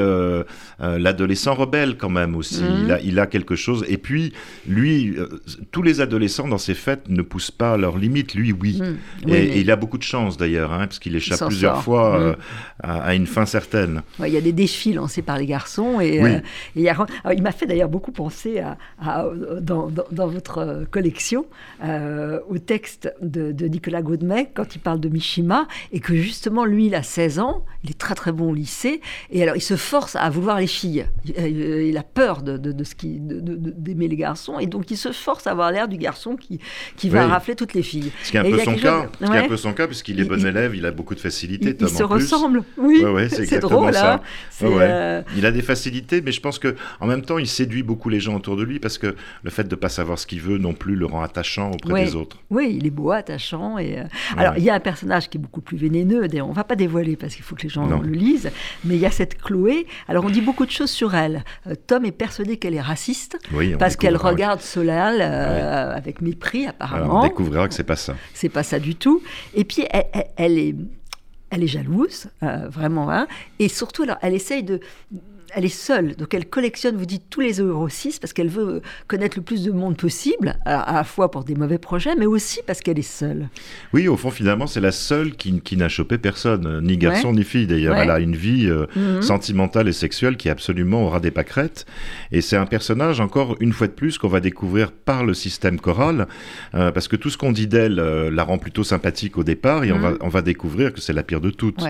l'adolescent 0.79 1.53
rebelle 1.73 1.97
quand 1.97 2.09
même 2.09 2.35
aussi. 2.35 2.63
Mhm. 2.63 2.83
Il, 2.83 2.91
a, 2.91 3.01
il 3.01 3.19
a 3.19 3.27
quelque 3.27 3.55
chose. 3.55 3.85
Et 3.87 3.97
puis, 3.97 4.33
lui, 4.67 5.15
euh, 5.17 5.27
tous 5.71 5.81
les 5.81 6.01
adolescents 6.01 6.47
dans 6.47 6.57
ces 6.57 6.73
fêtes 6.73 7.09
ne 7.09 7.21
poussent 7.21 7.51
pas 7.51 7.77
leurs 7.77 7.97
limites. 7.97 8.33
Lui, 8.35 8.53
oui. 8.53 8.81
Mhm. 8.81 9.33
et, 9.33 9.59
il 9.59 9.71
a 9.71 9.75
beaucoup 9.75 9.97
de 9.97 10.03
chance 10.03 10.37
d'ailleurs, 10.37 10.73
hein, 10.73 10.87
parce 10.87 10.99
qu'il 10.99 11.15
échappe 11.15 11.47
plusieurs 11.47 11.83
fois 11.83 12.19
mhm. 12.19 12.25
euh, 12.25 12.33
à, 12.83 13.15
une 13.15 13.27
fin 13.27 13.45
certaine. 13.45 14.01
il 14.19 14.27
y 14.27 14.37
a 14.37 14.41
des 14.41 14.51
défis 14.51 14.93
lancés 14.93 15.21
par 15.21 15.37
les 15.37 15.45
garçons. 15.45 15.99
Et, 15.99 16.23
euh, 16.23 16.39
il, 16.75 17.41
m'a 17.41 17.51
fait 17.51 17.65
d'ailleurs 17.65 17.89
beaucoup 17.89 18.11
penser 18.11 18.59
à, 18.59 19.25
dans, 19.61 19.89
dans, 20.11 20.27
votre 20.27 20.85
collection 20.91 21.45
au 21.81 22.57
texte 22.57 23.13
de, 23.21 23.51
de 23.51 23.67
Nicolas 23.67 24.01
Gaudemec 24.01 24.51
quand 24.53 24.75
il 24.75 24.79
parle 24.79 24.99
de 24.99 25.09
Mishima 25.09 25.67
et 25.91 25.99
que 25.99 26.15
justement, 26.15 26.65
lui, 26.65 26.87
il 26.87 26.95
a 26.95 27.03
16 27.03 27.39
ans, 27.39 27.65
il 27.83 27.91
est 27.91 27.97
très 27.97 28.15
très 28.15 28.31
bon 28.31 28.51
au 28.51 28.53
lycée. 28.53 29.01
Et 29.31 29.43
alors, 29.43 29.55
il 29.55 29.61
se 29.61 29.75
force 29.75 30.15
à 30.15 30.29
vouloir 30.29 30.59
les 30.59 30.67
filles. 30.67 31.05
Euh, 31.63 31.83
il 31.83 31.97
a 31.97 32.03
peur 32.03 32.41
de, 32.41 32.57
de, 32.57 32.83
ce 32.83 32.95
qui, 32.95 33.17
d'aimer 33.19 34.07
les 34.07 34.15
garçons, 34.15 34.59
et 34.59 34.65
donc 34.65 34.91
il 34.91 34.97
se 34.97 35.11
force 35.11 35.47
à 35.47 35.51
avoir 35.51 35.71
l'air 35.71 35.87
du 35.87 35.97
garçon 35.97 36.35
qui, 36.35 36.59
qui 36.97 37.09
va 37.09 37.27
rafler 37.27 37.55
toutes 37.55 37.73
les 37.73 37.83
filles. 37.83 38.11
Ce 38.23 38.31
qui 38.31 38.37
est 38.37 38.39
un, 38.41 38.43
peu 38.43 38.59
son, 38.59 38.75
cas, 38.75 39.07
ce 39.19 39.25
qui 39.25 39.31
est 39.31 39.37
un 39.37 39.47
peu 39.47 39.57
son 39.57 39.73
cas, 39.73 39.87
puisqu'il 39.87 40.19
est 40.19 40.25
bon 40.25 40.45
élève, 40.45 40.75
il 40.75 40.85
a 40.85 40.91
beaucoup 40.91 41.15
de 41.15 41.19
facilité. 41.19 41.75
Il, 41.79 41.89
se 41.89 42.03
ressemble, 42.03 42.63
oui, 42.77 43.03
c'est 43.29 43.59
drôle. 43.59 43.93
Ça. 43.93 44.15
Hein. 44.15 44.21
Euh, 44.63 45.21
il 45.35 45.45
a 45.45 45.51
des 45.51 45.61
facilités, 45.61 46.21
mais 46.21 46.31
je 46.31 46.41
pense 46.41 46.59
que 46.59 46.75
en 46.99 47.07
même 47.07 47.21
temps, 47.21 47.37
il 47.37 47.47
séduit 47.47 47.83
beaucoup 47.83 48.09
les 48.09 48.19
gens 48.19 48.35
autour 48.35 48.57
de 48.57 48.63
lui, 48.63 48.79
parce 48.79 48.97
que 48.97 49.15
le 49.43 49.49
fait 49.49 49.63
de 49.63 49.75
ne 49.75 49.79
pas 49.79 49.89
savoir 49.89 50.19
ce 50.19 50.27
qu'il 50.27 50.41
veut 50.41 50.57
non 50.57 50.73
plus 50.73 50.95
le 50.95 51.05
rend 51.05 51.21
attachant 51.21 51.71
auprès 51.71 52.05
des 52.05 52.15
autres. 52.15 52.37
Oui, 52.49 52.75
il 52.77 52.87
est 52.87 52.91
beau, 52.91 53.11
attachant. 53.11 53.77
Et, 53.77 53.99
euh, 53.99 54.03
Alors, 54.37 54.57
il 54.57 54.63
y 54.63 54.69
a 54.69 54.75
un 54.75 54.79
personnage 54.79 55.29
qui 55.29 55.37
est 55.37 55.41
beaucoup 55.41 55.61
plus 55.61 55.77
vénéneux, 55.77 56.27
on 56.41 56.49
ne 56.49 56.53
va 56.53 56.63
pas 56.63 56.75
dévoiler, 56.75 57.15
parce 57.15 57.35
qu'il 57.35 57.43
faut 57.43 57.55
que 57.55 57.63
les 57.63 57.69
gens 57.69 57.87
le 57.87 58.11
lisent, 58.11 58.51
mais 58.83 58.95
il 58.95 59.01
y 59.01 59.05
a 59.05 59.11
cette 59.11 59.41
Chloé, 59.41 59.87
alors 60.07 60.25
on 60.25 60.29
dit 60.29 60.41
beaucoup 60.41 60.65
de 60.65 60.71
choses 60.71 60.89
sur 60.89 61.15
elle. 61.15 61.43
Tom 61.87 62.05
est 62.05 62.11
persuadé 62.11 62.57
qu'elle 62.57 62.75
est 62.75 62.81
raciste 62.81 63.37
parce 63.79 63.95
qu'elle 63.95 64.17
regarde 64.17 64.61
Solal 64.61 65.19
euh, 65.21 65.95
avec 65.95 66.21
mépris 66.21 66.67
apparemment. 66.67 67.21
on 67.21 67.23
découvrira 67.23 67.67
que 67.67 67.73
c'est 67.73 67.83
pas 67.83 67.95
ça. 67.95 68.15
C'est 68.33 68.49
pas 68.49 68.63
ça 68.63 68.79
du 68.79 68.95
tout. 68.95 69.21
Et 69.53 69.63
puis 69.63 69.85
elle, 70.37 70.57
est 70.57 70.75
elle 71.49 71.63
est 71.63 71.67
jalouse, 71.67 72.27
euh, 72.41 72.67
vraiment, 72.67 73.11
hein. 73.11 73.27
et 73.59 73.67
surtout, 73.67 74.03
alors, 74.03 74.17
elle 74.23 74.33
essaye 74.33 74.63
de, 74.63 74.79
elle 75.55 75.65
est 75.65 75.69
seule, 75.69 76.15
donc 76.15 76.33
elle 76.33 76.45
collectionne, 76.45 76.97
vous 76.97 77.05
dites, 77.05 77.23
tous 77.29 77.41
les 77.41 77.53
6 77.89 78.19
parce 78.19 78.33
qu'elle 78.33 78.49
veut 78.49 78.81
connaître 79.07 79.37
le 79.37 79.43
plus 79.43 79.63
de 79.63 79.71
monde 79.71 79.97
possible, 79.97 80.55
à, 80.65 80.93
la 80.93 81.03
fois 81.03 81.29
pour 81.31 81.43
des 81.43 81.55
mauvais 81.55 81.77
projets, 81.77 82.15
mais 82.15 82.25
aussi 82.25 82.59
parce 82.65 82.79
qu'elle 82.79 82.99
est 82.99 83.01
seule. 83.01 83.49
Oui, 83.93 84.07
au 84.07 84.17
fond, 84.17 84.31
finalement, 84.31 84.67
c'est 84.67 84.79
la 84.79 84.91
seule 84.91 85.35
qui, 85.35 85.77
n'a 85.77 85.89
chopé 85.89 86.17
personne, 86.17 86.81
ni 86.83 86.97
garçon 86.97 87.33
ni 87.33 87.43
fille 87.43 87.67
d'ailleurs. 87.67 87.95
Elle 87.95 88.11
a 88.11 88.19
une 88.19 88.35
vie 88.35 88.67
euh, 88.67 88.85
mhm. 88.95 89.21
sentimentale 89.21 89.87
et 89.87 89.93
sexuelle 89.93 90.37
qui 90.37 90.47
est 90.47 90.51
absolument 90.51 91.05
aura 91.05 91.19
des 91.19 91.31
pâquerettes. 91.31 91.85
Et 92.31 92.41
c'est 92.41 92.57
un 92.57 92.65
personnage, 92.65 93.19
encore 93.19 93.55
une 93.59 93.73
fois 93.73 93.87
de 93.87 93.93
plus, 93.93 94.17
qu'on 94.17 94.27
va 94.27 94.39
découvrir 94.39 94.91
par 94.91 95.25
le 95.25 95.33
système 95.33 95.79
choral, 95.79 96.27
euh, 96.75 96.91
parce 96.91 97.07
que 97.07 97.15
tout 97.15 97.29
ce 97.29 97.37
qu'on 97.37 97.51
dit 97.51 97.67
d'elle 97.67 97.99
euh, 97.99 98.29
la 98.31 98.43
rend 98.43 98.57
plutôt 98.57 98.83
sympathique 98.83 99.37
au 99.37 99.43
départ, 99.43 99.83
et 99.83 99.91
on, 99.91 99.99
va, 99.99 100.11
mhm. 100.11 100.17
on 100.21 100.29
va 100.29 100.41
découvrir 100.41 100.93
que 100.93 101.01
c'est 101.01 101.13
la 101.13 101.23
pire 101.23 101.41
de 101.41 101.49
toutes, 101.49 101.81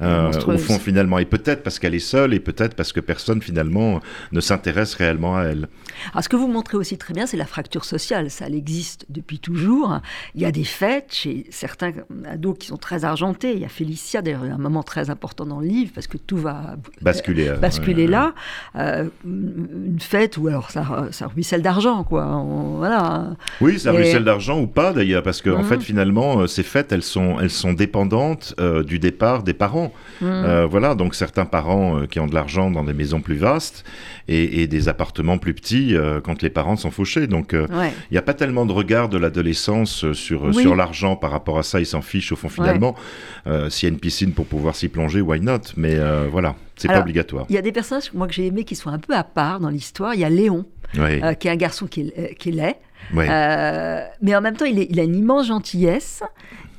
au 0.00 0.58
fond, 0.58 0.78
finalement. 0.78 1.18
Et 1.18 1.24
peut-être 1.24 1.62
parce 1.62 1.78
qu'elle 1.78 1.94
est 1.94 1.98
seule, 1.98 2.34
et 2.34 2.40
peut-être 2.40 2.74
parce 2.74 2.92
que 2.92 3.00
personne 3.10 3.42
finalement 3.42 4.00
ne 4.30 4.40
s'intéresse 4.40 4.94
réellement 4.94 5.36
à 5.36 5.42
elle. 5.42 5.66
Alors, 6.12 6.22
ce 6.22 6.28
que 6.28 6.36
vous 6.36 6.46
montrez 6.46 6.76
aussi 6.76 6.96
très 6.96 7.12
bien, 7.12 7.26
c'est 7.26 7.36
la 7.36 7.50
fracture 7.54 7.84
sociale. 7.84 8.30
Ça, 8.30 8.46
elle 8.46 8.54
existe 8.54 9.04
depuis 9.08 9.40
toujours. 9.40 9.98
Il 10.36 10.40
y 10.40 10.44
a 10.44 10.52
des 10.52 10.62
fêtes 10.62 11.12
chez 11.12 11.46
certains 11.50 11.92
ados 12.24 12.56
qui 12.56 12.68
sont 12.68 12.76
très 12.76 13.04
argentés. 13.04 13.52
Il 13.52 13.58
y 13.58 13.64
a 13.64 13.68
Félicia, 13.68 14.22
d'ailleurs, 14.22 14.44
un 14.44 14.58
moment 14.58 14.84
très 14.84 15.10
important 15.10 15.44
dans 15.44 15.58
le 15.58 15.66
livre 15.66 15.90
parce 15.92 16.06
que 16.06 16.18
tout 16.18 16.36
va 16.36 16.76
basculer, 17.02 17.48
euh, 17.48 17.56
basculer 17.56 18.06
là. 18.06 18.32
Euh, 18.76 19.08
une 19.24 19.98
fête 20.00 20.36
où 20.36 20.46
alors 20.46 20.70
ça, 20.70 21.08
ça 21.10 21.26
ruisselle 21.26 21.62
d'argent, 21.62 22.04
quoi. 22.04 22.44
voilà. 22.76 23.30
Oui, 23.60 23.80
ça 23.80 23.90
ruisselle 23.90 24.24
d'argent 24.24 24.60
ou 24.60 24.68
pas 24.68 24.92
d'ailleurs, 24.92 25.24
parce 25.24 25.42
que 25.42 25.50
en 25.50 25.64
fait, 25.64 25.76
mhm. 25.76 25.82
finalement, 25.82 26.40
euh, 26.40 26.46
ces 26.46 26.62
fêtes, 26.62 26.92
elles 26.92 27.02
sont, 27.02 27.40
elles 27.40 27.50
sont 27.50 27.72
dépendantes 27.72 28.54
du 28.86 29.00
départ 29.00 29.42
des 29.42 29.54
parents. 29.54 29.92
Mhm. 30.20 30.66
voilà, 30.70 30.94
donc 30.94 31.16
certains 31.16 31.44
parents 31.44 32.06
qui 32.06 32.20
ont 32.20 32.28
de 32.28 32.34
l'argent 32.34 32.70
dans 32.70 32.84
des 32.84 32.92
maisons 33.00 33.20
plus 33.20 33.36
vastes 33.36 33.84
et, 34.28 34.66
des 34.66 34.88
appartements 34.88 35.38
plus 35.38 35.54
petits 35.54 35.96
euh, 35.96 36.20
quand 36.20 36.42
les 36.42 36.50
parents 36.50 36.76
sont 36.76 36.90
fauchés. 36.90 37.26
Donc 37.26 37.54
euh, 37.54 37.66
il 38.10 38.12
n'y 38.12 38.18
a 38.18 38.22
pas 38.22 38.34
tellement 38.34 38.66
de 38.66 38.72
regard 38.72 39.08
de 39.08 39.18
l'adolescence 39.18 40.04
euh, 40.04 40.14
sur, 40.14 40.54
sur 40.54 40.76
l'argent 40.76 41.16
par 41.16 41.30
rapport 41.30 41.58
à 41.58 41.62
ça. 41.62 41.80
Ils 41.80 41.86
s'en 41.86 42.02
fichent 42.02 42.32
au 42.32 42.36
fond 42.36 42.48
finalement. 42.48 42.94
S'il 43.68 43.88
y 43.88 43.90
a 43.90 43.94
une 43.94 44.00
piscine 44.00 44.32
pour 44.32 44.46
pouvoir 44.46 44.76
s'y 44.76 44.88
plonger, 44.88 45.20
why 45.20 45.40
not? 45.40 45.72
Mais 45.76 45.96
voilà, 46.30 46.54
c'est 46.76 46.88
pas 46.88 47.00
obligatoire. 47.00 47.46
Il 47.48 47.54
y 47.54 47.58
a 47.58 47.62
des 47.62 47.72
personnages 47.72 48.12
moi 48.12 48.26
que 48.26 48.34
j'ai 48.34 48.46
aimé 48.46 48.64
qui 48.64 48.76
sont 48.76 48.90
un 48.90 48.98
peu 48.98 49.14
à 49.14 49.24
part 49.24 49.60
dans 49.60 49.70
l'histoire. 49.70 50.14
Il 50.14 50.20
y 50.20 50.24
a 50.24 50.30
Léon, 50.30 50.66
qui 50.92 51.00
est 51.00 51.50
un 51.50 51.56
garçon 51.56 51.86
qui 51.86 52.12
est, 52.16 52.34
qui 52.36 52.50
est 52.50 52.52
laid. 52.52 52.76
mais 53.14 54.36
en 54.36 54.40
même 54.40 54.56
temps, 54.56 54.66
il, 54.66 54.78
il, 54.78 55.00
a 55.00 55.04
une 55.04 55.16
immense 55.16 55.48
gentillesse. 55.48 56.22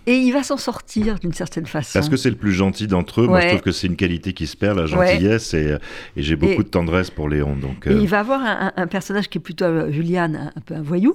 Et 0.07 0.15
il 0.15 0.31
va 0.33 0.43
s'en 0.43 0.57
sortir 0.57 1.19
d'une 1.19 1.33
certaine 1.33 1.65
façon. 1.65 1.91
Parce 1.93 2.09
que 2.09 2.17
c'est 2.17 2.29
le 2.29 2.35
plus 2.35 2.53
gentil 2.53 2.87
d'entre 2.87 3.21
eux. 3.21 3.27
Moi, 3.27 3.41
je 3.41 3.47
trouve 3.49 3.61
que 3.61 3.71
c'est 3.71 3.87
une 3.87 3.95
qualité 3.95 4.33
qui 4.33 4.47
se 4.47 4.57
perd, 4.57 4.77
la 4.77 4.85
gentillesse. 4.87 5.53
Et, 5.53 5.77
j'ai 6.17 6.35
beaucoup 6.35 6.63
de 6.63 6.69
tendresse 6.69 7.09
pour 7.11 7.29
Léon. 7.29 7.55
Donc, 7.55 7.87
et 7.87 7.93
il 7.93 8.07
va 8.07 8.19
avoir 8.19 8.41
un, 8.41 8.73
un, 8.75 8.87
personnage 8.87 9.29
qui 9.29 9.37
est 9.37 9.41
plutôt, 9.41 9.65
euh, 9.65 9.91
Juliane, 9.91 10.51
un 10.55 10.61
peu 10.61 10.75
un 10.75 10.81
voyou, 10.81 11.13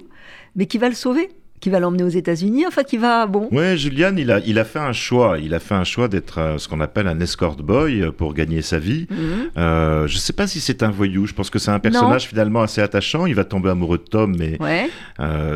mais 0.55 0.67
qui 0.67 0.79
va 0.79 0.89
le 0.89 0.95
sauver 0.95 1.31
qui 1.61 1.71
va 1.71 1.81
l'emmener 1.81 2.03
aux 2.03 2.09
États-Unis, 2.09 2.67
enfin 2.67 2.83
qui 2.83 2.97
va 2.99 3.27
bon. 3.27 3.49
Ouais, 3.51 3.77
Julian, 3.77 4.15
il 4.17 4.31
a, 4.31 4.41
il 4.41 4.59
a 4.59 4.65
fait 4.65 4.79
un 4.79 4.93
choix. 4.93 5.39
Il 5.39 5.55
a 5.55 5.59
fait 5.59 5.75
un 5.75 5.85
choix 5.85 6.09
d'être 6.09 6.39
euh, 6.39 6.59
ce 6.59 6.69
qu'on 6.69 6.81
appelle 6.81 7.09
un 7.09 7.19
escort 7.21 7.57
boy 7.57 8.03
euh, 8.03 8.13
pour 8.13 8.35
gagner 8.35 8.63
sa 8.63 8.79
vie. 8.79 9.07
Mhm. 9.11 9.17
Euh, 9.57 10.07
je 10.07 10.15
ne 10.15 10.19
sais 10.19 10.33
pas 10.33 10.47
si 10.47 10.61
c'est 10.61 10.83
un 10.83 10.91
voyou. 10.91 11.27
Je 11.27 11.33
pense 11.33 11.51
que 11.51 11.59
c'est 11.59 11.71
un 11.71 11.79
personnage 11.79 12.27
finalement 12.27 12.63
assez 12.63 12.81
attachant. 12.81 13.27
Il 13.27 13.35
va 13.35 13.45
tomber 13.45 13.71
amoureux 13.71 13.99
de 13.99 14.03
Tom, 14.03 14.37
mais 14.39 14.59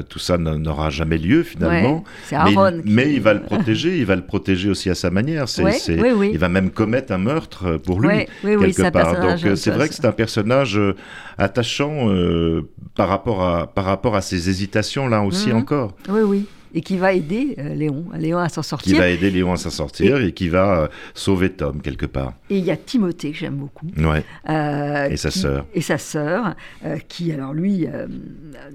tout 0.09 0.19
ça 0.19 0.39
n'aura 0.39 0.91
jamais 0.91 1.19
lieu 1.19 1.43
finalement. 1.43 2.05
C'est 2.25 2.37
Aaron. 2.37 2.81
Mais, 2.85 3.13
il 3.13 3.21
va 3.21 3.35
le 3.35 3.43
protéger. 3.43 3.99
il 3.99 4.07
va 4.07 4.17
le 4.17 4.25
protéger 4.25 4.71
aussi 4.71 4.91
à 4.91 4.95
sa 4.95 5.11
manière. 5.11 5.49
C'est, 5.49 5.65
Il 5.89 6.39
va 6.39 6.49
même 6.49 6.71
commettre 6.71 7.13
un 7.13 7.19
meurtre 7.19 7.77
pour 7.77 8.01
lui 8.01 8.27
quelque 8.43 8.91
part. 8.91 9.21
Donc 9.21 9.57
c'est 9.57 9.71
vrai 9.71 9.89
que 9.89 9.95
c'est 9.95 10.07
un 10.07 10.13
personnage 10.13 10.81
attachant 11.37 12.09
par 12.97 13.09
rapport 13.09 13.43
à 13.43 13.67
par 13.67 13.85
rapport 13.85 14.17
à 14.17 14.21
ses 14.21 14.49
hésitations 14.49 15.09
là 15.09 15.23
aussi 15.23 15.51
mhm. 15.51 15.57
encore. 15.57 15.90
Oui, 16.09 16.21
oui. 16.23 16.47
et 16.73 16.83
qui 16.83 16.97
va 16.99 17.13
aider 17.13 17.57
euh, 17.59 17.75
Léon, 17.75 18.05
Léon 18.17 18.39
à 18.39 18.49
s'en 18.49 18.63
sortir. 18.63 18.93
Qui 18.95 18.99
va 19.01 19.09
aider 19.09 19.31
Léon 19.31 19.53
à 19.53 19.57
s'en 19.57 19.71
sortir 19.71 20.19
et, 20.21 20.31
qui 20.33 20.49
va 20.49 20.83
euh, 20.83 20.89
sauver 21.15 21.51
Tom 21.51 21.81
quelque 21.83 22.07
part. 22.07 22.35
Et 22.49 22.59
il 22.59 22.65
y 22.65 22.71
a 22.71 22.77
Timothée 22.77 23.33
que 23.33 23.37
j'aime 23.39 23.57
beaucoup. 23.57 23.87
Ouais. 23.99 24.25
Euh, 24.49 25.09
et 25.09 25.17
sa 25.17 25.31
qui- 25.31 25.39
sœur. 25.41 25.67
Et 25.75 25.81
sa 25.81 25.99
sœur, 25.99 26.55
qui 27.09 27.33
alors 27.33 27.53
lui 27.55 27.87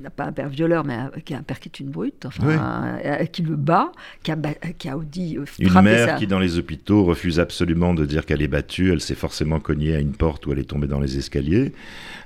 n'a 0.02 0.10
pas 0.10 0.26
un 0.26 0.32
père 0.34 0.50
violeur, 0.50 0.84
mais 0.86 0.94
un- 0.96 1.12
qui 1.24 1.34
a 1.34 1.38
un 1.38 1.44
père 1.44 1.60
qui 1.62 1.70
est 1.70 1.80
une 1.80 1.90
brute, 1.90 2.26
enfin, 2.26 2.46
Ouais. 2.48 3.28
qui 3.32 3.42
le 3.44 3.56
bat, 3.56 3.92
qui 4.24 4.32
a, 4.32 4.38
qui 4.78 4.90
a 4.90 4.98
dit 5.10 5.38
Une 5.60 5.82
mère 5.82 6.10
sa- 6.10 6.14
qui, 6.16 6.28
dans 6.28 6.40
les 6.40 6.58
hôpitaux, 6.58 7.04
refuse 7.06 7.40
absolument 7.40 7.94
de 7.94 8.06
dire 8.06 8.26
qu'elle 8.26 8.42
est 8.42 8.48
battue. 8.50 8.92
Elle 8.92 9.02
s'est 9.02 9.16
forcément 9.16 9.60
cognée 9.60 9.96
à 9.96 10.00
une 10.00 10.14
porte 10.14 10.46
où 10.48 10.52
elle 10.52 10.60
est 10.60 10.70
tombée 10.70 10.88
dans 10.88 11.00
les 11.00 11.18
escaliers. 11.18 11.72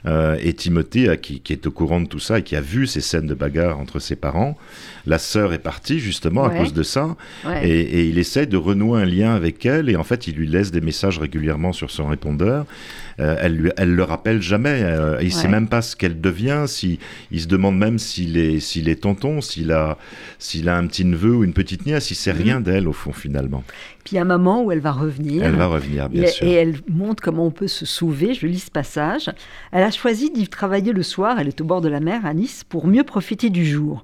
Euh, 0.06 0.38
et 0.42 0.54
Timothée, 0.54 1.10
euh, 1.10 1.16
qui, 1.16 1.42
qui 1.42 1.52
est 1.52 1.68
au 1.68 1.72
courant 1.72 2.00
de 2.00 2.08
tout 2.08 2.20
ça 2.20 2.40
et 2.40 2.44
qui 2.44 2.56
a 2.56 2.62
vu 2.62 2.88
ces 2.88 3.02
scènes 3.02 3.28
de 3.28 3.34
bagarre 3.34 3.80
entre 3.80 4.00
ses 4.00 4.16
parents, 4.16 4.58
la 5.06 5.18
sœur 5.18 5.52
est 5.52 5.60
partie 5.60 6.00
justement 6.00 6.46
à 6.46 6.50
cause 6.52 6.74
de 6.74 6.84
ça. 6.84 7.18
Ouais. 7.46 7.68
Et, 7.68 7.80
et 7.82 8.06
il 8.08 8.18
essaie 8.18 8.46
de 8.46 8.56
renouer 8.56 9.02
un 9.02 9.06
lien 9.06 9.36
avec 9.36 9.66
elle. 9.66 9.90
Et 9.90 9.96
en 9.98 10.04
fait, 10.06 10.28
il 10.28 10.36
lui 10.36 10.48
laisse 10.48 10.72
des 10.72 10.80
messages 10.82 11.20
régulièrement 11.20 11.74
sur 11.74 11.92
son 11.92 12.08
répondeur. 12.08 12.66
Euh, 13.20 13.36
elle, 13.42 13.56
lui, 13.58 13.72
elle 13.76 13.94
le 13.94 14.04
rappelle 14.04 14.42
jamais. 14.42 14.80
Euh, 14.84 15.18
il 15.22 15.34
sait 15.34 15.44
Ouais. 15.48 15.50
même 15.50 15.68
pas 15.68 15.82
ce 15.82 15.96
qu'elle 15.98 16.22
devient. 16.22 16.64
Si, 16.68 17.00
il 17.32 17.42
se 17.42 17.48
demande 17.48 17.78
même 17.78 18.00
s'il 18.00 18.38
est, 18.38 18.62
s'il 18.62 18.88
est 18.88 19.02
tonton, 19.02 19.42
s'il 19.42 19.72
a, 19.74 19.98
s'il 20.38 20.70
a 20.70 20.78
un 20.78 20.88
petit 20.88 21.04
neveu 21.04 21.36
ou 21.36 21.44
une 21.44 21.54
petite 21.54 21.86
nièce. 21.86 22.10
Il 22.12 22.16
sait 22.16 22.32
Mhm. 22.34 22.42
rien 22.42 22.62
d'elle 22.62 22.88
au 22.88 22.94
fond 22.94 23.12
finalement. 23.12 23.64
Puis 24.04 24.14
il 24.14 24.16
y 24.16 24.18
a 24.20 24.22
un 24.22 24.26
moment 24.26 24.64
où 24.64 24.72
elle 24.72 24.80
va 24.80 24.92
revenir. 24.92 25.44
Elle 25.44 25.56
va 25.56 25.68
revenir, 25.68 26.10
bien 26.10 26.24
et, 26.24 26.28
sûr. 26.28 26.48
et 26.48 26.54
elle 26.54 26.78
montre 26.88 27.22
comment 27.22 27.46
on 27.46 27.52
peut 27.52 27.68
se 27.68 27.86
sauver. 27.86 28.34
Je 28.34 28.48
lis 28.48 28.60
ce 28.60 28.72
passage. 28.72 29.30
Elle 29.72 29.84
a 29.84 29.92
choisi 29.92 30.32
d'y 30.32 30.48
travailler 30.48 30.94
le 30.94 31.04
soir. 31.04 31.40
Elle 31.40 31.48
est 31.48 31.62
au 31.62 31.66
bord 31.66 31.82
de 31.82 31.90
la 31.90 32.00
mer 32.00 32.26
à 32.26 32.34
Nice 32.34 32.64
pour 32.64 32.88
mieux 32.88 33.04
profiter 33.04 33.50
du 33.50 33.66
jour. 33.66 34.02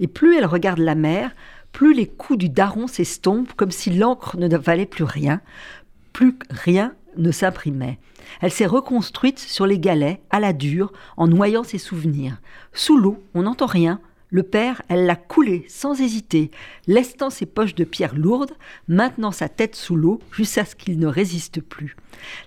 Et 0.00 0.08
plus 0.08 0.36
elle 0.36 0.46
regarde 0.46 0.78
la 0.78 0.94
mer, 0.94 1.30
plus 1.72 1.94
les 1.94 2.06
coups 2.06 2.38
du 2.38 2.48
daron 2.48 2.86
s'estompent 2.86 3.52
comme 3.54 3.70
si 3.70 3.90
l'encre 3.90 4.36
ne 4.36 4.56
valait 4.56 4.86
plus 4.86 5.04
rien, 5.04 5.40
plus 6.12 6.36
rien 6.50 6.94
ne 7.16 7.30
s'imprimait. 7.30 7.98
Elle 8.40 8.50
s'est 8.50 8.66
reconstruite 8.66 9.38
sur 9.38 9.66
les 9.66 9.78
galets, 9.78 10.20
à 10.30 10.40
la 10.40 10.52
dure, 10.52 10.92
en 11.16 11.28
noyant 11.28 11.62
ses 11.62 11.78
souvenirs. 11.78 12.40
Sous 12.72 12.98
l'eau, 12.98 13.22
on 13.34 13.42
n'entend 13.42 13.66
rien. 13.66 14.00
Le 14.30 14.42
père, 14.42 14.82
elle 14.88 15.06
l'a 15.06 15.14
coulé 15.14 15.64
sans 15.68 16.00
hésiter, 16.00 16.50
lestant 16.88 17.30
ses 17.30 17.46
poches 17.46 17.76
de 17.76 17.84
pierre 17.84 18.16
lourdes, 18.16 18.56
maintenant 18.88 19.30
sa 19.30 19.48
tête 19.48 19.76
sous 19.76 19.94
l'eau 19.94 20.20
jusqu'à 20.32 20.64
ce 20.64 20.74
qu'il 20.74 20.98
ne 20.98 21.06
résiste 21.06 21.60
plus. 21.60 21.96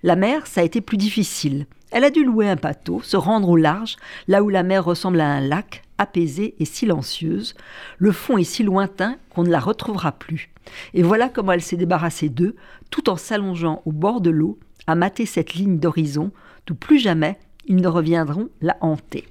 La 0.04 0.18
mer, 0.18 0.46
ça 0.46 0.62
a 0.62 0.66
été 0.66 0.82
plus 0.82 0.98
difficile. 0.98 1.68
Elle 1.92 2.04
a 2.04 2.12
dû 2.12 2.24
louer 2.24 2.50
un 2.50 2.56
bateau, 2.56 3.02
se 3.02 3.16
rendre 3.18 3.50
au 3.50 3.56
large, 3.56 3.96
là 4.28 4.44
où 4.44 4.50
la 4.50 4.64
mer 4.64 4.84
ressemble 4.84 5.22
à 5.22 5.28
un 5.28 5.40
lac, 5.40 5.84
apaisée 5.98 6.56
et 6.60 6.66
silencieuse. 6.66 7.56
Le 7.98 8.12
fond 8.12 8.38
est 8.38 8.44
si 8.44 8.62
lointain 8.64 9.16
qu'on 9.30 9.44
ne 9.44 9.50
la 9.50 9.60
retrouvera 9.60 10.12
plus. 10.12 10.50
Et 10.94 11.02
voilà 11.02 11.30
comment 11.30 11.54
elle 11.54 11.62
s'est 11.62 11.78
débarrassée 11.78 12.30
d'eux, 12.30 12.56
tout 12.92 13.10
en 13.10 13.16
s'allongeant 13.16 13.82
au 13.86 13.92
bord 13.92 14.20
de 14.20 14.30
l'eau, 14.30 14.60
à 14.86 14.96
mater 14.96 15.26
cette 15.26 15.54
ligne 15.54 15.80
d'horizon, 15.80 16.32
d'où 16.68 16.76
plus 16.76 17.00
jamais 17.00 17.38
ils 17.66 17.78
ne 17.78 17.88
reviendront 17.88 18.50
la 18.62 18.76
hanter. 18.82 19.26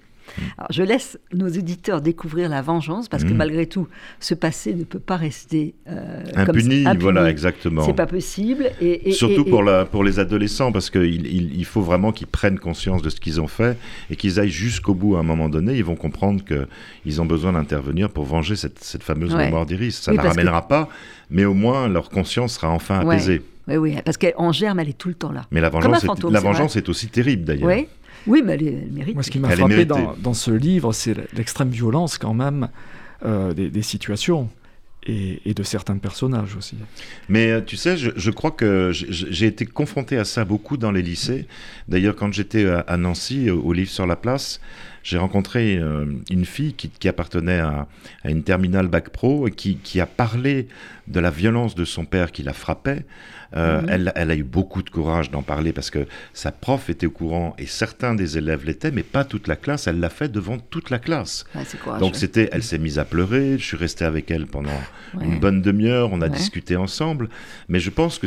Alors, 0.58 0.68
je 0.70 0.82
laisse 0.82 1.18
nos 1.32 1.48
éditeurs 1.48 2.00
découvrir 2.00 2.48
la 2.48 2.62
vengeance 2.62 3.08
parce 3.08 3.24
que 3.24 3.32
Mm. 3.32 3.36
malgré 3.36 3.66
tout, 3.66 3.88
ce 4.20 4.34
passé 4.34 4.74
ne 4.74 4.84
peut 4.84 4.98
pas 4.98 5.16
rester 5.16 5.74
euh, 5.88 6.22
comme 6.32 6.56
Impuni, 6.56 6.84
ça, 6.84 6.94
voilà, 6.98 7.28
exactement. 7.30 7.82
C'est 7.84 7.92
pas 7.94 8.06
possible. 8.06 8.70
Et, 8.80 9.08
et- 9.10 9.12
Surtout 9.12 9.42
et- 9.46 9.50
pour, 9.50 9.62
et- 9.62 9.66
la, 9.66 9.84
pour 9.84 10.04
les 10.04 10.18
adolescents, 10.18 10.72
parce 10.72 10.90
qu'il 10.90 11.26
il, 11.26 11.54
il 11.58 11.64
faut 11.64 11.82
vraiment 11.82 12.12
qu'ils 12.12 12.26
prennent 12.26 12.58
conscience 12.58 13.02
de 13.02 13.10
ce 13.10 13.20
qu'ils 13.20 13.40
ont 13.40 13.46
fait 13.48 13.76
et 14.10 14.16
qu'ils 14.16 14.38
aillent 14.40 14.48
jusqu'au 14.50 14.94
bout 14.94 15.16
à 15.16 15.20
un 15.20 15.22
moment 15.24 15.48
donné. 15.48 15.76
Ils 15.76 15.84
vont 15.84 15.96
comprendre 15.96 16.42
qu'ils 16.44 17.20
ont 17.20 17.26
besoin 17.26 17.52
d'intervenir 17.52 18.10
pour 18.10 18.24
venger 18.24 18.56
cette, 18.56 18.82
cette 18.82 19.02
fameuse 19.02 19.34
Ouais. 19.34 19.44
mémoire 19.46 19.66
d'Iris. 19.66 19.92
Ça 20.02 20.10
Oui, 20.12 20.16
ne 20.18 20.22
la 20.22 20.28
que- 20.30 20.34
ramènera 20.34 20.68
pas, 20.68 20.88
mais 21.30 21.44
au 21.44 21.54
moins 21.54 21.88
leur 21.88 22.10
conscience 22.10 22.54
sera 22.54 22.70
enfin 22.70 23.04
Ouais. 23.04 23.14
apaisée. 23.16 23.42
Oui, 23.68 23.76
oui, 23.76 23.96
parce 24.02 24.16
qu'en 24.16 24.50
germe, 24.50 24.80
elle 24.80 24.88
est 24.88 24.96
tout 24.96 25.08
le 25.08 25.14
temps 25.14 25.30
là. 25.30 25.42
Mais 25.50 25.60
la 25.60 25.68
vengeance, 25.68 26.02
fantôme, 26.02 26.30
est, 26.30 26.34
la 26.34 26.40
vengeance 26.40 26.76
est 26.76 26.88
aussi 26.88 27.08
terrible 27.08 27.44
d'ailleurs. 27.44 27.68
Oui, 27.68 27.86
oui, 28.28 28.42
mais 28.44 28.52
elle, 28.54 28.62
est- 28.62 28.72
elle 28.84 28.92
mérite. 28.92 29.14
Moi, 29.14 29.22
ce 29.22 29.30
qui 29.30 29.38
m'a 29.38 29.48
frappé 29.68 29.84
dans, 29.86 30.14
dans 30.22 30.34
ce 30.34 30.50
livre, 30.50 30.92
c'est 30.92 31.14
l'extrême 31.36 31.70
violence 31.70 32.18
quand 32.18 32.34
même 32.34 32.68
euh, 33.24 33.52
des, 33.52 33.70
des 33.70 33.82
situations 33.82 34.48
et, 35.06 35.40
et 35.48 35.54
de 35.54 35.62
certains 35.62 35.96
personnages 35.96 36.54
aussi. 36.56 36.76
Mais 37.28 37.50
euh, 37.50 37.60
tu 37.60 37.76
sais, 37.76 37.96
je, 37.96 38.10
je 38.14 38.30
crois 38.30 38.50
que 38.50 38.90
j'ai- 38.92 39.06
j'ai 39.10 39.46
été 39.46 39.64
confronté 39.64 40.18
à 40.18 40.24
ça 40.24 40.44
beaucoup 40.44 40.76
dans 40.76 40.92
les 40.92 41.02
lycées. 41.02 41.46
D'ailleurs, 41.88 42.14
quand 42.16 42.32
j'étais 42.32 42.66
à, 42.66 42.80
à 42.80 42.96
Nancy, 42.96 43.50
au, 43.50 43.60
au 43.62 43.72
livre 43.72 43.90
sur 43.90 44.06
la 44.06 44.16
place, 44.16 44.60
j'ai 45.04 45.16
rencontré 45.16 45.78
euh, 45.78 46.04
une 46.30 46.44
fille 46.44 46.74
qui, 46.74 46.90
qui 46.90 47.08
appartenait 47.08 47.60
à, 47.60 47.86
à 48.24 48.30
une 48.30 48.42
terminale 48.42 48.88
bac 48.88 49.08
pro 49.10 49.46
et 49.48 49.50
qui, 49.52 49.76
qui 49.76 50.00
a 50.00 50.06
parlé 50.06 50.68
de 51.06 51.20
la 51.20 51.30
violence 51.30 51.74
de 51.74 51.84
son 51.86 52.04
père 52.04 52.30
qui 52.32 52.42
la 52.42 52.52
frappait. 52.52 53.06
Euh, 53.56 53.80
Mhm. 53.80 53.88
elle, 53.88 54.12
elle 54.14 54.30
a 54.30 54.36
eu 54.36 54.42
beaucoup 54.44 54.82
de 54.82 54.90
courage 54.90 55.30
d'en 55.30 55.42
parler 55.42 55.72
parce 55.72 55.90
que 55.90 56.06
sa 56.34 56.52
prof 56.52 56.90
était 56.90 57.06
au 57.06 57.10
courant 57.10 57.54
et 57.58 57.66
certains 57.66 58.14
des 58.14 58.36
élèves 58.36 58.64
l'étaient, 58.66 58.90
mais 58.90 59.02
pas 59.02 59.24
toute 59.24 59.48
la 59.48 59.56
classe. 59.56 59.86
Elle 59.86 60.00
l'a 60.00 60.10
fait 60.10 60.28
devant 60.30 60.58
toute 60.58 60.90
la 60.90 60.98
classe. 60.98 61.44
Ouais. 61.54 61.62
Donc 61.98 62.16
c'était, 62.16 62.48
elle 62.52 62.62
s'est 62.62 62.78
mise 62.78 62.98
à 62.98 63.04
pleurer. 63.06 63.56
Je 63.58 63.64
suis 63.64 63.76
resté 63.76 64.04
avec 64.04 64.30
elle 64.30 64.46
pendant 64.46 64.68
Ouais. 65.14 65.24
une 65.24 65.38
bonne 65.40 65.62
demi-heure. 65.62 66.10
On 66.12 66.20
a 66.20 66.26
Ouais. 66.26 66.30
discuté 66.36 66.76
ensemble. 66.76 67.30
Mais 67.68 67.80
je 67.80 67.88
pense 67.90 68.18
que 68.18 68.26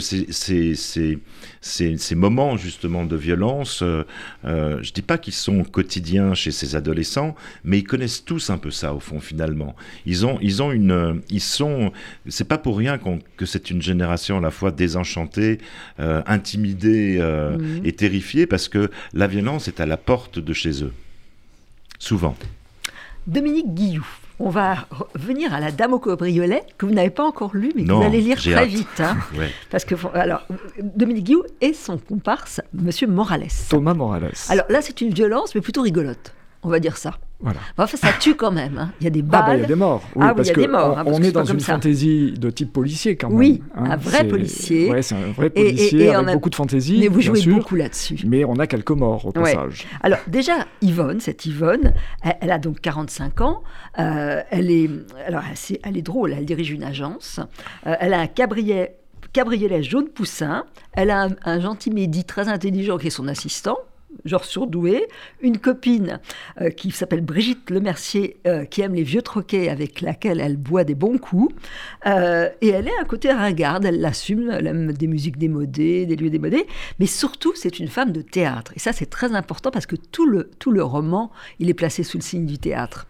ces 1.61 2.15
moments 2.15 2.57
justement 2.57 3.05
de 3.05 3.15
violence. 3.15 3.81
Euh, 3.83 4.03
euh, 4.45 4.79
je 4.81 4.91
dis 4.91 5.01
pas 5.01 5.17
qu'ils 5.17 5.33
sont 5.33 5.63
quotidiens 5.63 6.33
chez 6.33 6.51
ces 6.51 6.75
adolescents, 6.75 7.35
mais 7.63 7.79
ils 7.79 7.83
connaissent 7.83 8.25
tous 8.25 8.49
un 8.49 8.57
peu 8.57 8.71
ça 8.71 8.93
au 8.93 8.99
fond 8.99 9.19
finalement. 9.19 9.75
Ils 10.05 10.25
ont, 10.25 10.39
ils 10.41 10.61
ont 10.63 10.71
une, 10.71 11.21
ils 11.29 11.41
sont. 11.41 11.91
C'est 12.27 12.47
pas 12.47 12.57
pour 12.57 12.77
rien 12.77 12.99
que 13.37 13.45
c'est 13.45 13.69
une 13.69 13.81
génération 13.81 14.37
à 14.37 14.41
la 14.41 14.51
fois 14.51 14.71
désenchantée, 14.71 15.10
euh, 15.19 16.21
intimidée 16.25 17.17
euh, 17.19 17.57
Mhm. 17.57 17.81
et 17.85 17.91
terrifiée 17.93 18.45
parce 18.47 18.67
que 18.69 18.89
la 19.13 19.27
violence 19.27 19.67
est 19.67 19.79
à 19.79 19.85
la 19.85 19.97
porte 19.97 20.39
de 20.39 20.53
chez 20.53 20.83
eux. 20.83 20.93
Souvent. 21.99 22.35
Dominique 23.27 23.73
Guillou. 23.73 24.05
On 24.39 24.49
va 24.49 24.87
revenir 25.13 25.53
à 25.53 25.59
La 25.59 25.71
Dame 25.71 25.93
au 25.93 25.99
cabriolet, 25.99 26.63
que 26.79 26.87
vous 26.87 26.91
n'avez 26.93 27.11
pas 27.11 27.23
encore 27.23 27.55
lu, 27.55 27.71
mais 27.75 27.83
que 27.83 27.87
Non, 27.89 27.99
vous 27.99 28.05
allez 28.07 28.21
lire 28.21 28.37
très 28.37 28.55
hâte. 28.55 28.67
vite. 28.69 28.87
hein. 28.99 29.15
Ouais. 29.37 29.51
parce 29.69 29.85
que, 29.85 29.93
alors, 30.15 30.41
Dominique 30.81 31.25
Guillou 31.25 31.43
et 31.61 31.73
son 31.73 31.99
comparse, 31.99 32.59
Monsieur 32.73 33.05
Morales. 33.05 33.45
Thomas 33.69 33.93
Morales. 33.93 34.31
Alors 34.49 34.65
là, 34.69 34.81
c'est 34.81 34.99
une 35.01 35.13
violence, 35.13 35.53
mais 35.53 35.61
plutôt 35.61 35.83
rigolote. 35.83 36.33
On 36.63 36.69
va 36.69 36.79
dire 36.79 36.97
ça. 36.97 37.19
Voilà. 37.41 37.59
Enfin, 37.77 37.97
ça 37.97 38.09
tue 38.19 38.35
quand 38.35 38.51
même. 38.51 38.77
hein. 38.77 38.91
Il 38.99 39.03
y 39.05 39.07
a 39.07 39.09
des 39.09 39.19
Ah, 39.21 39.23
bah, 39.23 39.41
balles. 39.41 39.57
il 39.57 39.61
y 39.61 39.65
a 39.65 39.67
des 39.67 39.75
morts. 39.75 40.03
Oui, 40.15 40.21
Ah 40.25 40.29
oui, 40.29 40.33
parce 40.37 40.47
il 40.49 40.51
y 40.51 40.53
a 40.53 40.61
des 40.61 40.67
morts, 40.67 40.93
on, 40.95 40.97
hein, 40.97 41.03
parce 41.05 41.17
on 41.17 41.19
que 41.21 41.25
est 41.25 41.31
dans 41.31 41.45
une 41.45 41.59
ça. 41.59 41.73
fantaisie 41.73 42.31
de 42.33 42.49
type 42.49 42.71
policier 42.73 43.15
quand 43.15 43.29
même. 43.29 43.37
Oui, 43.37 43.63
hein. 43.75 43.83
un 43.91 43.95
vrai 43.97 44.27
policier. 44.27 44.89
Ouais, 44.91 45.01
c'est 45.01 45.15
un 45.15 45.31
vrai 45.31 45.51
Et- 45.55 45.61
et- 45.61 45.63
policier 45.65 46.03
et 46.05 46.09
on 46.11 46.19
avec 46.19 46.29
a- 46.29 46.33
beaucoup 46.33 46.49
de 46.49 46.55
fantaisie. 46.55 46.97
mais 46.99 47.07
vous 47.07 47.19
bien 47.19 47.27
jouez 47.27 47.39
sûr, 47.39 47.55
beaucoup 47.55 47.75
là-dessus. 47.75 48.17
Mais 48.25 48.45
on 48.45 48.55
a 48.55 48.67
quelques 48.67 48.91
morts 48.91 49.25
au 49.25 49.29
Ouais. 49.39 49.53
passage. 49.55 49.87
Alors 50.01 50.19
déjà, 50.27 50.65
Yvonne, 50.81 51.19
cette 51.19 51.45
Yvonne, 51.45 51.93
elle, 52.23 52.37
elle 52.41 52.51
a 52.51 52.59
donc 52.59 52.79
45 52.81 53.41
ans. 53.41 53.63
euh, 53.99 54.41
elle, 54.51 54.71
est, 54.71 54.89
alors, 55.27 55.41
elle, 55.49 55.57
c'est- 55.57 55.79
elle 55.83 55.97
est 55.97 56.01
drôle, 56.01 56.33
elle 56.33 56.45
dirige 56.45 56.71
une 56.71 56.83
agence. 56.83 57.39
euh, 57.87 57.95
elle 57.99 58.13
a 58.13 58.19
un 58.21 58.27
cabriolet, 58.27 58.95
cabriolet 59.33 59.83
jaune 59.83 60.07
poussin. 60.09 60.65
Elle 60.93 61.09
a 61.09 61.23
un, 61.23 61.29
un 61.45 61.59
gentil 61.59 61.89
médi 61.91 62.23
très 62.23 62.47
intelligent 62.47 62.97
qui 62.97 63.07
est 63.07 63.11
son 63.11 63.27
assistant 63.27 63.77
genre 64.25 64.45
surdoué, 64.45 65.07
une 65.41 65.57
copine 65.57 66.19
euh, 66.59 66.69
qui 66.69 66.91
s'appelle 66.91 67.21
Brigitte 67.21 67.69
Lemercier, 67.69 68.37
euh, 68.47 68.65
qui 68.65 68.81
aime 68.81 68.93
les 68.93 69.03
vieux 69.03 69.21
troquets 69.21 69.69
avec 69.69 70.01
laquelle 70.01 70.39
elle 70.39 70.57
boit 70.57 70.83
des 70.83 70.95
bons 70.95 71.17
coups, 71.17 71.53
Euh, 72.05 72.49
et 72.61 72.69
elle 72.69 72.87
est 72.87 72.99
un 72.99 73.05
côté 73.05 73.31
ringarde, 73.31 73.85
elle 73.85 74.01
l'assume, 74.01 74.49
elle 74.49 74.67
aime 74.67 74.91
des 74.93 75.07
musiques 75.07 75.37
démodées, 75.37 76.05
des 76.05 76.15
lieux 76.15 76.29
démodés, 76.29 76.65
mais 76.99 77.05
surtout 77.05 77.53
c'est 77.55 77.79
une 77.79 77.87
femme 77.87 78.11
de 78.11 78.21
théâtre, 78.21 78.73
et 78.75 78.79
ça 78.79 78.91
c'est 78.91 79.09
très 79.09 79.33
important 79.35 79.71
parce 79.71 79.85
que 79.85 79.95
tout 79.95 80.25
le, 80.25 80.49
tout 80.59 80.71
le 80.71 80.83
roman, 80.83 81.31
il 81.59 81.69
est 81.69 81.75
placé 81.75 82.03
sous 82.03 82.17
le 82.17 82.23
signe 82.23 82.45
du 82.45 82.57
théâtre. 82.57 83.07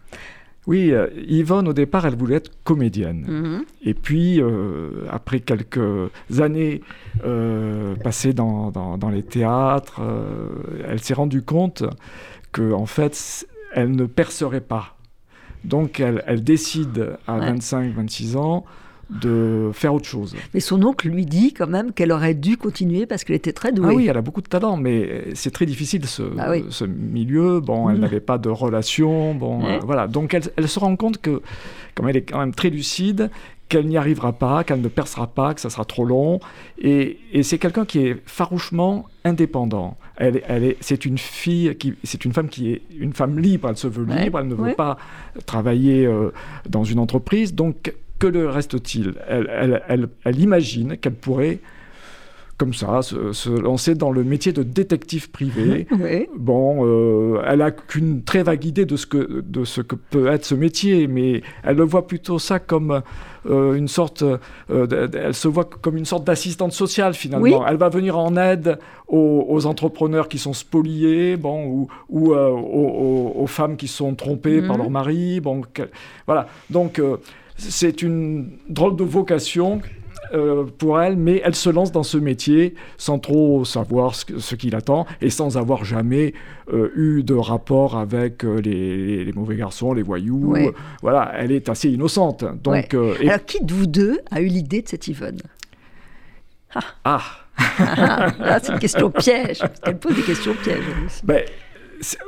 Oui, 0.68 0.92
euh, 0.92 1.08
Yvonne, 1.26 1.66
au 1.66 1.72
départ, 1.72 2.06
elle 2.06 2.14
voulait 2.16 2.36
être 2.36 2.52
comédienne. 2.62 3.24
Mhm. 3.28 3.64
Et 3.82 3.94
puis, 3.94 4.40
euh, 4.40 5.06
après 5.10 5.40
quelques 5.40 6.08
années 6.38 6.82
euh, 7.24 7.96
passées 7.96 8.32
dans, 8.32 8.70
dans- 8.70 8.96
dans 8.96 9.10
les 9.10 9.24
théâtres, 9.24 10.00
elle 10.86 11.00
s'est 11.00 11.14
rendue 11.14 11.42
compte 11.42 11.82
que, 12.52 12.72
en 12.72 12.86
fait, 12.86 13.46
elle 13.74 13.90
ne 13.90 14.04
percerait 14.06 14.60
pas. 14.60 14.96
Donc, 15.64 15.98
elle, 16.00 16.22
elle 16.26 16.42
décide 16.44 17.16
à 17.26 17.38
Ouais. 17.38 17.52
25-26 17.52 18.36
ans 18.36 18.64
de 19.20 19.70
faire 19.72 19.94
autre 19.94 20.06
chose. 20.06 20.34
Mais 20.54 20.60
son 20.60 20.82
oncle 20.82 21.08
lui 21.08 21.26
dit 21.26 21.52
quand 21.52 21.66
même 21.66 21.92
qu'elle 21.92 22.12
aurait 22.12 22.34
dû 22.34 22.56
continuer 22.56 23.06
parce 23.06 23.24
qu'elle 23.24 23.36
était 23.36 23.52
très 23.52 23.72
douée. 23.72 23.88
Ah 23.90 23.94
oui, 23.94 24.06
elle 24.08 24.16
a 24.16 24.22
beaucoup 24.22 24.42
de 24.42 24.48
talent, 24.48 24.76
mais 24.76 25.24
c'est 25.34 25.50
très 25.50 25.66
difficile 25.66 26.06
ce, 26.06 26.22
bah 26.22 26.52
ce 26.70 26.84
milieu. 26.84 27.60
Bon, 27.60 27.90
elle 27.90 27.98
mmh. 27.98 28.00
n'avait 28.00 28.20
pas 28.20 28.38
de 28.38 28.48
relation. 28.48 29.34
Bon, 29.34 29.64
euh, 29.64 29.78
voilà. 29.82 30.06
Donc 30.06 30.34
elle, 30.34 30.42
elle, 30.56 30.68
se 30.68 30.78
rend 30.78 30.96
compte 30.96 31.18
que, 31.18 31.42
comme 31.94 32.08
elle 32.08 32.16
est 32.16 32.22
quand 32.22 32.38
même 32.38 32.54
très 32.54 32.70
lucide, 32.70 33.30
qu'elle 33.72 33.86
n'y 33.86 33.96
arrivera 33.96 34.32
pas, 34.32 34.64
qu'elle 34.64 34.82
ne 34.82 34.88
percera 34.88 35.26
pas, 35.26 35.54
que 35.54 35.60
ça 35.60 35.70
sera 35.70 35.86
trop 35.86 36.04
long. 36.04 36.40
Et, 36.78 37.18
et 37.32 37.42
c'est 37.42 37.56
quelqu'un 37.56 37.86
qui 37.86 38.00
est 38.00 38.16
farouchement 38.26 39.06
indépendant. 39.24 39.96
Elle, 40.16 40.42
elle 40.46 40.64
est, 40.64 40.76
c'est 40.80 41.06
une 41.06 41.16
fille 41.16 41.74
qui, 41.76 41.94
c'est 42.04 42.26
une 42.26 42.34
femme 42.34 42.50
qui 42.50 42.70
est 42.70 42.82
une 42.98 43.14
femme 43.14 43.38
libre. 43.38 43.70
Elle 43.70 43.78
se 43.78 43.86
veut 43.86 44.04
libre. 44.04 44.40
Elle 44.40 44.48
ne 44.48 44.54
veut 44.54 44.74
pas 44.74 44.98
travailler 45.46 46.04
euh, 46.04 46.32
dans 46.68 46.84
une 46.84 46.98
entreprise. 46.98 47.54
Donc 47.54 47.94
que 48.22 48.28
le 48.28 48.48
reste-t-il 48.48 49.14
elle, 49.26 49.82
elle, 49.88 50.08
elle, 50.24 50.38
imagine 50.38 50.96
qu'elle 50.96 51.14
pourrait 51.14 51.58
comme 52.56 52.72
ça, 52.72 53.00
se, 53.02 53.48
lancer 53.48 53.96
dans 53.96 54.12
le 54.12 54.22
métier 54.22 54.52
de 54.52 54.62
détective 54.62 55.30
privé. 55.32 55.88
Bon, 56.36 56.86
euh, 56.86 57.42
elle 57.46 57.62
a 57.62 57.72
qu'une 57.72 58.22
très 58.22 58.44
vague 58.44 58.64
idée 58.64 58.84
de 58.84 58.96
ce, 58.96 59.06
que, 59.06 59.40
de 59.40 59.64
ce 59.64 59.80
que 59.80 59.96
peut 59.96 60.28
être 60.28 60.44
ce 60.44 60.54
métier, 60.54 61.08
mais 61.08 61.42
elle 61.64 61.76
le 61.76 61.82
voit 61.82 62.06
plutôt 62.06 62.38
ça 62.38 62.60
comme 62.60 63.02
euh, 63.50 63.74
une 63.74 63.88
sorte, 63.88 64.22
euh, 64.22 65.08
elle 65.12 65.34
se 65.34 65.48
voit 65.48 65.64
comme 65.64 65.96
une 65.96 66.04
sorte 66.04 66.24
d'assistante 66.24 66.72
sociale 66.72 67.14
finalement. 67.14 67.66
Elle 67.66 67.76
va 67.76 67.88
venir 67.88 68.16
en 68.16 68.36
aide 68.36 68.78
aux, 69.08 69.66
entrepreneurs 69.66 70.28
qui 70.28 70.38
sont 70.38 70.52
spoliés, 70.52 71.36
bon, 71.36 71.66
ou, 71.66 71.88
ou 72.08 72.32
aux, 72.32 73.46
femmes 73.48 73.76
qui 73.76 73.88
sont 73.88 74.14
trompées 74.14 74.62
par 74.62 74.76
mhm. 74.76 74.82
leur 74.82 74.90
mari. 74.90 75.40
Bon, 75.40 75.62
voilà. 76.26 76.46
Donc 76.70 77.00
c'est 77.70 78.02
une 78.02 78.50
drôle 78.68 78.96
de 78.96 79.04
vocation 79.04 79.80
euh, 80.34 80.64
pour 80.78 81.00
elle, 81.00 81.16
mais 81.16 81.42
elle 81.44 81.54
se 81.54 81.68
lance 81.68 81.92
dans 81.92 82.02
ce 82.02 82.16
métier 82.16 82.74
sans 82.96 83.18
trop 83.18 83.64
savoir 83.64 84.14
ce, 84.14 84.54
qu'il 84.54 84.74
attend 84.74 85.06
et 85.20 85.28
sans 85.28 85.58
avoir 85.58 85.84
jamais 85.84 86.32
euh, 86.72 86.90
eu 86.96 87.22
de 87.22 87.34
rapport 87.34 87.98
avec 87.98 88.44
euh, 88.44 88.60
les, 88.60 89.30
mauvais 89.34 89.56
garçons, 89.56 89.92
les 89.92 90.02
voyous. 90.02 90.54
voilà, 91.02 91.32
elle 91.36 91.52
est 91.52 91.68
assez 91.68 91.90
innocente. 91.90 92.44
Donc, 92.62 92.94
Alors, 92.94 93.44
qui 93.46 93.62
de 93.62 93.74
vous 93.74 93.86
deux 93.86 94.20
a 94.30 94.40
eu 94.40 94.46
l'idée 94.46 94.80
de 94.80 94.88
cette 94.88 95.06
Yvonne? 95.06 95.40
Ah, 96.74 96.80
ah. 97.04 97.22
ah 97.78 98.58
c'est 98.62 98.72
une 98.72 98.78
question 98.78 99.10
piège. 99.10 99.60
Elle 99.82 99.98
pose 99.98 100.16
des 100.16 100.22
questions 100.22 100.54
pièges. 100.62 100.82
Ben, 101.24 101.42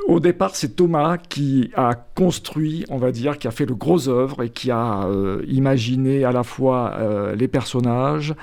au 0.07 0.19
départ, 0.19 0.55
c'est 0.55 0.75
Thomas 0.75 1.17
qui 1.17 1.71
a 1.75 1.95
construit, 1.95 2.85
on 2.89 2.97
va 2.97 3.11
dire, 3.11 3.37
qui 3.37 3.47
a 3.47 3.51
fait 3.51 3.65
le 3.65 3.75
gros 3.75 4.07
œuvre 4.07 4.43
et 4.43 4.49
qui 4.49 4.71
a 4.71 5.03
euh, 5.05 5.43
imaginé 5.47 6.23
à 6.23 6.31
la 6.31 6.43
fois 6.43 6.93
euh, 6.97 7.35
les 7.35 7.47
personnages 7.47 8.33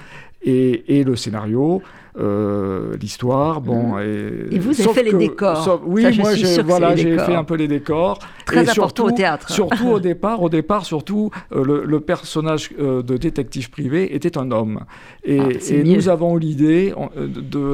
et, 0.44 1.04
le 1.04 1.16
scénario. 1.16 1.82
Euh, 2.18 2.94
l'histoire. 3.00 3.62
Bon, 3.62 3.98
et, 3.98 4.54
et 4.54 4.58
vous 4.58 4.78
avez 4.78 4.92
fait 4.92 5.02
les 5.02 5.14
décors. 5.14 5.80
oui, 5.86 6.04
moi 6.18 6.34
j'ai 6.34 6.60
voilà, 6.60 6.94
j'ai 6.94 7.16
fait 7.16 7.34
un 7.34 7.44
peu 7.44 7.54
les 7.54 7.68
décors. 7.68 8.18
Très 8.44 8.68
important 8.68 9.06
au 9.06 9.12
théâtre. 9.12 9.50
Surtout 9.50 9.88
au 9.88 10.00
départ, 10.10 10.42
au 10.42 10.50
départ 10.50 10.84
surtout 10.84 11.30
le, 11.50 12.00
personnage 12.00 12.68
de 12.72 13.16
détective 13.16 13.70
privé 13.70 14.14
était 14.14 14.36
un 14.36 14.50
homme. 14.50 14.80
Et, 15.24 15.40
ah, 15.40 15.74
nous 15.86 16.10
avons 16.10 16.36
eu 16.36 16.40
l'idée 16.40 16.92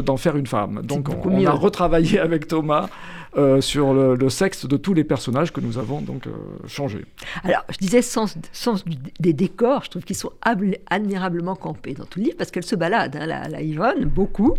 d'en 0.05 0.17
faire 0.17 0.37
une 0.37 0.47
femme. 0.47 0.83
Donc 0.85 1.09
on, 1.09 1.31
on 1.33 1.45
a 1.45 1.51
retravaillé 1.51 2.21
avec 2.21 2.47
Thomas. 2.47 2.89
Euh, 3.37 3.61
sur 3.61 3.93
le, 3.93 4.29
sexe 4.31 4.67
de 4.67 4.77
tous 4.77 4.95
les 4.95 5.05
personnages 5.05 5.53
que 5.53 5.61
nous 5.61 5.77
avons 5.77 6.01
donc 6.01 6.27
euh. 6.27 6.33
Alors, 7.45 7.65
je 7.69 7.77
disais 7.77 8.01
sens, 8.03 8.37
des 9.21 9.33
décors, 9.33 9.85
je 9.85 9.91
trouve 9.91 10.05
qu'ils 10.05 10.17
sont 10.17 10.33
admirablement 10.91 11.55
campés 11.55 11.95
dans 11.95 12.05
tout 12.05 12.21
le 12.21 12.27
livre 12.27 12.37
parce 12.39 12.51
qu'elle 12.51 12.65
se 12.65 12.77
balade, 12.77 13.17
hein, 13.17 13.27
la, 13.27 13.63
Yvonne, 13.63 14.05
beaucoup. 14.07 14.55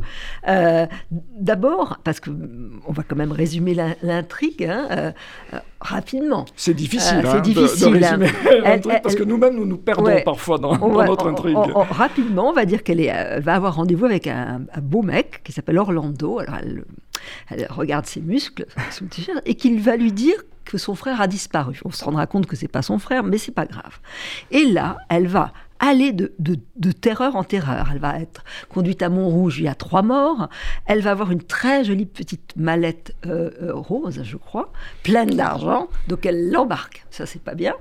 Euh, 0.48 0.86
d'abord, 1.40 1.98
parce 2.04 2.20
qu'on 2.20 2.92
va 2.92 3.04
quand 3.04 3.16
même 3.16 3.32
résumer 3.32 3.76
l'intrigue. 4.04 4.64
Hein, 4.64 5.14
rapidement. 5.82 6.46
C'est 6.56 6.74
difficile, 6.74 7.26
hein, 7.26 7.40
difficile. 7.40 7.94
De, 7.94 7.98
résumer 7.98 8.30
elle, 8.66 8.82
parce 8.82 9.16
que 9.16 9.24
nous-mêmes, 9.24 9.56
nous 9.56 9.66
nous 9.66 9.78
perdons 9.78 10.22
parfois 10.24 10.58
dans, 10.58 10.78
notre 10.78 11.28
intrigue. 11.28 11.58
rapidement, 11.74 12.50
on 12.50 12.54
va 12.54 12.66
dire 12.66 12.84
qu'elle 12.84 13.42
va 13.42 13.56
avoir 13.56 13.76
rendez-vous 13.76 14.06
avec 14.06 14.28
un, 14.28 14.62
un, 14.74 14.82
beau 14.82 15.02
mec 15.02 15.42
qui 15.44 15.52
s'appelle 15.52 15.78
Orlando. 15.78 16.40
Alors, 16.40 16.56
elle, 16.62 16.84
elle 17.50 17.68
regarde 17.70 18.06
ses 18.06 18.22
muscles 18.22 18.66
et 19.46 19.56
qu'il 19.56 19.82
va 19.82 19.96
lui 19.96 20.12
dire 20.12 20.36
que 20.66 20.78
son 20.78 20.96
frère 20.96 21.20
a 21.22 21.28
disparu. 21.28 21.80
On 21.84 21.92
se 21.92 22.04
rendra 22.06 22.28
compte 22.28 22.46
que 22.46 22.56
c'est 22.56 22.68
pas 22.68 22.82
son 22.82 23.00
frère, 23.00 23.24
mais 23.24 23.38
c'est 23.38 23.52
pas 23.52 23.66
grave. 23.66 24.00
Et 24.52 24.66
là, 24.66 24.98
elle 25.10 25.28
va 25.28 25.52
aller 25.80 26.12
de, 26.14 26.92
terreur 26.92 27.36
en 27.36 27.44
terreur. 27.44 27.90
Elle 27.92 28.00
va 28.00 28.20
être 28.20 28.44
conduite 28.70 29.02
à 29.02 29.10
Montrouge, 29.10 29.60
il 29.60 29.66
y 29.66 29.68
a 29.68 29.76
trois 29.76 30.02
morts. 30.02 30.50
Elle 30.86 31.02
va 31.02 31.12
avoir 31.12 31.32
une 31.32 31.42
très 31.42 31.84
jolie 31.84 32.06
petite 32.06 32.54
mallette 32.56 33.16
euh, 33.26 33.52
euh, 33.62 33.74
rose, 33.74 34.22
je 34.24 34.38
crois, 34.38 34.72
pleine 35.04 35.30
d'argent. 35.30 35.88
Donc 36.08 36.26
elle 36.26 36.52
l'embarque. 36.52 37.06
Ça, 37.10 37.26
c'est 37.26 37.42
pas 37.42 37.56
bien. 37.56 37.74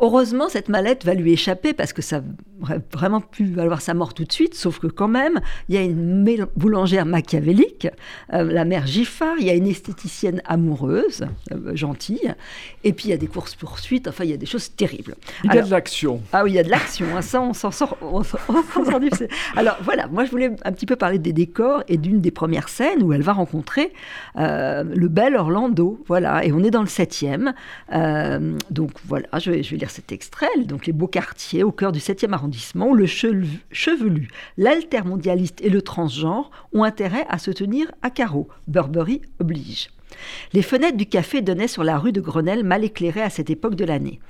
Heureusement, 0.00 0.48
cette 0.48 0.68
mallette 0.68 1.04
va 1.04 1.14
lui 1.14 1.32
échapper 1.32 1.72
parce 1.72 1.92
que 1.92 2.02
ça 2.02 2.20
aurait 2.62 2.80
vraiment 2.92 3.20
pu 3.20 3.44
valoir 3.44 3.80
sa 3.80 3.94
mort 3.94 4.12
tout 4.12 4.24
de 4.24 4.32
suite, 4.32 4.54
sauf 4.54 4.78
que 4.80 4.88
quand 4.88 5.08
même, 5.08 5.40
il 5.68 5.74
y 5.76 5.78
a 5.78 5.82
une 5.82 6.46
boulangère 6.56 7.06
machiavélique, 7.06 7.88
euh, 8.32 8.44
la 8.44 8.64
mère 8.64 8.86
Giffard, 8.86 9.36
il 9.38 9.46
y 9.46 9.50
a 9.50 9.54
une 9.54 9.66
esthéticienne 9.66 10.42
amoureuse, 10.46 11.26
euh, 11.52 11.76
gentille, 11.76 12.34
et 12.82 12.92
puis 12.92 13.06
il 13.06 13.10
y 13.10 13.14
a 13.14 13.16
des 13.16 13.26
courses-poursuites, 13.28 14.08
enfin, 14.08 14.24
il 14.24 14.30
y 14.30 14.34
a 14.34 14.36
des 14.36 14.46
choses 14.46 14.74
terribles. 14.74 15.14
Il 15.44 15.54
y 15.54 15.58
a 15.58 15.62
de 15.62 15.70
l'action. 15.70 16.20
Ah 16.32 16.42
oui, 16.42 16.52
il 16.52 16.54
y 16.54 16.58
a 16.58 16.64
de 16.64 16.70
l'action, 16.70 17.06
hein, 17.16 17.22
ça, 17.22 17.40
on 17.40 17.52
s'en 17.52 17.70
sort, 17.70 17.96
on 18.02 18.22
sort 18.24 18.40
Alors 19.56 19.76
voilà, 19.82 20.08
moi 20.08 20.24
je 20.24 20.30
voulais 20.30 20.50
un 20.64 20.72
petit 20.72 20.86
peu 20.86 20.96
parler 20.96 21.18
des 21.18 21.32
décors 21.32 21.84
et 21.88 21.98
d'une 21.98 22.20
des 22.20 22.30
premières 22.30 22.68
scènes 22.68 23.02
où 23.02 23.12
elle 23.12 23.22
va 23.22 23.32
rencontrer 23.32 23.92
euh, 24.38 24.82
le 24.84 25.08
bel 25.08 25.36
Orlando, 25.36 26.02
voilà, 26.06 26.44
et 26.44 26.52
on 26.52 26.64
est 26.64 26.70
dans 26.70 26.82
le 26.82 26.88
septième, 26.88 27.54
donc 28.70 28.90
voilà, 29.06 29.26
je 29.38 29.50
vais, 29.50 29.62
je 29.62 29.70
vais 29.70 29.83
cet 29.90 30.12
extrait, 30.12 30.48
donc 30.64 30.86
les 30.86 30.92
beaux 30.92 31.08
quartiers 31.08 31.62
au 31.62 31.72
cœur 31.72 31.92
du 31.92 31.98
7e 31.98 32.32
arrondissement, 32.32 32.92
le 32.92 33.06
chevelu, 33.06 34.28
l'altermondialiste 34.56 35.60
et 35.62 35.70
le 35.70 35.82
transgenre 35.82 36.50
ont 36.72 36.84
intérêt 36.84 37.26
à 37.28 37.38
se 37.38 37.50
tenir 37.50 37.90
à 38.02 38.10
carreau. 38.10 38.48
Burberry 38.66 39.22
oblige. 39.40 39.90
Les 40.52 40.62
fenêtres 40.62 40.96
du 40.96 41.06
café 41.06 41.42
donnaient 41.42 41.68
sur 41.68 41.84
la 41.84 41.98
rue 41.98 42.12
de 42.12 42.20
Grenelle 42.20 42.64
mal 42.64 42.84
éclairée 42.84 43.22
à 43.22 43.30
cette 43.30 43.50
époque 43.50 43.74
de 43.74 43.84
l'année. 43.84 44.20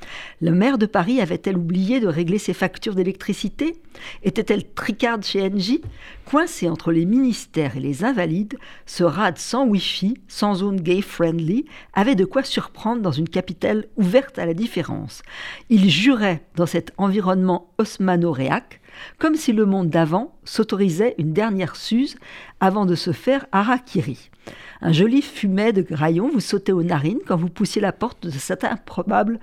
Le 0.40 0.52
maire 0.52 0.78
de 0.78 0.86
Paris 0.86 1.20
avait-elle 1.20 1.58
oublié 1.58 2.00
de 2.00 2.06
régler 2.06 2.38
ses 2.38 2.54
factures 2.54 2.94
d'électricité? 2.94 3.76
Était-elle 4.22 4.64
tricarde 4.64 5.24
chez 5.24 5.42
Engie? 5.42 5.82
Coincée 6.24 6.68
entre 6.68 6.90
les 6.90 7.04
ministères 7.04 7.76
et 7.76 7.80
les 7.80 8.04
invalides, 8.04 8.56
ce 8.86 9.04
rad 9.04 9.38
sans 9.38 9.66
Wi-Fi, 9.66 10.14
sans 10.28 10.54
zone 10.54 10.80
gay-friendly, 10.80 11.66
avait 11.92 12.14
de 12.14 12.24
quoi 12.24 12.42
surprendre 12.42 13.02
dans 13.02 13.12
une 13.12 13.28
capitale 13.28 13.86
ouverte 13.96 14.38
à 14.38 14.46
la 14.46 14.54
différence. 14.54 15.22
Il 15.68 15.90
jurait 15.90 16.44
dans 16.56 16.66
cet 16.66 16.92
environnement 16.96 17.72
osmano-réac 17.78 18.80
comme 19.18 19.34
si 19.34 19.52
le 19.52 19.66
monde 19.66 19.90
d'avant 19.90 20.36
s'autorisait 20.44 21.14
une 21.18 21.32
dernière 21.32 21.76
suse 21.76 22.16
avant 22.60 22.86
de 22.86 22.94
se 22.94 23.12
faire 23.12 23.46
harakiri. 23.52 24.30
Un 24.80 24.92
joli 24.92 25.22
fumet 25.22 25.72
de 25.72 25.82
graillon 25.82 26.28
vous 26.28 26.40
sautait 26.40 26.72
aux 26.72 26.82
narines 26.82 27.20
quand 27.26 27.36
vous 27.36 27.48
poussiez 27.48 27.80
la 27.80 27.92
porte 27.92 28.26
de 28.26 28.30
cet 28.30 28.64
improbable 28.64 29.38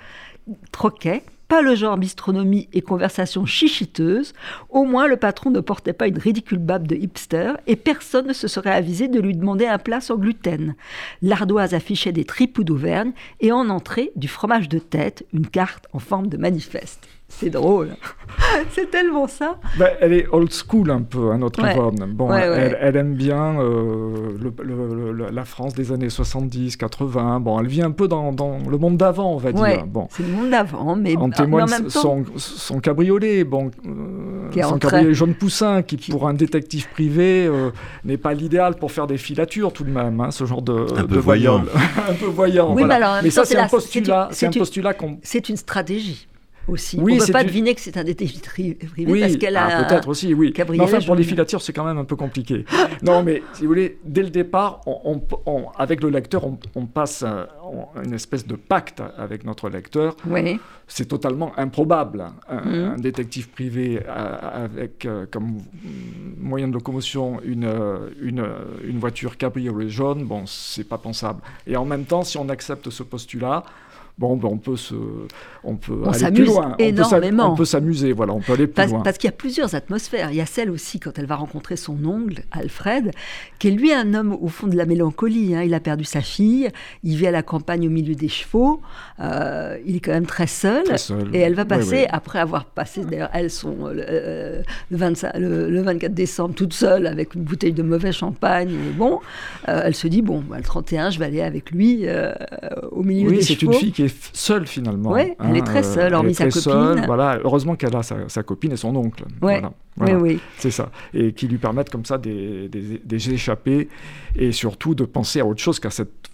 troquet. 0.72 1.24
Pas 1.48 1.62
le 1.62 1.76
genre 1.76 1.98
bistronomie 1.98 2.70
et 2.72 2.82
conversation 2.82 3.46
chichiteuse. 3.46 4.34
Au 4.70 4.86
moins, 4.86 5.08
le 5.08 5.18
patron 5.18 5.50
ne 5.50 5.60
portait 5.60 5.92
pas 5.92 6.08
une 6.08 6.18
ridicule 6.18 6.60
babe 6.60 6.88
de 6.88 6.96
hipster 6.96 7.54
et 7.68 7.76
personne 7.76 8.28
ne 8.28 8.34
se 8.34 8.48
serait 8.48 8.72
avisé 8.72 9.10
de 9.10 9.20
lui 9.20 9.36
demander 9.36 9.66
un 9.66 9.78
plat 9.78 10.00
sans 10.00 10.16
gluten. 10.16 10.76
L'ardoise 11.22 11.74
affichait 11.74 12.14
des 12.14 12.24
tripous 12.24 12.64
d'Auvergne 12.64 13.12
et 13.42 13.52
en 13.52 13.68
entrée, 13.70 14.12
du 14.16 14.30
fromage 14.30 14.70
de 14.70 14.80
tête, 14.80 15.26
une 15.34 15.48
carte 15.48 15.88
en 15.92 16.00
forme 16.00 16.28
de 16.28 16.38
manifeste. 16.38 17.06
C'est 17.32 17.50
drôle. 17.50 17.96
c'est 18.72 18.92
tellement 18.92 19.28
ça. 19.28 19.58
Ben, 19.78 19.90
elle 20.00 20.14
est 20.14 20.28
old 20.32 20.52
school 20.52 20.92
un 20.92 21.02
peu, 21.02 21.32
hein, 21.32 21.38
notre 21.38 21.60
Yvonne. 21.60 22.14
Bon, 22.14 22.32
elle, 22.34 22.96
aime 22.96 23.16
bien 23.16 23.60
euh, 23.60 24.38
la 25.32 25.46
France 25.46 25.74
des 25.74 25.92
années 25.92 26.10
70, 26.10 26.78
80. 26.78 27.40
Bon, 27.40 27.60
elle 27.60 27.68
vit 27.68 27.82
un 27.82 27.92
peu 27.92 28.08
dans, 28.08 28.32
le 28.32 28.78
monde 28.78 28.98
d'avant, 28.98 29.34
on 29.34 29.38
va 29.38 29.52
dire. 29.52 29.86
Bon. 29.86 30.08
C'est 30.12 30.24
le 30.24 30.30
monde 30.30 30.50
d'avant, 30.50 30.96
mais 30.96 31.16
en 31.16 31.30
témoigne 31.30 31.68
son, 31.88 32.26
son, 32.36 32.80
cabriolet, 32.80 33.44
bon, 33.44 33.72
euh, 33.86 34.62
son 34.62 34.78
cabriolet 34.78 35.14
jaune 35.14 35.34
poussin, 35.34 35.82
qui, 35.82 35.98
pour 35.98 36.28
un 36.28 36.34
détective 36.34 36.90
privé 36.90 37.48
euh, 37.48 37.72
n'est 38.04 38.18
pas 38.18 38.34
l'idéal 38.34 38.76
pour 38.76 38.92
faire 38.92 39.08
des 39.08 39.18
filatures 39.18 39.72
tout 39.72 39.84
de 39.84 39.92
même, 39.92 40.20
hein, 40.20 40.32
ce 40.32 40.46
genre 40.46 40.62
de 40.62 40.86
un 40.98 41.06
peu 41.06 41.18
voyant, 41.18 41.64
un 42.10 42.14
peu 42.14 42.26
voyant. 42.26 42.74
Oui, 42.74 42.84
mais, 42.84 42.96
alors, 42.96 43.18
mais 43.24 43.30
ça 43.30 43.46
c'est 43.46 43.58
un 43.58 43.68
postulat, 43.68 44.30
c'est 44.32 44.48
un 44.48 44.52
postulat 44.52 44.94
qu'on. 44.94 45.18
C'est 45.24 45.50
une 45.50 45.58
stratégie. 45.58 46.28
Aussi. 46.68 46.98
Oui, 47.00 47.14
On 47.14 47.22
ne 47.22 47.26
peut 47.26 47.32
pas 47.32 47.44
deviner 47.44 47.76
que 47.76 47.82
c'est 47.82 47.98
un 47.98 48.04
détective 48.04 48.42
privé 48.42 48.78
oui, 48.98 49.22
parce 49.22 49.38
qu'elle 49.38 49.58
a. 49.58 49.80
Ah, 49.80 49.84
peut-être 49.84 50.08
aussi, 50.08 50.34
oui. 50.34 50.54
Mais 50.70 50.80
enfin, 50.80 51.00
pour 51.00 51.16
les 51.16 51.24
filatures, 51.24 51.62
c'est 51.62 51.74
quand 51.74 51.86
même 51.86 51.98
un 51.98 52.06
peu 52.06 52.16
compliqué. 52.16 52.66
non, 53.02 53.24
mais 53.24 53.44
si 53.54 53.64
vous 53.64 53.70
voulez, 53.70 54.00
dès 54.04 54.24
le 54.24 54.30
départ, 54.30 54.82
on, 54.86 55.22
avec 55.78 56.02
le 56.02 56.10
lecteur, 56.10 56.46
on, 56.76 56.86
passe 56.86 57.24
une 58.04 58.14
espèce 58.14 58.46
de 58.46 58.56
pacte 58.56 59.02
avec 59.18 59.46
notre 59.46 59.70
lecteur. 59.70 60.16
Oui. 60.28 60.60
C'est 60.88 61.06
totalement 61.06 61.58
improbable. 61.58 62.26
Un, 62.50 62.96
mm. 62.96 63.00
détective 63.00 63.50
privé 63.50 64.02
euh, 64.06 64.66
avec 64.66 65.06
euh, 65.06 65.26
comme 65.32 65.60
moyen 66.38 66.68
de 66.68 66.74
locomotion 66.74 67.40
une, 67.46 67.64
euh, 67.64 68.10
une, 68.22 68.46
une 68.84 69.00
voiture 69.00 69.38
cabriolet 69.38 69.90
jaune, 69.90 70.26
bon, 70.26 70.46
c'est 70.46 70.84
pas 70.84 70.98
pensable. 70.98 71.42
Et 71.66 71.78
en 71.78 71.86
même 71.86 72.04
temps, 72.04 72.24
si 72.24 72.38
on 72.38 72.50
accepte 72.50 72.90
ce 72.90 73.04
postulat, 73.04 73.64
bon, 74.22 74.38
ben 74.38 74.50
on 74.50 74.58
peut 74.58 74.78
se, 74.78 74.94
on 75.64 75.76
peut 75.76 76.04
aller 76.06 76.32
plus 76.32 76.46
loin. 76.46 76.76
Énormément. 76.78 77.54
On 77.54 77.56
peut 77.56 77.66
s'amuser, 77.66 78.14
voilà, 78.14 78.34
on 78.34 78.40
peut 78.40 78.54
aller 78.54 78.68
plus 78.68 78.76
parce, 78.76 78.92
loin. 78.92 79.02
Parce 79.02 79.18
qu'il 79.18 79.28
y 79.28 79.34
a 79.34 79.36
plusieurs 79.36 79.74
atmosphères. 79.74 80.30
Il 80.32 80.38
y 80.38 80.42
a 80.42 80.46
celle 80.46 80.70
aussi 80.70 81.00
quand 81.00 81.18
elle 81.18 81.26
va 81.26 81.36
rencontrer 81.36 81.76
son 81.76 82.06
oncle 82.06 82.44
Alfred, 82.52 83.12
qui 83.60 83.68
est 83.68 83.72
lui 83.72 83.92
un 83.92 84.14
homme 84.14 84.38
au 84.40 84.48
fond 84.48 84.68
de 84.68 84.78
la 84.78 84.86
mélancolie. 84.86 85.56
Hein. 85.56 85.64
Il 85.64 85.74
a 85.74 85.80
perdu 85.80 86.04
sa 86.04 86.22
fille, 86.22 86.70
il 87.04 87.18
vit 87.18 87.28
à 87.28 87.32
la 87.32 87.42
campagne 87.42 87.88
au 87.88 87.90
milieu 87.90 88.14
des 88.14 88.28
chevaux. 88.28 88.82
Euh, 89.20 89.78
il 89.86 89.96
est 89.96 90.00
quand 90.00 90.12
même 90.12 90.28
très 90.28 90.48
seul. 90.48 90.84
Et 91.34 91.40
elle 91.40 91.56
va 91.56 91.66
passer, 91.66 92.06
après 92.10 92.40
avoir 92.40 92.66
passé, 92.66 93.04
d'ailleurs, 93.04 93.32
elles 93.34 93.50
sont 93.50 93.76
euh, 93.88 94.62
le, 94.92 94.98
25, 94.98 95.32
le, 95.36 95.82
24 95.82 96.14
décembre 96.14 96.54
toute 96.54 96.74
seule 96.74 97.08
avec 97.08 97.34
une 97.34 97.42
bouteille 97.42 97.74
de 97.74 97.84
mauvais 97.84 98.12
champagne. 98.12 98.72
bon, 98.96 99.20
euh, 99.68 99.82
elle 99.86 99.96
se 99.96 100.08
dit 100.08 100.22
bon, 100.22 100.44
bah, 100.48 100.58
le 100.58 100.64
31, 100.64 101.10
je 101.10 101.18
vais 101.18 101.26
aller 101.26 101.42
avec 101.42 101.72
lui 101.72 102.06
au 102.92 103.02
milieu 103.02 103.32
des 103.32 103.42
chevaux. 103.42 103.42
Oui, 103.42 103.44
c'est 103.44 103.62
une 103.62 103.74
fille 103.74 103.92
qui 103.92 104.04
est 104.04 104.11
seule 104.34 104.68
finalement. 104.68 105.12
Oui, 105.12 105.34
elle 105.40 105.58
est 105.58 105.62
très 105.62 105.80
hein, 105.80 105.94
seule, 105.94 106.14
hormis 106.14 106.34
sa 106.34 106.50
copine. 106.50 107.04
voilà, 107.06 107.40
heureusement 107.44 107.76
qu'elle 107.76 107.96
a 107.96 108.04
sa, 108.04 108.44
copine 108.44 108.72
et 108.72 108.78
son 108.78 108.96
oncle. 108.96 109.24
Ouais. 109.42 109.62
Voilà, 109.62 109.74
Oui, 110.00 110.14
oui. 110.14 110.40
C'est 110.58 110.72
ça. 110.72 110.90
Et 111.14 111.34
qui 111.34 111.48
lui 111.48 111.58
permettent 111.58 111.90
comme 111.90 112.06
ça 112.06 112.18
des, 112.18 112.70
des, 112.70 113.30
échappées 113.34 113.90
et 114.36 114.52
surtout 114.52 114.96
de 114.96 115.06
penser 115.06 115.40
à 115.40 115.46
autre 115.46 115.62
chose 115.62 115.80
qu'à 115.80 115.90
cette 115.90 116.30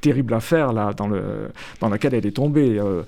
terrible 0.00 0.34
affaire 0.34 0.72
là, 0.72 0.92
dans, 0.92 1.06
le, 1.06 1.50
dans 1.80 1.88
laquelle 1.88 2.14
elle 2.14 2.26
est 2.26 2.32
tombée 2.36 2.78
euh, 2.78 3.02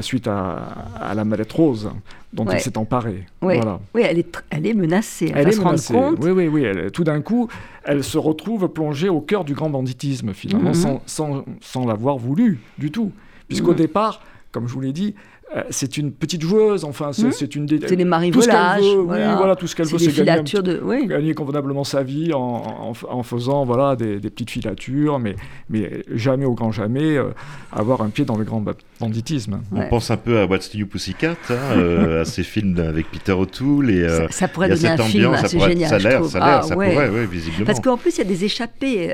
suite 0.00 0.28
à, 0.28 0.68
à, 0.98 1.12
la 1.14 1.24
mallette 1.24 1.52
rose 1.52 1.90
dont 2.32 2.46
elle 2.46 2.60
s'est 2.60 2.78
emparée. 2.78 3.24
Voilà. 3.40 3.80
Oui, 3.94 4.02
elle 4.04 4.20
est, 4.20 4.42
elle 4.50 4.66
est 4.66 4.74
menacée. 4.74 5.32
Elle, 5.34 5.48
est 5.48 5.58
menacée. 5.58 5.92
Compte. 5.92 6.18
Oui, 6.22 6.30
oui, 6.30 6.48
oui. 6.48 6.90
tout 6.92 7.04
d'un 7.04 7.20
coup, 7.20 7.48
elle 7.84 8.04
se 8.04 8.18
retrouve 8.18 8.68
plongée 8.68 9.08
au 9.08 9.20
cœur 9.20 9.44
du 9.44 9.54
grand 9.54 9.70
banditisme, 9.70 10.32
finalement, 10.32 10.70
mhm. 10.70 10.74
sans, 10.74 11.02
sans, 11.06 11.44
sans 11.60 11.86
l'avoir 11.86 12.16
voulu 12.16 12.60
du 12.78 12.90
tout. 12.90 13.12
Puisqu'au 13.48 13.72
mhm. 13.72 13.76
départ, 13.76 14.20
comme 14.52 14.66
je 14.66 14.72
vous 14.72 14.80
l'ai 14.80 14.92
dit, 14.92 15.14
euh, 15.54 15.62
c'est 15.70 15.96
une 15.96 16.10
petite 16.10 16.42
joueuse, 16.42 16.84
enfin, 16.84 17.12
c'est 17.12 17.28
hmm 17.28 17.58
une 17.58 17.66
des. 17.66 17.80
C'est 17.86 17.94
des 17.94 18.04
marivolages. 18.04 18.82
Voilà. 18.82 19.30
Oui, 19.30 19.36
voilà, 19.36 19.54
tout 19.54 19.68
ce 19.68 19.76
qu'elle 19.76 19.86
veut, 19.86 19.98
c'est 19.98 20.24
gagner, 20.24 20.42
de... 20.42 20.80
oui. 20.82 21.06
gagner, 21.06 21.34
convenablement 21.34 21.84
sa 21.84 22.02
vie 22.02 22.32
en, 22.32 22.92
en, 23.08 23.22
faisant 23.22 23.64
voilà, 23.64 23.94
des, 23.94 24.18
des, 24.18 24.28
petites 24.28 24.50
filatures, 24.50 25.20
mais, 25.20 25.36
mais 25.70 26.02
jamais 26.12 26.46
au 26.46 26.54
grand 26.54 26.72
jamais 26.72 27.16
euh, 27.16 27.28
avoir 27.70 28.00
un 28.00 28.08
pied 28.08 28.24
dans 28.24 28.36
le 28.36 28.44
grand 28.44 28.60
banditisme. 29.00 29.60
On 29.72 29.82
pense 29.88 30.10
un 30.10 30.16
peu 30.16 30.38
à 30.40 30.46
What's 30.46 30.72
You 30.74 30.86
Pussycat, 30.86 31.36
hein, 31.50 31.54
euh, 31.76 32.20
à 32.22 32.24
ces 32.24 32.42
films 32.42 32.78
avec 32.78 33.10
Peter 33.10 33.32
O'Toole. 33.32 33.90
Et, 33.90 34.08
ça, 34.08 34.28
ça, 34.30 34.48
pourrait 34.48 34.68
donner 34.68 34.88
un 34.88 34.98
film 34.98 35.32
assez 35.34 35.58
génial. 35.58 35.88
Ça 35.88 35.96
a 35.96 35.98
l'air, 35.98 36.24
ça, 36.24 36.38
ah, 36.42 36.62
ça 36.62 36.74
pourrait, 36.74 37.08
oui, 37.08 37.26
visiblement. 37.30 37.66
Parce 37.66 37.80
qu'en 37.80 37.96
plus, 37.96 38.16
il 38.16 38.18
y 38.18 38.20
a 38.22 38.24
des 38.24 38.44
échappées. 38.44 39.06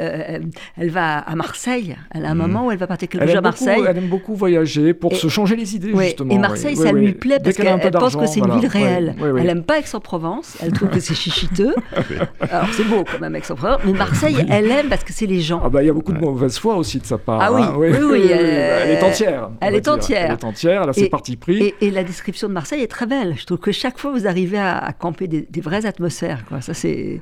elle 0.76 0.90
va 0.90 1.18
à 1.18 1.34
Marseille. 1.34 1.96
Elle 2.10 2.24
a 2.24 2.30
un 2.30 2.34
hmm. 2.34 2.38
moment 2.38 2.66
où 2.66 2.70
elle 2.70 2.78
va 2.78 2.86
partir 2.86 3.08
quelque 3.08 3.26
chose 3.26 3.36
à 3.36 3.40
Marseille. 3.40 3.82
Elle 3.88 3.98
aime 3.98 4.08
beaucoup 4.08 4.34
voyager 4.34 4.94
pour 4.94 5.14
se 5.14 5.28
changer 5.28 5.56
les 5.56 5.74
idées, 5.76 5.92
justement. 5.96 6.34
Et 6.34 6.38
Marseille, 6.38 6.76
ça 6.76 6.92
lui 6.92 7.12
plaît 7.12 7.38
parce 7.42 7.56
qu'elle 7.56 7.92
pense 8.02 8.16
que 8.16 8.26
c'est 8.26 8.40
une 8.40 8.58
ville 8.58 8.68
réelle. 8.68 9.14
Elle 9.20 9.46
n'aime 9.46 9.62
pas 9.62 9.78
Aix-en-Provence, 9.78 10.56
elle 10.62 10.72
trouve 10.72 10.90
que 10.90 11.00
c'est 11.00 11.14
chichiteux. 11.14 11.74
Alors 12.40 12.68
c'est 12.72 12.84
beau 12.84 13.04
quand 13.10 13.20
même 13.20 13.36
Aix-en-Provence, 13.36 13.80
mais 13.84 13.92
Marseille, 13.92 14.36
elle 14.48 14.70
aime 14.70 14.88
parce 14.88 15.04
que 15.04 15.12
c'est 15.12 15.26
les 15.26 15.40
gens. 15.40 15.60
Ah 15.64 15.68
bah 15.68 15.82
il 15.82 15.86
y 15.86 15.90
a 15.90 15.92
beaucoup 15.92 16.12
de 16.12 16.18
mauvaise 16.18 16.58
foi 16.58 16.76
aussi 16.76 16.98
de 16.98 17.06
sa 17.06 17.18
part. 17.18 17.40
Ah 17.40 17.52
oui, 17.52 17.62
hein. 17.62 17.74
oui, 17.76 17.90
oui, 17.90 18.26
elle, 18.30 18.90
est 18.90 19.02
entière. 19.02 19.50
Elle 19.72 19.78
est 19.78 19.88
entière. 19.88 20.26
Elle 20.26 20.32
est 20.32 20.44
entière, 20.44 20.82
elle 20.82 20.90
a 20.90 20.92
ses 20.92 21.08
partis 21.08 21.36
pris. 21.36 21.74
Et, 21.80 21.90
la 21.90 22.04
description 22.04 22.48
de 22.48 22.52
Marseille 22.52 22.82
est 22.82 22.90
très 22.90 23.06
belle. 23.06 23.34
Je 23.36 23.44
trouve 23.44 23.58
que 23.58 23.72
chaque 23.72 23.98
fois 23.98 24.12
vous 24.12 24.26
arrivez 24.26 24.58
à, 24.58 24.92
camper 24.98 25.28
des, 25.28 25.60
vraies 25.60 25.86
atmosphères. 25.86 26.44
Quoi. 26.46 26.60
Ça 26.60 26.74
c'est 26.74 27.20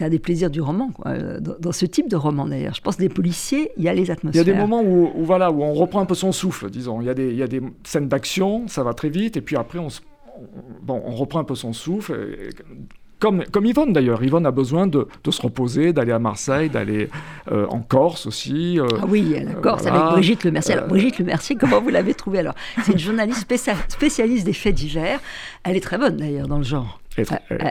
un 0.00 0.08
des 0.08 0.18
plaisirs 0.18 0.50
du 0.50 0.60
roman, 0.60 0.90
quoi. 0.90 1.14
Dans, 1.40 1.72
ce 1.72 1.86
type 1.86 2.08
de 2.08 2.16
roman 2.16 2.46
d'ailleurs. 2.46 2.74
Je 2.74 2.80
pense 2.80 2.96
des 2.96 3.08
policiers, 3.08 3.70
il 3.76 3.84
y 3.84 3.88
a 3.88 3.94
les 3.94 4.10
atmosphères. 4.10 4.42
Il 4.42 4.46
y 4.46 4.50
a 4.50 4.52
des 4.52 4.58
moments 4.58 4.82
où, 4.82 5.24
voilà, 5.24 5.50
où 5.50 5.62
on 5.62 5.72
reprend 5.72 6.00
un 6.00 6.06
peu 6.06 6.14
son 6.14 6.32
souffle, 6.32 6.70
disons. 6.70 7.00
Il 7.00 7.06
y 7.06 7.10
a 7.10 7.14
des, 7.14 7.30
il 7.30 7.36
y 7.36 7.42
a 7.42 7.48
des 7.48 7.60
scènes 7.84 8.08
d'action, 8.08 8.68
ça 8.68 8.82
va 8.82 8.94
très 8.94 9.08
vite 9.08 9.36
et 9.36 9.40
puis 9.40 9.56
après 9.56 9.78
on, 9.78 9.88
bon, 10.82 11.02
on 11.04 11.12
reprend 11.12 11.40
un 11.40 11.44
peu 11.44 11.54
son 11.54 11.72
souffle. 11.72 12.14
Comme, 13.20 13.44
comme 13.52 13.66
Yvonne 13.66 13.92
d'ailleurs. 13.92 14.22
Yvonne 14.22 14.46
a 14.46 14.50
besoin 14.50 14.86
de, 14.86 15.06
de 15.22 15.30
se 15.30 15.40
reposer, 15.42 15.92
d'aller 15.92 16.12
à 16.12 16.18
Marseille, 16.18 16.68
d'aller 16.68 17.08
euh, 17.52 17.66
en 17.68 17.80
Corse 17.80 18.26
aussi. 18.26 18.80
Euh, 18.80 18.86
ah 19.00 19.04
oui, 19.08 19.36
la 19.44 19.54
Corse 19.54 19.86
avec 19.86 20.00
Brigitte 20.12 20.44
Le 20.44 20.50
Mercier. 20.50 20.74
Alors, 20.74 20.88
Brigitte 20.88 21.18
Le 21.18 21.26
Mercier, 21.26 21.56
comment 21.56 21.80
vous 21.80 21.90
l'avez 21.90 22.14
trouvée 22.14 22.40
alors? 22.40 22.54
C'est 22.82 22.92
une 22.92 22.98
journaliste 22.98 23.46
spécialiste 23.88 24.44
des 24.44 24.52
faits 24.52 24.74
divers. 24.74 25.20
Elle 25.64 25.76
est 25.76 25.80
très 25.80 25.98
bonne 25.98 26.16
d'ailleurs 26.16 26.48
dans 26.48 26.58
le 26.58 26.64
genre 26.64 26.99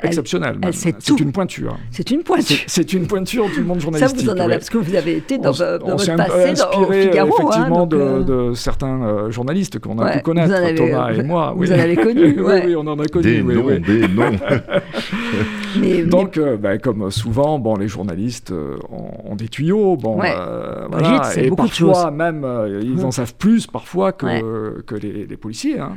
exceptionnelle. 0.04 0.60
C'est 0.72 1.10
une 1.20 1.32
pointure. 1.32 1.78
C'est 1.92 2.12
une 2.12 2.24
pointure. 2.24 2.58
C'est 2.68 2.94
une 2.94 3.08
pointure 3.08 3.50
du 3.50 3.64
monde 3.64 3.80
journalistique. 3.80 4.20
Ça, 4.20 4.34
vous 4.34 4.40
en 4.40 4.44
avez, 4.44 4.56
parce 4.56 4.70
que 4.70 4.78
vous 4.78 4.96
avez 4.96 5.18
été 5.18 5.38
dans, 5.38 5.52
on, 5.52 5.78
dans 5.78 5.96
votre 5.96 6.16
passé, 6.16 6.54
dans 6.54 6.92
Figaro. 6.92 7.30
Hein, 7.30 7.46
effectivement, 7.50 7.86
de, 7.86 7.98
euh, 7.98 8.50
de, 8.50 8.54
certains 8.54 9.02
euh, 9.02 9.32
journalistes 9.32 9.80
qu'on 9.80 10.00
a 10.00 10.12
pu 10.12 10.20
connaître, 10.22 10.76
Thomas 10.76 11.12
et 11.12 11.24
moi. 11.24 11.54
Vous 11.56 11.72
en 11.72 11.80
avez 11.80 11.96
connu. 11.96 12.42
oui, 12.42 12.54
oui, 12.66 12.76
on 12.76 12.88
en 12.88 13.00
a 13.00 13.06
connu. 13.06 13.24
Des 13.24 13.42
noms, 13.44 13.68
des 13.68 14.08
noms. 14.08 14.32
mais, 15.80 16.04
Donc, 16.04 16.38
euh, 16.38 16.58
ben, 16.58 16.80
comme 16.80 17.12
souvent, 17.12 17.60
bon, 17.60 17.76
les 17.76 17.88
journalistes 17.88 18.52
ont, 18.52 19.36
des 19.36 19.48
tuyaux. 19.48 19.96
Bon, 19.96 20.16
voilà, 20.16 21.32
et 21.38 21.50
parfois, 21.52 22.12
même, 22.12 22.46
ils 22.82 23.06
en 23.06 23.12
savent 23.12 23.36
plus 23.36 23.68
parfois 23.68 24.12
que, 24.12 24.82
que 24.82 24.96
les, 24.96 25.26
les 25.26 25.38
policiers. 25.38 25.80
Hein. 25.80 25.94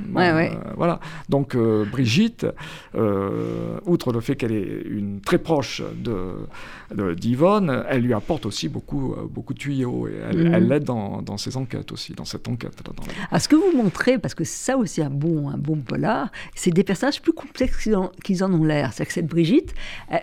voilà. 0.76 1.00
Donc, 1.28 1.56
Brigitte. 1.56 2.46
Euh, 2.94 3.78
outre 3.86 4.12
le 4.12 4.20
fait 4.20 4.36
qu'elle 4.36 4.52
est 4.52 4.82
une 4.86 5.20
très 5.20 5.38
proche 5.38 5.82
de, 5.96 7.14
d'Yvonne, 7.14 7.84
elle 7.88 8.02
lui 8.02 8.12
apporte 8.12 8.46
aussi 8.46 8.68
beaucoup, 8.68 9.12
euh, 9.12 9.26
beaucoup 9.28 9.54
de 9.54 9.58
tuyaux 9.58 10.08
et 10.08 10.14
elle, 10.30 10.68
l'aide 10.68 10.84
dans, 10.84 11.22
dans, 11.22 11.38
ses 11.38 11.56
enquêtes 11.56 11.92
aussi, 11.92 12.12
dans 12.12 12.24
cette 12.24 12.48
enquête. 12.48 12.82
Dans 12.84 12.92
ah, 13.30 13.38
ce 13.38 13.48
que 13.48 13.56
vous 13.56 13.76
montrez, 13.76 14.18
parce 14.18 14.34
que 14.34 14.44
c'est 14.44 14.72
ça 14.72 14.76
aussi 14.76 15.02
un 15.02 15.10
bon, 15.10 15.48
un 15.48 15.56
bon 15.56 15.76
polar, 15.76 16.30
c'est 16.54 16.70
des 16.70 16.84
personnages 16.84 17.22
plus 17.22 17.32
complexes 17.32 17.88
qu'ils 18.22 18.44
en, 18.44 18.52
ont 18.52 18.64
l'air. 18.64 18.92
C'est 18.92 19.06
que 19.06 19.12
cette 19.12 19.26
Brigitte, 19.26 19.61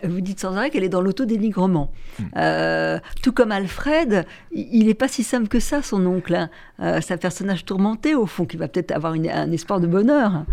vous 0.03 0.21
dites 0.21 0.39
sans 0.39 0.55
arrêt 0.55 0.69
qu'elle 0.69 0.83
est 0.83 0.89
dans 0.89 1.01
l'autodénigrement. 1.01 1.91
Hmm. 2.19 2.23
Euh, 2.37 2.99
tout 3.21 3.31
comme 3.31 3.51
Alfred, 3.51 4.25
il 4.51 4.87
n'est 4.87 4.93
pas 4.93 5.07
si 5.07 5.23
simple 5.23 5.47
que 5.47 5.59
ça, 5.59 5.81
son 5.81 6.05
oncle. 6.05 6.35
Hein. 6.35 6.49
c'est 7.01 7.13
un 7.13 7.17
personnage 7.17 7.65
tourmenté, 7.65 8.15
au 8.15 8.25
fond, 8.25 8.45
qui 8.45 8.57
va 8.57 8.67
peut-être 8.67 8.91
avoir 8.91 9.13
un 9.13 9.51
espoir 9.51 9.79
de 9.79 9.87
bonheur. 9.87 10.45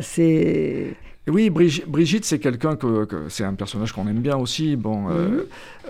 c'est 0.00 0.96
oui, 1.28 1.50
Brigitte, 1.50 2.24
c'est 2.24 2.40
quelqu'un 2.40 2.74
que, 2.74 3.06
c'est 3.28 3.44
un 3.44 3.54
personnage 3.54 3.92
qu'on 3.92 4.08
aime 4.08 4.18
bien 4.18 4.36
aussi. 4.36 4.74
Bon, 4.74 5.08
euh, 5.08 5.28
mhm. 5.28 5.42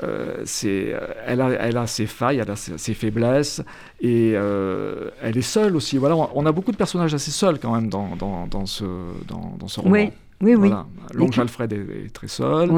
euh, 0.02 0.36
c'est, 0.44 0.94
elle 1.26 1.40
a, 1.40 1.48
elle 1.52 1.78
a 1.78 1.86
ses 1.86 2.04
failles, 2.04 2.38
elle 2.38 2.50
a 2.50 2.56
ses, 2.56 2.92
faiblesses, 2.92 3.62
et 4.02 4.32
euh, 4.34 5.08
elle 5.22 5.38
est 5.38 5.42
seule 5.42 5.74
aussi. 5.74 5.96
Voilà, 5.96 6.16
on, 6.16 6.44
a 6.44 6.52
beaucoup 6.52 6.70
de 6.70 6.76
personnages 6.76 7.14
assez 7.14 7.30
seuls 7.30 7.58
quand 7.58 7.74
même 7.74 7.88
dans, 7.88 8.14
dans, 8.16 8.46
dans 8.46 8.66
ce, 8.66 8.84
dans, 9.26 9.56
dans 9.58 9.68
ce 9.68 9.80
roman. 9.80 9.92
Oui. 9.92 10.10
Oui, 10.42 10.54
oui. 10.56 10.70
L'oncle 11.14 11.40
Alfred 11.40 11.72
est, 11.72 12.12
très 12.12 12.28
seul. 12.28 12.70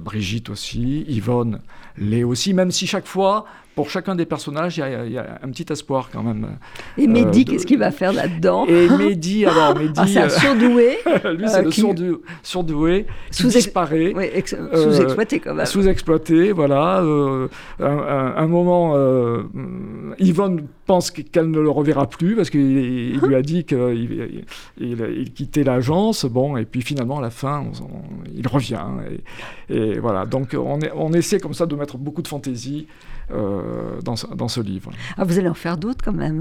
Brigitte 0.00 0.50
aussi. 0.50 1.04
Yvonne 1.08 1.60
l'est 1.96 2.24
aussi, 2.24 2.54
même 2.54 2.70
si 2.70 2.86
chaque 2.86 3.06
fois, 3.06 3.44
pour 3.80 3.88
chachun 3.88 4.14
des 4.14 4.26
personnages, 4.26 4.76
il 4.76 5.10
y, 5.10 5.16
a 5.16 5.38
un 5.42 5.48
petit 5.48 5.64
espoir 5.72 6.10
quand 6.12 6.22
même. 6.22 6.58
Et 6.98 7.06
Mehdi, 7.06 7.46
euh, 7.48 7.50
qu'est-ce 7.50 7.64
qu'il 7.64 7.78
va 7.78 7.90
faire 7.90 8.12
là-dedans 8.12 8.66
Et 8.66 8.90
Mehdi, 8.90 9.46
alors 9.46 9.74
Mehdi... 9.74 9.94
Ah, 9.96 10.06
c'est 10.06 10.20
un 10.20 10.26
euh, 10.26 10.28
surdoué 10.28 10.98
Lui, 11.38 11.48
c'est 11.48 11.60
euh, 11.60 11.94
le 11.94 12.20
surdoué 12.42 13.06
qui 13.32 13.46
disparaît. 13.46 14.12
sous-exploité 14.44 15.40
quand 15.40 15.54
même. 15.54 15.64
Sous-exploité, 15.64 16.52
voilà. 16.52 17.02
un, 17.80 18.46
moment, 18.48 18.94
Yvonne 20.18 20.66
pense 20.84 21.10
qu'elle 21.10 21.50
ne 21.50 21.60
le 21.60 21.70
reverra 21.70 22.06
plus 22.06 22.36
parce 22.36 22.50
qu'il 22.50 23.18
lui 23.18 23.34
a 23.34 23.40
dit 23.40 23.64
qu'il 23.64 24.44
il, 24.78 25.32
quittait 25.32 25.64
l'agence. 25.64 26.26
Bon, 26.26 26.58
et 26.58 26.66
puis 26.66 26.82
finalement, 26.82 27.20
à 27.20 27.22
la 27.22 27.30
fin, 27.30 27.64
il 28.36 28.46
revient. 28.46 28.84
Et, 29.70 29.98
voilà, 29.98 30.26
donc 30.26 30.54
on, 30.54 30.80
on 30.94 31.12
essaie 31.14 31.40
comme 31.40 31.54
ça 31.54 31.64
de 31.64 31.74
mettre 31.76 31.96
beaucoup 31.96 32.20
de 32.20 32.28
fantaisie 32.28 32.86
euh, 33.32 34.00
dans, 34.02 34.14
dans, 34.34 34.48
ce 34.48 34.60
livre. 34.60 34.90
Ah, 35.16 35.24
vous 35.24 35.38
allez 35.38 35.48
en 35.48 35.54
faire 35.54 35.76
d'autres 35.76 36.04
quand 36.04 36.12
même 36.12 36.40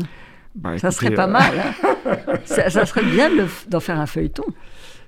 bah, 0.56 0.78
Ça 0.78 0.92
serait 0.92 1.12
pas 1.12 1.28
euh, 1.28 1.32
mal. 1.32 1.54
Hein. 1.58 2.34
ça, 2.46 2.86
serait 2.86 3.04
bien 3.04 3.30
d'en 3.70 3.80
faire 3.80 4.00
un 4.00 4.06
feuilleton. 4.06 4.46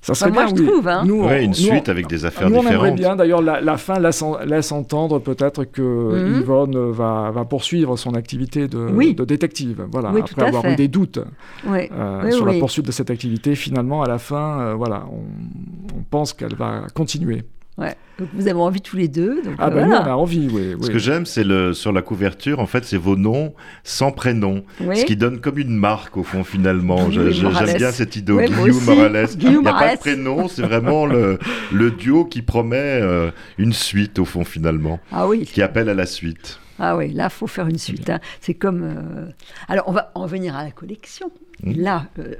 Ça 0.02 0.16
serait 0.16 0.32
bien, 0.32 0.48
moi, 0.48 0.54
je 0.56 0.64
trouve. 0.64 0.88
Hein. 0.88 1.04
Nous, 1.06 1.28
une 1.30 1.54
suite 1.54 1.88
avec 1.88 2.08
des 2.08 2.26
affaires 2.26 2.50
nous, 2.50 2.60
différentes. 2.60 2.82
On 2.82 2.86
aimerait 2.86 2.98
bien. 2.98 3.16
D'ailleurs, 3.16 3.42
la, 3.42 3.78
fin 3.78 4.00
laisse, 4.00 4.24
laisse 4.46 4.72
entendre 4.72 5.20
peut-être 5.20 5.66
que 5.66 5.82
mhm. 5.82 6.40
Yvonne 6.40 6.92
va, 6.92 7.30
va, 7.32 7.46
poursuivre 7.46 7.98
son 7.98 8.16
activité 8.16 8.68
de, 8.68 9.14
de 9.14 9.26
détective. 9.26 9.86
Voilà, 9.92 10.10
après 10.10 10.48
avoir 10.48 10.66
eu 10.66 10.76
des 10.76 10.88
doutes 10.88 11.20
euh, 11.68 12.32
sur 12.32 12.46
la 12.46 12.54
poursuite 12.54 12.88
de 12.88 12.92
cette 12.92 13.12
activité, 13.12 13.54
finalement, 13.54 14.02
à 14.02 14.08
la 14.08 14.18
fin, 14.18 14.60
euh, 14.62 14.74
voilà, 14.74 15.06
on, 15.12 15.98
on 15.98 16.04
pense 16.10 16.34
qu'elle 16.34 16.56
va 16.56 16.88
continuer. 16.96 17.44
Ouais. 17.78 17.96
Donc 18.20 18.30
vous 18.34 18.48
avez 18.48 18.60
envie 18.60 18.82
tous 18.82 18.98
les 18.98 19.08
deux. 19.08 19.42
ah 19.58 19.70
ben 19.70 19.90
on 19.90 19.94
a 19.94 20.14
envie, 20.14 20.48
oui. 20.52 20.76
Ce 20.82 20.92
que 20.92 21.00
j'aime, 21.00 21.26
c'est 21.26 21.44
le 21.44 21.74
sur 21.74 21.92
la 21.92 22.02
couverture, 22.02 22.60
en 22.60 22.66
fait, 22.66 22.86
c'est 22.86 22.98
vos 22.98 23.16
noms 23.16 23.54
sans 23.84 24.12
prénom, 24.12 24.64
ce 24.80 25.06
qui 25.06 25.16
donne 25.16 25.40
comme 25.40 25.58
une 25.58 25.76
marque 25.76 26.18
au 26.18 26.24
fond 26.24 26.44
finalement. 26.44 27.10
J'aime 27.10 27.78
bien 27.78 27.92
cette 27.92 28.16
idée. 28.16 28.46
Guillaume 28.46 28.84
Morales. 28.84 29.28
Il 29.40 29.60
n'y 29.60 29.68
a 29.68 29.74
pas 29.74 29.96
de 29.96 30.00
prénom, 30.00 30.48
c'est 30.48 30.62
vraiment 30.62 31.06
le, 31.06 31.40
le, 31.72 31.92
duo 31.92 32.26
qui 32.26 32.42
promet 32.42 32.78
euh, 32.78 33.32
une 33.58 33.74
suite 33.74 34.20
au 34.20 34.26
fond 34.26 34.44
finalement. 34.44 35.00
Ah 35.12 35.28
oui. 35.28 35.46
Qui 35.46 35.62
appelle 35.62 35.90
à 35.90 35.94
la 35.94 36.06
suite. 36.06 36.60
Ah 36.80 36.98
oui, 36.98 37.14
là, 37.14 37.26
il 37.26 37.30
faut 37.30 37.48
faire 37.48 37.68
une 37.68 37.78
suite. 37.78 38.10
Hein. 38.10 38.20
C'est 38.40 38.56
comme. 38.56 38.84
Euh, 38.84 39.30
alors, 39.68 39.88
on 39.88 39.92
va 39.92 40.12
en 40.16 40.26
venir 40.26 40.56
à 40.56 40.64
la 40.64 40.72
collection. 40.72 41.32
Mmh. 41.64 41.74
Là, 41.76 42.08
euh, 42.18 42.34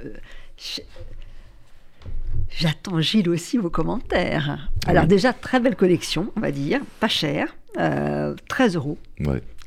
J'attends, 2.56 3.00
Gilles, 3.00 3.28
aussi 3.28 3.58
vos 3.58 3.70
commentaires. 3.70 4.68
Alors, 4.86 5.06
déjà, 5.06 5.32
très 5.32 5.60
belle 5.60 5.76
collection, 5.76 6.32
on 6.36 6.40
va 6.40 6.50
dire, 6.50 6.80
pas 7.00 7.08
cher, 7.08 7.56
13 7.74 7.80
euh, 7.80 8.34
euros. 8.78 8.98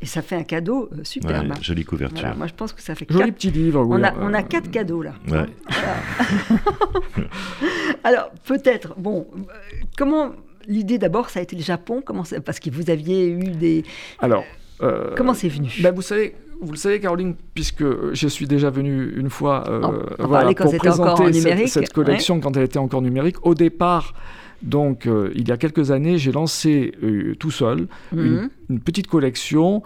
Et 0.01 0.05
ça 0.05 0.21
fait 0.21 0.36
un 0.36 0.43
cadeau 0.43 0.89
euh, 0.93 1.03
superbe. 1.03 1.53
jolie 1.61 1.86
couverture. 1.86 2.36
moi, 2.36 2.47
je 2.47 2.53
pense 2.53 2.73
que 2.73 2.81
ça 2.81 2.95
fait 2.95 3.07
Joli 3.09 3.31
petit 3.31 3.49
livre. 3.49 3.86
on, 3.89 4.03
a, 4.03 4.13
on 4.19 4.33
a 4.33 4.43
quatre 4.43 4.69
cadeaux 4.69 5.01
là. 5.01 5.13
Alors, 8.03 8.29
peut-être, 8.45 8.95
bon, 8.99 9.27
euh, 9.33 9.41
comment 9.97 10.33
l'idée 10.67 10.97
d'abord, 10.97 11.29
ça 11.29 11.39
a 11.39 11.43
été 11.43 11.55
le 11.55 11.63
Japon? 11.63 12.03
Comment 12.05 12.23
Parce 12.43 12.59
que 12.59 12.69
vous 12.69 12.89
aviez 12.89 13.27
eu 13.29 13.49
des. 13.51 13.83
Alors. 14.19 14.43
comment 15.15 15.33
c'est 15.33 15.49
venu? 15.49 15.71
ben, 15.81 15.93
Vous 15.93 16.01
savez, 16.01 16.36
vous 16.62 16.72
le 16.72 16.78
savez, 16.78 16.99
Caroline, 16.99 17.36
puisque 17.53 17.84
je 18.14 18.28
suis 18.28 18.47
déjà 18.47 18.70
venu 18.70 19.14
une 19.16 19.30
fois 19.30 19.64
euh, 19.70 19.82
pour 20.56 20.78
présenter 20.78 21.68
cette, 21.68 21.93
collection 21.93 22.39
quand 22.39 22.56
elle 22.58 22.64
était 22.64 22.80
encore 22.80 23.01
numérique. 23.01 23.45
Au 23.45 23.56
départ, 23.56 24.14
donc, 24.62 25.06
euh, 25.06 25.32
il 25.36 25.47
y 25.47 25.51
a 25.51 25.58
quelques 25.58 25.91
années, 25.91 26.18
j'ai 26.18 26.32
lancé 26.32 26.93
euh, 27.03 27.36
tout 27.39 27.51
seul 27.51 27.88
mhm. 28.12 28.49
une, 28.70 28.80
petite 28.80 29.08
collection 29.08 29.84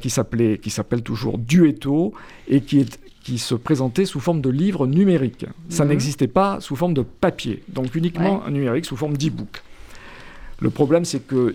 qui 0.00 0.08
s'appelait, 0.08 0.58
qui 0.58 0.70
s'appelle 0.70 1.02
toujours 1.02 1.36
Duetto 1.36 2.14
et 2.46 2.60
qui 2.60 2.78
est 2.78 3.00
qui 3.24 3.38
se 3.38 3.54
présentait 3.54 4.04
sous 4.04 4.20
forme 4.20 4.42
de 4.42 4.50
livre 4.50 4.86
numérique. 4.86 5.46
Ça 5.70 5.84
mhm. 5.84 5.90
n'existait 5.90 6.28
pas 6.28 6.60
sous 6.60 6.76
forme 6.76 6.92
de 6.92 7.02
papier, 7.02 7.62
donc 7.68 7.94
uniquement 7.94 8.42
numérique 8.50 8.84
sous 8.84 8.96
forme 8.96 9.16
d'e-book. 9.16 9.62
Le 10.60 10.70
problème, 10.70 11.04
c'est 11.04 11.26
que 11.26 11.54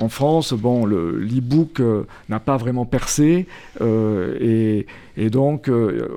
en 0.00 0.08
France, 0.08 0.52
bon, 0.52 0.86
l'e-book 0.86 1.80
euh, 1.80 2.04
n'a 2.28 2.40
pas 2.40 2.56
vraiment 2.56 2.86
percé, 2.86 3.46
euh, 3.80 4.84
et, 5.16 5.30
donc 5.30 5.68
euh, 5.68 6.08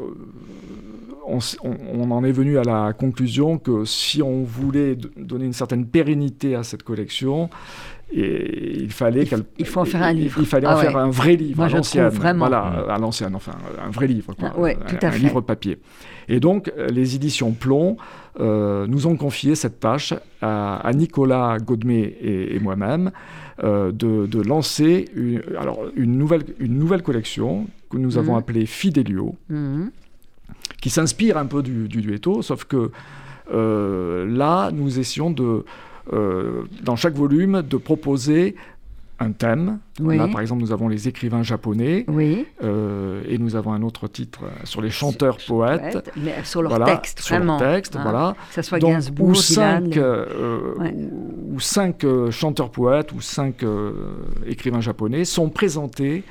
on, 1.26 2.12
en 2.12 2.24
est 2.24 2.32
venu 2.32 2.58
à 2.58 2.64
la 2.64 2.94
conclusion 2.94 3.58
que 3.58 3.86
si 3.86 4.22
on 4.22 4.44
voulait 4.44 4.96
donner 5.18 5.46
une 5.46 5.54
certaine 5.54 5.86
pérennité 5.86 6.56
à 6.56 6.64
cette 6.64 6.84
collection, 6.84 7.50
et 8.14 8.82
il 8.82 8.92
fallait 8.92 9.24
il, 9.24 9.44
il 9.60 9.66
faut 9.66 9.82
en 9.82 9.86
faire 9.86 10.04
un 10.04 10.14
livre. 10.14 10.40
Il, 10.40 10.46
fallait 10.46 10.68
en 10.68 10.72
ah 10.72 10.78
faire 10.78 10.98
un 10.98 11.10
vrai 11.10 11.36
livre 11.36 11.64
à 11.64 11.70
l'ancienne. 11.70 12.10
Voilà, 12.38 12.86
à 12.90 12.98
l'ancienne, 12.98 13.36
enfin 13.36 13.54
un 13.84 13.90
vrai 13.90 14.08
livre, 14.08 14.34
quoi, 14.34 14.54
ah, 14.56 15.08
un, 15.08 15.18
livre 15.18 15.42
papier. 15.42 15.78
Et 16.28 16.40
donc 16.40 16.72
les 16.90 17.16
éditions 17.16 17.52
Plomb 17.52 17.98
euh, 18.40 18.88
nous 18.88 19.08
ont 19.08 19.18
confié 19.18 19.56
cette 19.56 19.80
tâche 19.80 20.14
à, 20.42 20.90
Nicolas 20.94 21.58
Godmet 21.60 22.18
et, 22.22 22.60
moi-même 22.60 23.12
euh, 23.64 23.92
de, 23.92 24.42
lancer 24.42 25.06
une, 25.16 25.42
alors, 25.60 25.80
une, 25.96 26.18
nouvelle, 26.18 26.44
une 26.60 26.78
nouvelle 26.78 27.04
collection 27.04 27.68
que 27.90 27.98
nous 27.98 28.18
avons 28.18 28.36
mm. 28.36 28.40
appelée 28.40 28.66
Fidelio, 28.66 29.36
mm. 29.50 29.88
qui 30.82 30.90
s'inspire 30.90 31.38
un 31.38 31.46
peu 31.46 31.62
du, 31.62 31.88
du 31.88 32.02
duetto, 32.02 32.42
sauf 32.42 32.64
que 32.64 32.92
euh, 33.54 34.26
là, 34.28 34.72
nous 34.72 35.00
essayons 35.00 35.32
de 35.32 35.66
euh, 36.14 36.64
dans 36.84 36.96
chaque 36.96 37.14
volume 37.14 37.62
de 37.62 37.78
proposer 37.78 38.56
un 39.20 39.32
thème. 39.34 39.78
Là, 40.00 40.28
par 40.28 40.42
exemple, 40.42 40.62
nous 40.62 40.72
avons 40.72 40.88
les 40.88 41.08
écrivains 41.08 41.44
japonais. 41.44 42.06
Oui. 42.08 42.48
Euh, 42.64 43.22
et 43.28 43.38
nous 43.38 43.56
avons 43.56 43.72
un 43.72 43.84
autre 43.84 44.08
titre 44.08 44.46
euh, 44.46 44.50
sur 44.64 44.82
les 44.82 44.90
chanteurs 44.90 45.38
poètes. 45.46 46.10
mais 46.18 46.34
sur 46.44 46.64
leur 46.64 46.84
texte, 46.86 47.20
sur 47.20 47.36
vraiment. 47.36 47.60
Leur 47.60 47.74
texte, 47.76 47.96
hein. 47.96 48.02
voilà. 48.02 48.36
Que 48.50 48.56
ce 48.56 48.62
soit 48.64 48.80
Gainsbourg, 48.80 49.30
ou 49.30 49.36
cinq, 49.36 50.00
ou 51.54 51.60
cinq 51.60 52.06
chanteurs 52.32 52.72
poètes 52.72 53.12
ou 53.12 53.22
cinq 53.22 53.64
écrivains 54.48 54.82
japonais 54.82 55.24
sont 55.24 55.50
présentés 55.50 56.24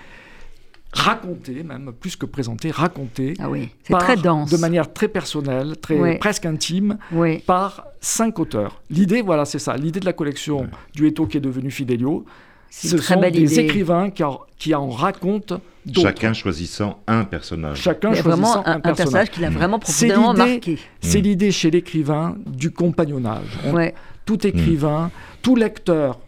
raconté 0.92 1.62
même, 1.62 1.92
plus 1.98 2.16
que 2.16 2.26
présenté, 2.26 2.70
raconté. 2.70 3.34
Ah 3.38 3.48
oui, 3.48 3.70
c'est 3.84 3.94
très 3.94 4.16
dense. 4.16 4.50
De 4.50 4.56
manière 4.56 4.92
très 4.92 5.08
personnelle, 5.08 5.76
très, 5.76 6.18
presque 6.18 6.46
intime, 6.46 6.98
par 7.46 7.84
cinq 8.00 8.38
auteurs. 8.38 8.82
L'idée, 8.90 9.22
voilà, 9.22 9.44
c'est 9.44 9.58
ça. 9.58 9.76
L'idée 9.76 10.00
de 10.00 10.06
la 10.06 10.12
collection 10.12 10.68
du 10.94 11.06
Eto 11.06 11.26
qui 11.26 11.36
est 11.36 11.40
devenu 11.40 11.70
Fidelio, 11.70 12.24
ce 12.70 12.98
sont 12.98 13.20
des 13.20 13.60
écrivains 13.60 14.10
qui, 14.10 14.22
qui, 14.58 14.74
en 14.74 14.88
racontent 14.90 15.60
d'autres. 15.86 16.08
Chacun 16.08 16.32
choisissant 16.32 17.00
un 17.06 17.24
personnage. 17.24 17.78
Chacun 17.80 18.14
choisissant 18.14 18.62
un, 18.64 18.76
un, 18.76 18.80
personnage. 18.80 19.30
qui 19.30 19.40
l'a 19.40 19.50
vraiment 19.50 19.78
profondément 19.78 20.34
marqué. 20.34 20.78
C'est 21.00 21.18
mm. 21.18 21.22
l'idée 21.22 21.52
chez 21.52 21.70
l'écrivain 21.70 22.36
du 22.46 22.70
compagnonnage. 22.70 23.58
tout 24.24 24.46
écrivain, 24.46 25.10
tout 25.42 25.56
lecteur 25.56 26.20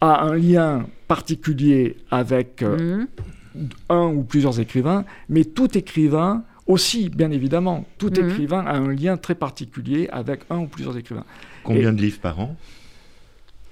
a 0.00 0.22
un 0.22 0.36
lien 0.36 0.86
particulier 1.08 1.96
avec 2.10 2.62
euh, 2.62 2.98
mm 2.98 3.06
un 3.88 4.06
ou 4.06 4.22
plusieurs 4.22 4.60
écrivains, 4.60 5.04
mais 5.28 5.44
tout 5.44 5.76
écrivain 5.76 6.44
aussi, 6.66 7.08
bien 7.08 7.30
évidemment, 7.30 7.84
tout 7.98 8.10
mhm. 8.10 8.28
écrivain 8.28 8.64
a 8.66 8.74
un 8.74 8.92
lien 8.92 9.16
très 9.16 9.34
particulier 9.34 10.08
avec 10.10 10.40
un 10.50 10.58
ou 10.58 10.66
plusieurs 10.66 10.96
écrivains. 10.96 11.24
Combien 11.62 11.92
de 11.92 12.00
livres 12.00 12.20
par 12.20 12.40
an? 12.40 12.56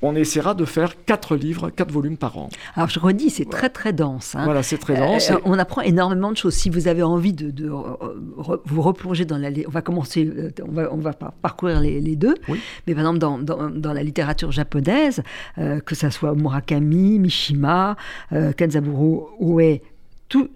On 0.02 0.14
essaiera 0.16 0.54
de 0.54 0.64
faire 0.64 1.04
quatre 1.04 1.36
livres, 1.36 1.70
quatre 1.70 1.92
volumes 1.92 2.16
par 2.16 2.36
an. 2.36 2.48
Alors 2.74 2.88
je 2.88 2.98
redis, 2.98 3.30
c'est 3.30 3.48
très 3.48 3.70
très 3.70 3.92
dense. 3.92 4.34
Hein. 4.34 4.44
Voilà, 4.44 4.62
c'est 4.62 4.78
très 4.78 4.96
dense. 4.96 5.30
Euh, 5.30 5.36
on 5.44 5.58
apprend 5.58 5.80
énormément 5.80 6.32
de 6.32 6.36
choses. 6.36 6.54
Si 6.54 6.68
vous 6.68 6.88
avez 6.88 7.02
envie 7.02 7.32
de, 7.32 7.68
vous 7.68 8.82
replonger 8.82 9.24
dans 9.24 9.38
la... 9.38 9.50
On 9.66 9.70
va 9.70 9.82
commencer, 9.82 10.26
euh, 10.26 10.50
on 10.68 10.72
va, 10.72 10.92
on 10.92 10.98
va 10.98 11.12
parcourir 11.12 11.80
les, 11.80 12.16
deux. 12.16 12.34
Mais 12.86 12.94
par 12.94 13.04
exemple, 13.04 13.44
dans, 13.44 13.70
dans, 13.70 13.92
la 13.92 14.02
littérature 14.02 14.50
japonaise, 14.50 15.22
euh, 15.58 15.80
que 15.80 15.94
ce 15.94 16.10
soit 16.10 16.34
Murakami, 16.34 17.18
Mishima, 17.18 17.96
Kenzaburo 18.56 19.30
Oe, 19.40 19.80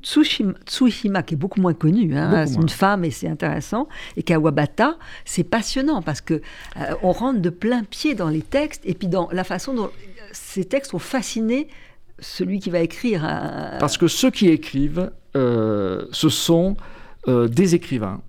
Tsushima, 0.02 1.22
qui 1.22 1.34
est 1.34 1.36
beaucoup 1.36 1.60
moins 1.60 1.74
connu, 1.74 2.16
hein, 2.16 2.46
c'est 2.46 2.56
une 2.56 2.68
femme 2.68 3.04
et 3.04 3.10
c'est 3.10 3.28
intéressant, 3.28 3.88
et 4.16 4.22
Kawabata, 4.22 4.96
c'est 5.24 5.44
passionnant 5.44 6.02
parce 6.02 6.20
que 6.20 6.34
euh, 6.34 6.94
on 7.02 7.12
rentre 7.12 7.40
de 7.40 7.50
plein 7.50 7.84
pied 7.84 8.14
dans 8.14 8.28
les 8.28 8.42
textes 8.42 8.82
et 8.84 8.94
puis 8.94 9.08
dans 9.08 9.28
la 9.32 9.44
façon 9.44 9.74
dont 9.74 9.90
ces 10.32 10.64
textes 10.64 10.94
ont 10.94 10.98
fasciné 10.98 11.68
celui 12.18 12.60
qui 12.60 12.70
va 12.70 12.80
écrire. 12.80 13.24
Euh, 13.24 13.78
parce 13.78 13.98
que 13.98 14.08
ceux 14.08 14.30
qui 14.30 14.48
écrivent, 14.48 15.10
euh, 15.36 16.06
ce 16.12 16.28
sont 16.28 16.76
des 17.26 17.74
écrivains. 17.74 18.20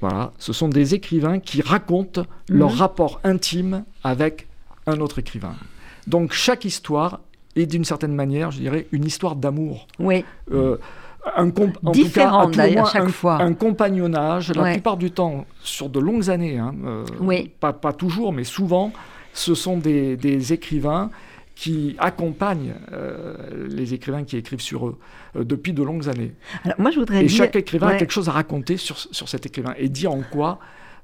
Voilà, 0.00 0.32
ce 0.38 0.52
sont 0.52 0.68
des 0.68 0.94
écrivains 0.94 1.38
qui 1.38 1.62
racontent 1.62 2.26
leur 2.48 2.72
mhm. 2.72 2.76
rapport 2.76 3.20
intime 3.22 3.84
avec 4.02 4.48
un 4.88 4.98
autre 4.98 5.20
écrivain. 5.20 5.54
Donc 6.08 6.32
chaque 6.32 6.64
histoire 6.64 7.20
et 7.56 7.66
d'une 7.66 7.84
certaine 7.84 8.14
manière, 8.14 8.50
je 8.50 8.58
dirais, 8.58 8.86
une 8.92 9.04
histoire 9.04 9.34
d'amour. 9.34 9.88
Oui. 9.98 10.24
Euh, 10.52 10.76
un 11.34 11.50
en 11.82 11.90
Différente 11.90 12.54
d'ailleurs 12.54 12.88
chaque 12.88 13.02
un, 13.02 13.08
fois. 13.08 13.42
Un 13.42 13.54
compagnonnage, 13.54 14.54
la 14.54 14.72
plupart 14.72 14.96
du 14.96 15.10
temps, 15.10 15.44
sur 15.60 15.88
de 15.88 15.98
longues 15.98 16.30
années, 16.30 16.58
hein, 16.58 16.72
euh, 16.84 17.04
oui. 17.20 17.50
pas, 17.58 17.72
pas, 17.72 17.92
toujours, 17.92 18.32
mais 18.32 18.44
souvent, 18.44 18.92
ce 19.32 19.54
sont 19.54 19.76
des, 19.76 20.16
des 20.16 20.52
écrivains 20.52 21.10
qui 21.56 21.96
accompagnent 21.98 22.74
euh, 22.92 23.66
les 23.68 23.94
écrivains 23.94 24.22
qui 24.22 24.36
écrivent 24.36 24.60
sur 24.60 24.86
eux 24.86 24.98
depuis 25.34 25.72
de 25.72 25.82
longues 25.82 26.08
années. 26.08 26.32
Alors, 26.64 26.78
moi, 26.78 26.90
je 26.90 27.00
voudrais 27.00 27.24
et 27.24 27.28
chaque 27.28 27.56
écrivain 27.56 27.88
a 27.88 27.94
quelque 27.96 28.12
chose 28.12 28.28
à 28.28 28.32
raconter 28.32 28.76
sur, 28.76 28.98
sur 28.98 29.28
cet 29.28 29.46
écrivain 29.46 29.74
et 29.78 29.88
dire 29.88 30.12
en 30.12 30.22
quoi 30.22 30.58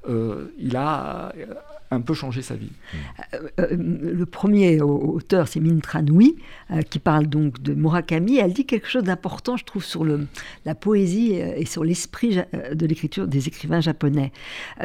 il 0.06 0.76
a 0.76 1.32
un 1.92 2.00
peu 2.00 2.14
changé 2.14 2.42
sa 2.42 2.54
vie. 2.54 2.70
Euh, 3.34 3.48
euh, 3.60 3.76
le 3.76 4.26
premier 4.26 4.80
auteur, 4.80 5.48
c'est 5.48 5.60
Mintra 5.60 6.02
Nui, 6.02 6.36
euh, 6.70 6.82
qui 6.82 6.98
parle 6.98 7.26
donc 7.26 7.62
de 7.62 7.74
Murakami. 7.74 8.38
Elle 8.38 8.52
dit 8.52 8.64
quelque 8.64 8.88
chose 8.88 9.04
d'important, 9.04 9.56
je 9.56 9.64
trouve, 9.64 9.84
sur 9.84 10.06
la 10.64 10.74
poésie 10.74 11.32
et 11.34 11.66
sur 11.66 11.84
l'esprit 11.84 12.38
de 12.72 12.86
l'écriture 12.86 13.26
des 13.26 13.48
écrivains 13.48 13.80
japonais. 13.80 14.32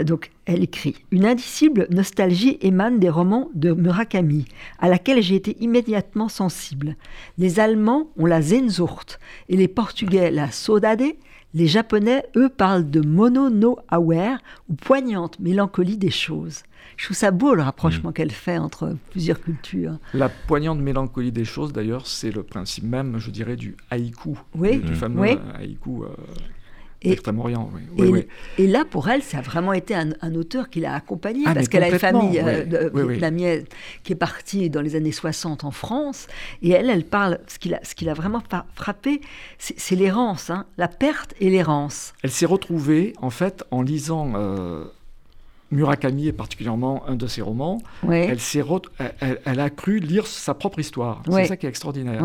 donc, 0.03 0.31
elle 0.47 0.63
écrit 0.63 0.95
Une 1.11 1.25
indicible 1.25 1.87
nostalgie 1.91 2.57
émane 2.61 2.99
des 2.99 3.09
romans 3.09 3.49
de 3.53 3.73
Murakami, 3.73 4.45
à 4.79 4.87
laquelle 4.87 5.21
j'ai 5.21 5.35
été 5.35 5.57
immédiatement 5.59 6.29
sensible. 6.29 6.95
Les 7.37 7.59
Allemands 7.59 8.09
ont 8.17 8.25
la 8.25 8.41
Sehnsucht 8.41 9.19
et 9.49 9.57
les 9.57 9.67
Portugais 9.67 10.31
la 10.31 10.49
Saudade 10.51 11.03
les 11.53 11.67
Japonais, 11.67 12.23
eux, 12.35 12.49
parlent 12.49 12.89
de 12.89 13.01
mono 13.01 13.49
no 13.49 13.79
aware 13.87 14.37
ou 14.69 14.75
poignante 14.75 15.39
mélancolie 15.39 15.97
des 15.97 16.11
choses. 16.11 16.63
Je 16.97 17.05
trouve 17.05 17.17
ça 17.17 17.31
beau 17.31 17.55
le 17.55 17.63
rapprochement 17.63 18.09
mm. 18.09 18.13
qu'elle 18.13 18.31
fait 18.31 18.57
entre 18.57 18.95
plusieurs 19.11 19.39
cultures. 19.41 19.97
La 20.13 20.29
poignante 20.29 20.79
mélancolie 20.79 21.31
des 21.31 21.45
choses, 21.45 21.71
d'ailleurs, 21.73 22.05
c'est 22.05 22.31
le 22.31 22.43
principe 22.43 22.83
même, 22.83 23.17
je 23.17 23.31
dirais, 23.31 23.55
du 23.55 23.75
haïku, 23.89 24.37
oui. 24.55 24.77
du, 24.79 24.93
fameux 24.93 25.39
haïku. 25.55 26.03
Euh, 26.03 26.09
Extrême-Orient, 27.01 27.69
oui. 27.97 28.25
et, 28.57 28.67
là, 28.67 28.83
pour 28.83 29.07
elle, 29.09 29.21
ça 29.21 29.39
a 29.39 29.41
vraiment 29.41 29.73
été 29.73 29.95
un, 29.95 30.35
auteur 30.35 30.69
qui 30.69 30.79
l'a 30.79 30.95
accompagnée, 30.95 31.43
ah, 31.45 31.53
parce 31.53 31.67
qu'elle 31.67 31.83
a 31.83 31.89
une 31.89 31.99
famille 31.99 32.39
euh, 32.39 32.89
vietnamienne 32.93 33.65
qui 34.03 34.13
est 34.13 34.17
partie 34.17 34.69
dans 34.69 34.81
les 34.81 34.95
années 34.95 35.11
60 35.11 35.63
en 35.63 35.71
France, 35.71 36.27
et 36.61 36.71
elle, 36.71 36.89
elle 36.89 37.05
parle, 37.05 37.39
ce 37.47 37.59
qui 37.59 37.69
l'a, 37.69 37.79
ce 37.83 37.95
qui 37.95 38.05
vraiment 38.05 38.41
frappé, 38.75 39.21
c'est, 39.59 39.95
l'errance, 39.95 40.49
hein, 40.49 40.65
la 40.77 40.87
perte 40.87 41.33
et 41.39 41.49
l'errance. 41.49 42.13
Elle 42.23 42.31
s'est 42.31 42.45
retrouvée, 42.45 43.13
en 43.21 43.29
fait, 43.29 43.63
en 43.71 43.81
lisant... 43.81 44.33
Euh, 44.35 44.85
Murakami 45.69 46.27
est 46.27 46.33
particulièrement 46.33 47.03
un 47.09 47.15
de 47.15 47.27
ses 47.27 47.41
romans, 47.41 47.81
elle, 48.09 49.41
elle, 49.43 49.59
a 49.59 49.69
cru 49.69 49.99
lire 49.99 50.25
sa 50.25 50.53
propre 50.53 50.79
histoire. 50.79 51.21
C'est 51.29 51.45
ça 51.45 51.57
qui 51.57 51.65
est 51.65 51.69
extraordinaire. 51.69 52.23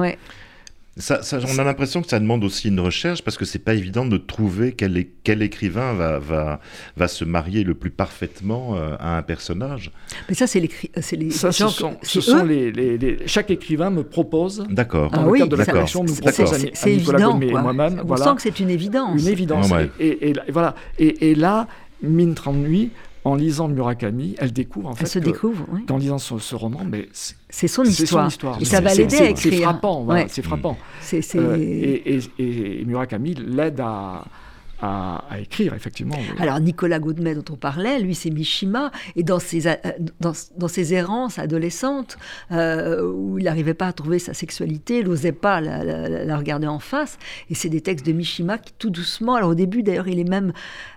Ça, 0.98 1.20
on 1.48 1.58
a 1.58 1.64
l'impression 1.64 2.02
que 2.02 2.08
ça 2.08 2.20
demande 2.20 2.44
aussi 2.44 2.68
une 2.68 2.78
recherche 2.78 3.22
parce 3.22 3.38
que 3.38 3.46
c'est 3.46 3.58
pas 3.58 3.72
évident 3.72 4.04
de 4.04 4.18
trouver 4.18 4.72
quel, 4.72 5.06
quel 5.24 5.40
écrivain 5.40 5.94
va, 5.94 6.18
va, 6.18 6.60
va, 6.98 7.08
se 7.08 7.24
marier 7.24 7.64
le 7.64 7.74
plus 7.74 7.90
parfaitement 7.90 8.76
euh, 8.76 8.96
à 8.98 9.16
un 9.16 9.22
personnage. 9.22 9.90
Mais 10.28 10.34
ça, 10.34 10.46
c'est 10.46 10.60
les, 10.60 10.70
les 11.12 11.30
ça, 11.30 11.50
ce 11.50 11.68
sont, 11.68 11.96
ce 12.02 12.20
sont 12.20 12.44
les, 12.44 13.16
chaque 13.24 13.50
écrivain 13.50 13.88
me 13.88 14.02
propose. 14.02 14.66
D'accord. 14.68 15.10
Dans 15.10 15.22
ah 15.22 15.30
le 15.30 15.38
cadre 15.38 15.50
de 15.52 15.56
la 15.56 15.64
collection, 15.64 16.04
nous 16.04 16.14
propose 16.14 16.52
à, 16.52 16.88
Nicolas 16.88 17.20
Gourmet 17.20 17.46
et 17.48 17.52
moi-même. 17.52 18.00
On 18.02 18.06
voilà, 18.06 18.24
sent 18.26 18.34
que 18.36 18.42
c'est 18.42 18.60
une 18.60 18.70
évidence. 18.70 19.22
Une 19.22 19.28
évidence. 19.28 19.70
et, 19.98 20.30
et, 20.30 20.34
voilà. 20.50 20.74
Et, 20.98 21.30
et 21.30 21.34
là, 21.34 21.68
Mine 22.02 22.34
30 22.34 22.56
nuits 22.56 22.90
en 23.24 23.34
lisant 23.34 23.68
Murakami, 23.68 24.34
elle 24.38 24.52
découvre 24.52 24.88
en 24.88 24.94
fait. 24.94 25.04
Elle 25.04 25.10
se 25.10 25.18
découvre, 25.18 25.64
oui. 25.72 25.80
En 25.90 25.96
lisant 25.96 26.18
ce, 26.18 26.54
roman, 26.54 26.84
mais 26.84 27.08
c'est 27.48 27.68
son, 27.68 27.84
histoire. 27.84 28.28
Et 28.60 28.64
ça 28.64 28.80
va 28.80 28.94
l'aider 28.94 29.18
à 29.18 29.30
écrire. 29.30 29.52
C'est 29.52 29.62
frappant, 29.62 30.06
c'est 30.28 30.42
frappant. 30.42 30.76
Euh, 31.36 31.56
et, 31.56 32.20
et, 32.38 32.84
Murakami 32.84 33.34
l'aide 33.34 33.80
à, 33.80 34.24
à, 34.82 35.38
écrire, 35.40 35.74
effectivement. 35.74 36.16
Alors, 36.38 36.58
Nicolas 36.58 36.98
Goudmet, 36.98 37.34
dont 37.34 37.44
on 37.52 37.56
parlait, 37.56 38.00
lui, 38.00 38.14
c'est 38.14 38.30
Mishima, 38.30 38.90
et 39.14 39.22
dans 39.22 39.38
ses, 39.38 39.68
euh, 39.68 39.76
dans, 40.20 40.68
ses 40.68 40.94
errances 40.94 41.38
adolescentes, 41.38 42.18
euh, 42.50 43.08
où 43.08 43.38
il 43.38 43.44
n'arrivait 43.44 43.74
pas 43.74 43.86
à 43.86 43.92
trouver 43.92 44.18
sa 44.18 44.34
sexualité, 44.34 44.98
il 44.98 45.06
n'osait 45.06 45.32
pas 45.32 45.60
la, 45.60 45.84
la, 45.84 46.36
regarder 46.36 46.66
en 46.66 46.80
face, 46.80 47.18
et 47.48 47.54
c'est 47.54 47.68
des 47.68 47.80
textes 47.80 48.04
de 48.04 48.12
Mishima 48.12 48.58
qui, 48.58 48.72
tout 48.72 48.90
doucement, 48.90 49.36
alors 49.36 49.50
au 49.50 49.54
début, 49.54 49.84
d'ailleurs, 49.84 50.08
il 50.08 50.18
est 50.18 50.28
même 50.28 50.52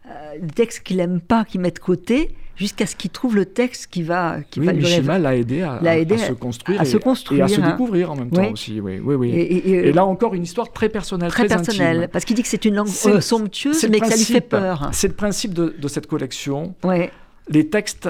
euh, 0.07 0.39
des 0.41 0.53
textes 0.53 0.81
qu'il 0.83 0.97
n'aime 0.97 1.21
pas, 1.21 1.45
qu'il 1.45 1.61
met 1.61 1.71
de 1.71 1.79
côté, 1.79 2.35
jusqu'à 2.55 2.85
ce 2.85 2.95
qu'il 2.95 3.11
trouve 3.11 3.35
le 3.35 3.45
texte 3.45 3.87
qui 3.87 4.03
va 4.03 4.37
qui 4.49 4.59
oui, 4.59 4.73
Mishima 4.73 5.19
l'a 5.19 5.35
aidé, 5.35 5.61
à, 5.61 5.75
à, 5.75 6.17
se 6.17 6.33
construire, 6.33 6.79
à, 6.79 6.83
et, 6.83 6.85
se 6.85 6.97
construire, 6.97 7.41
et 7.41 7.43
à 7.43 7.47
se 7.47 7.61
hein. 7.61 7.71
découvrir 7.71 8.11
en 8.11 8.15
même 8.15 8.29
temps 8.29 8.51
aussi. 8.51 8.79
Oui, 8.79 8.99
oui, 9.03 9.15
oui. 9.15 9.31
Et, 9.31 9.91
là 9.91 10.05
encore 10.05 10.33
une 10.33 10.43
histoire 10.43 10.71
très 10.71 10.89
personnelle, 10.89 11.29
très, 11.29 11.47
très 11.47 11.55
personnelle, 11.55 12.09
parce 12.11 12.25
qu'il 12.25 12.35
dit 12.35 12.43
que 12.43 12.47
c'est 12.47 12.65
une 12.65 12.75
langue 12.75 12.89
euh, 13.05 13.21
somptueuse, 13.21 13.87
mais 13.89 13.99
que 13.99 14.07
ça 14.07 14.15
lui 14.15 14.25
fait 14.25 14.41
peur. 14.41 14.89
C'est 14.91 15.07
le 15.07 15.13
principe 15.13 15.53
de, 15.53 15.75
de 15.77 15.87
cette 15.87 16.07
collection. 16.07 16.75
Ouais. 16.83 17.11
Les 17.49 17.67
textes 17.69 18.09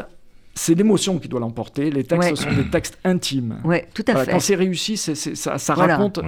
c'est 0.58 0.74
l'émotion 0.74 1.20
qui 1.20 1.28
doit 1.28 1.42
l'emporter. 1.42 1.92
Les 1.92 2.06
textes 2.06 2.36
sont 2.38 2.54
des 2.54 2.70
textes 2.70 2.98
intimes. 3.04 3.58
Oui, 3.66 3.80
tout 3.94 4.06
à 4.08 4.24
fait. 4.24 4.32
Quand 4.32 4.40
c'est 4.40 4.56
réussi, 4.56 4.96
ça 4.96 5.74
raconte 5.74 6.22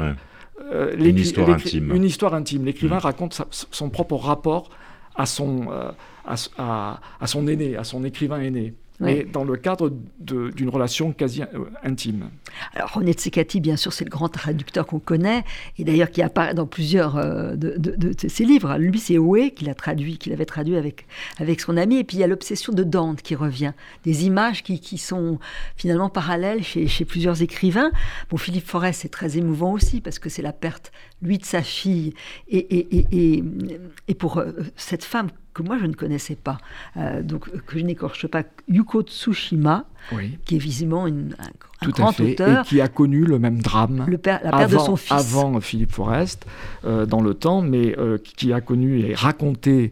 euh, 0.74 0.95
une 0.97 1.18
histoire 1.18 1.49
intime. 1.49 1.95
Une 1.95 2.03
histoire 2.03 2.34
intime. 2.34 2.65
L'écrivain 2.65 2.97
mm. 2.97 2.99
raconte 2.99 3.41
son 3.51 3.89
propre 3.89 4.15
rapport 4.15 4.70
à 5.18 5.26
son, 5.26 5.72
euh, 5.72 5.91
à, 6.26 6.99
à, 7.20 7.28
son 7.28 7.47
aîné, 7.47 7.76
à 7.76 7.84
son 7.84 8.03
écrivain 8.03 8.39
aîné. 8.39 8.74
Mais 9.00 9.24
dans 9.24 9.43
le 9.43 9.56
cadre 9.58 9.91
d'une 10.20 10.70
relation 10.70 11.12
quasi 11.12 11.43
euh, 11.43 11.66
intime. 11.84 12.30
Alors 12.74 12.93
René 12.93 13.14
Tsekati, 13.14 13.62
bien 13.62 13.78
sûr, 13.78 13.93
c'est 13.93 14.06
le 14.06 14.10
grand 14.10 14.30
traducteur 14.30 14.88
qu'on 14.88 15.00
connaît, 15.00 15.43
et 15.78 15.84
d'ailleurs 15.84 16.10
qui 16.10 16.22
apparaît 16.22 16.54
dans 16.54 16.66
plusieurs 16.66 17.18
euh, 17.18 17.56
de, 17.56 17.76
de, 17.78 18.28
ses 18.28 18.43
livres. 18.43 18.78
Lui, 18.78 19.00
c'est 19.00 19.18
Oé 19.18 19.52
qui 19.52 19.66
l'a 19.66 19.76
traduit, 19.76 20.18
qui 20.18 20.30
l'avait 20.30 20.45
traduit 20.45 20.78
avec, 20.78 21.06
avec 21.38 21.62
son 21.62 21.78
ami, 21.78 21.98
et 21.98 22.04
puis 22.04 22.18
il 22.18 22.20
y 22.22 22.24
a 22.24 22.28
l'obsession 22.28 22.74
de 22.74 22.84
Dante 22.84 23.22
qui 23.22 23.36
revient, 23.36 23.74
des 24.04 24.26
images 24.26 24.64
qui, 24.64 24.80
qui 24.80 24.98
sont 24.98 25.39
finalement 25.76 26.10
parallèles 26.10 26.64
chez, 26.64 26.88
chez, 26.88 27.06
plusieurs 27.06 27.41
écrivains. 27.41 27.91
Bon, 28.30 28.38
Philippe 28.38 28.68
Forest, 28.68 29.02
c'est 29.02 29.10
très 29.10 29.38
émouvant 29.38 29.74
aussi, 29.74 30.02
parce 30.02 30.18
que 30.20 30.30
c'est 30.30 30.41
la 30.41 30.54
perte, 30.54 30.91
lui, 31.22 31.38
de 31.38 31.45
sa 31.45 31.62
fille, 31.62 32.14
et, 32.48 32.58
et, 32.58 33.06
et, 33.12 33.43
et 34.08 34.14
pour 34.16 34.43
cette 34.76 35.04
femme 35.04 35.30
que 35.58 35.64
moi 35.64 35.78
je 35.80 35.86
ne 35.86 35.93
connaissais 35.93 36.36
pas, 36.36 36.60
euh, 36.97 37.24
donc 37.24 37.49
que 37.66 37.80
je 37.80 37.84
n'écorche 37.84 38.28
pas, 38.28 38.43
Yuko 38.68 39.01
Tsushima, 39.01 39.86
qui 40.45 40.55
est 40.55 40.60
visiblement 40.60 41.08
une, 41.08 41.36
un, 41.39 41.89
grand 41.89 42.18
auteur. 42.20 42.62
Et 42.62 42.68
qui 42.68 42.80
a 42.80 42.88
connu 42.88 43.26
le 43.26 43.39
même 43.39 43.60
drame 43.62 44.05
le 44.08 44.18
père, 44.18 44.39
la 44.43 44.51
perte 44.51 44.72
de 44.72 44.78
son 44.78 44.95
fils. 44.95 45.12
avant 45.12 45.60
Philippe 45.60 45.91
Forest, 45.91 46.45
euh, 46.86 47.05
dans 47.05 47.22
le 47.22 47.34
temps, 47.34 47.62
mais 47.62 47.97
euh, 47.97 48.18
qui 48.20 48.53
a 48.53 48.62
connu 48.62 48.99
et 48.99 49.16
raconté 49.16 49.91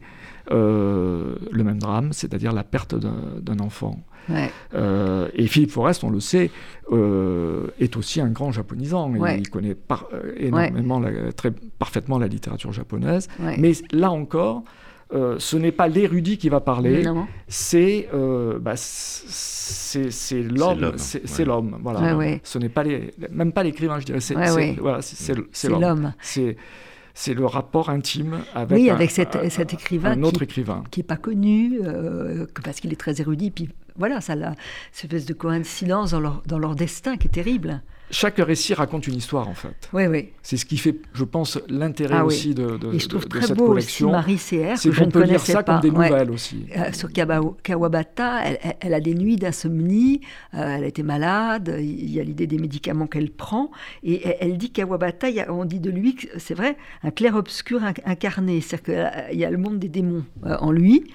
le 0.52 1.64
même 1.64 1.80
drame, 1.80 2.14
c'est-à-dire 2.14 2.54
la 2.54 2.64
perte 2.64 2.94
d'un 2.94 3.60
enfant. 3.60 4.00
et 4.30 5.48
Philippe 5.48 5.72
Forest, 5.72 6.04
on 6.04 6.12
le 6.12 6.20
sait, 6.20 6.52
est 6.92 7.98
aussi 7.98 8.22
un 8.22 8.30
grand 8.30 8.52
japonisant. 8.52 9.12
Il 9.36 9.50
connaît 9.50 9.74
par, 9.74 10.08
énormément, 10.38 11.02
très 11.36 11.50
parfaitement 11.80 12.20
la 12.20 12.28
littérature 12.28 12.72
japonaise. 12.72 13.28
Mais 13.58 13.72
là 13.92 14.12
encore, 14.12 14.64
euh, 15.14 15.36
ce 15.38 15.56
n'est 15.56 15.72
pas 15.72 15.88
l'érudit 15.88 16.38
qui 16.38 16.50
va 16.50 16.62
parler, 16.62 17.04
c'est 17.48 18.10
euh, 18.14 18.58
bah, 18.60 18.74
c'est 18.76 20.42
l'homme, 20.42 20.94
c'est 20.98 21.46
l'homme. 21.46 21.78
Voilà. 21.82 22.40
Ce 22.44 22.58
n'est 22.58 22.70
pas 22.70 22.84
les, 22.84 23.14
même 23.30 23.52
pas 23.52 23.64
l'écrivain, 23.64 24.00
je 24.00 24.06
dirais. 24.06 24.20
C'est 24.20 24.34
voilà, 24.80 25.02
c'est 25.02 25.70
l'homme. 25.70 26.14
C'est 27.18 27.34
le 27.34 27.46
rapport 27.46 27.90
intime 27.90 28.42
avec, 28.54 28.78
oui, 28.78 28.90
avec 28.90 29.10
cet, 29.10 29.36
écrivain, 29.72 30.12
un 30.12 30.24
autre 30.24 30.42
écrivain 30.42 30.84
qui 30.92 31.00
n'est 31.00 31.06
pas 31.06 31.16
connu 31.16 31.80
euh, 31.82 32.46
parce 32.62 32.82
qu'il 32.82 32.92
est 32.92 33.00
très 33.00 33.22
érudit. 33.22 33.52
Puis 33.52 33.70
voilà, 33.96 34.20
ça 34.20 34.34
a 34.34 34.54
cette 34.92 35.14
espèce 35.14 35.26
de 35.26 35.34
coïncidence 35.34 36.12
dans 36.12 36.20
leur, 36.20 36.44
dans 36.46 36.60
leur 36.60 36.76
destin 36.76 37.16
qui 37.16 37.28
est 37.28 37.32
terrible 37.32 37.82
chaque 38.12 38.38
récit 38.38 38.74
raconte 38.74 39.08
une 39.08 39.16
histoire 39.16 39.48
en 39.48 39.54
fait. 39.54 39.90
Oui, 39.94 40.06
oui. 40.08 40.30
C'est 40.44 40.58
ce 40.58 40.66
qui 40.66 40.78
fait, 40.78 40.96
je 41.14 41.24
pense, 41.24 41.60
l'intérêt 41.68 42.18
ah 42.20 42.26
aussi 42.26 42.54
de, 42.54 42.78
de, 42.78 42.94
Et 42.94 43.00
je 43.00 43.08
trouve 43.08 43.24
de, 43.24 43.30
très 43.30 43.42
cette 43.42 43.58
beau 43.58 43.68
collection. 43.68 44.10
Aussi 44.10 44.16
Marie 44.16 44.38
CR, 44.38 44.78
c'est 44.78 44.96
qu'on 44.96 45.10
peut 45.10 45.24
lire 45.24 45.42
ça 45.42 45.64
comme 45.64 45.80
des 45.80 45.92
nouvelles 45.92 46.32
aussi. 46.32 46.66
Euh, 46.78 46.92
sur 46.92 47.10
Kawabata, 47.12 48.46
elle, 48.46 48.76
elle, 48.80 48.94
a 48.94 49.00
des 49.00 49.16
nuits 49.16 49.38
d'insomnie, 49.38 50.22
euh, 50.54 50.76
elle 50.78 50.84
a 50.84 50.88
été 50.88 51.04
malade, 51.04 51.76
il 51.80 52.10
y 52.10 52.20
a 52.20 52.24
l'idée 52.24 52.48
des 52.48 52.58
médicaments 52.58 53.08
qu'elle 53.08 53.32
prend, 53.32 53.72
et 54.04 54.36
elle, 54.40 54.58
dit 54.58 54.72
Kawabata, 54.72 55.28
on 55.50 55.66
dit 55.66 55.80
de 55.80 55.90
lui, 55.90 56.16
c'est 56.38 56.54
vrai, 56.54 56.78
un 57.04 57.12
clair-obscur 57.12 57.82
incarné, 58.06 58.62
c'est-à-dire 58.62 59.30
qu'il 59.30 59.40
y 59.40 59.46
a 59.46 59.50
le 59.50 59.58
monde 59.58 59.80
des 59.80 59.90
démons 59.90 60.26
euh, 60.46 60.58
en 60.60 60.72
lui, 60.72 61.06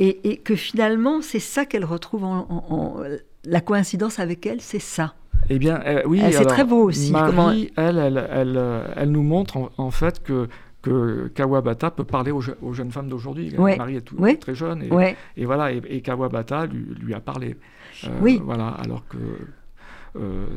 et, 0.00 0.28
et, 0.28 0.36
que 0.38 0.56
finalement, 0.56 1.22
c'est 1.22 1.38
ça 1.38 1.64
qu'elle 1.64 1.84
retrouve 1.84 2.24
en, 2.24 2.46
en 2.50 3.02
la 3.46 3.60
coïncidence 3.60 4.18
avec 4.18 4.46
elle, 4.46 4.60
c'est 4.60 4.80
ça. 4.80 5.14
Eh 5.50 5.58
bien, 5.58 5.80
euh, 5.84 6.02
oui. 6.06 6.22
C'est 6.32 6.44
très 6.44 6.64
beau 6.64 6.84
aussi. 6.84 7.12
Marie, 7.12 7.70
elle, 7.76 7.98
elle, 7.98 8.28
elle, 8.30 8.56
euh, 8.56 8.86
elle, 8.96 9.10
nous 9.10 9.22
montre 9.22 9.70
en, 9.76 9.90
fait 9.90 10.22
que 10.22 10.48
que 10.82 11.28
Kawabata 11.28 11.90
peut 11.90 12.04
parler 12.04 12.30
aux, 12.30 12.40
jeunes 12.72 12.90
femmes 12.90 13.08
d'aujourd'hui. 13.08 13.54
Marie 13.56 13.96
est 13.96 14.00
tout, 14.02 14.16
très 14.40 14.54
jeune 14.54 14.82
et, 14.82 15.16
et 15.36 15.46
voilà 15.46 15.72
et, 15.72 16.02
Kawabata 16.02 16.66
lui, 16.66 16.84
lui, 17.00 17.14
a 17.14 17.20
parlé. 17.20 17.56
Euh, 18.04 18.08
oui. 18.20 18.40
Voilà, 18.44 18.68
alors 18.68 19.06
que 19.08 19.18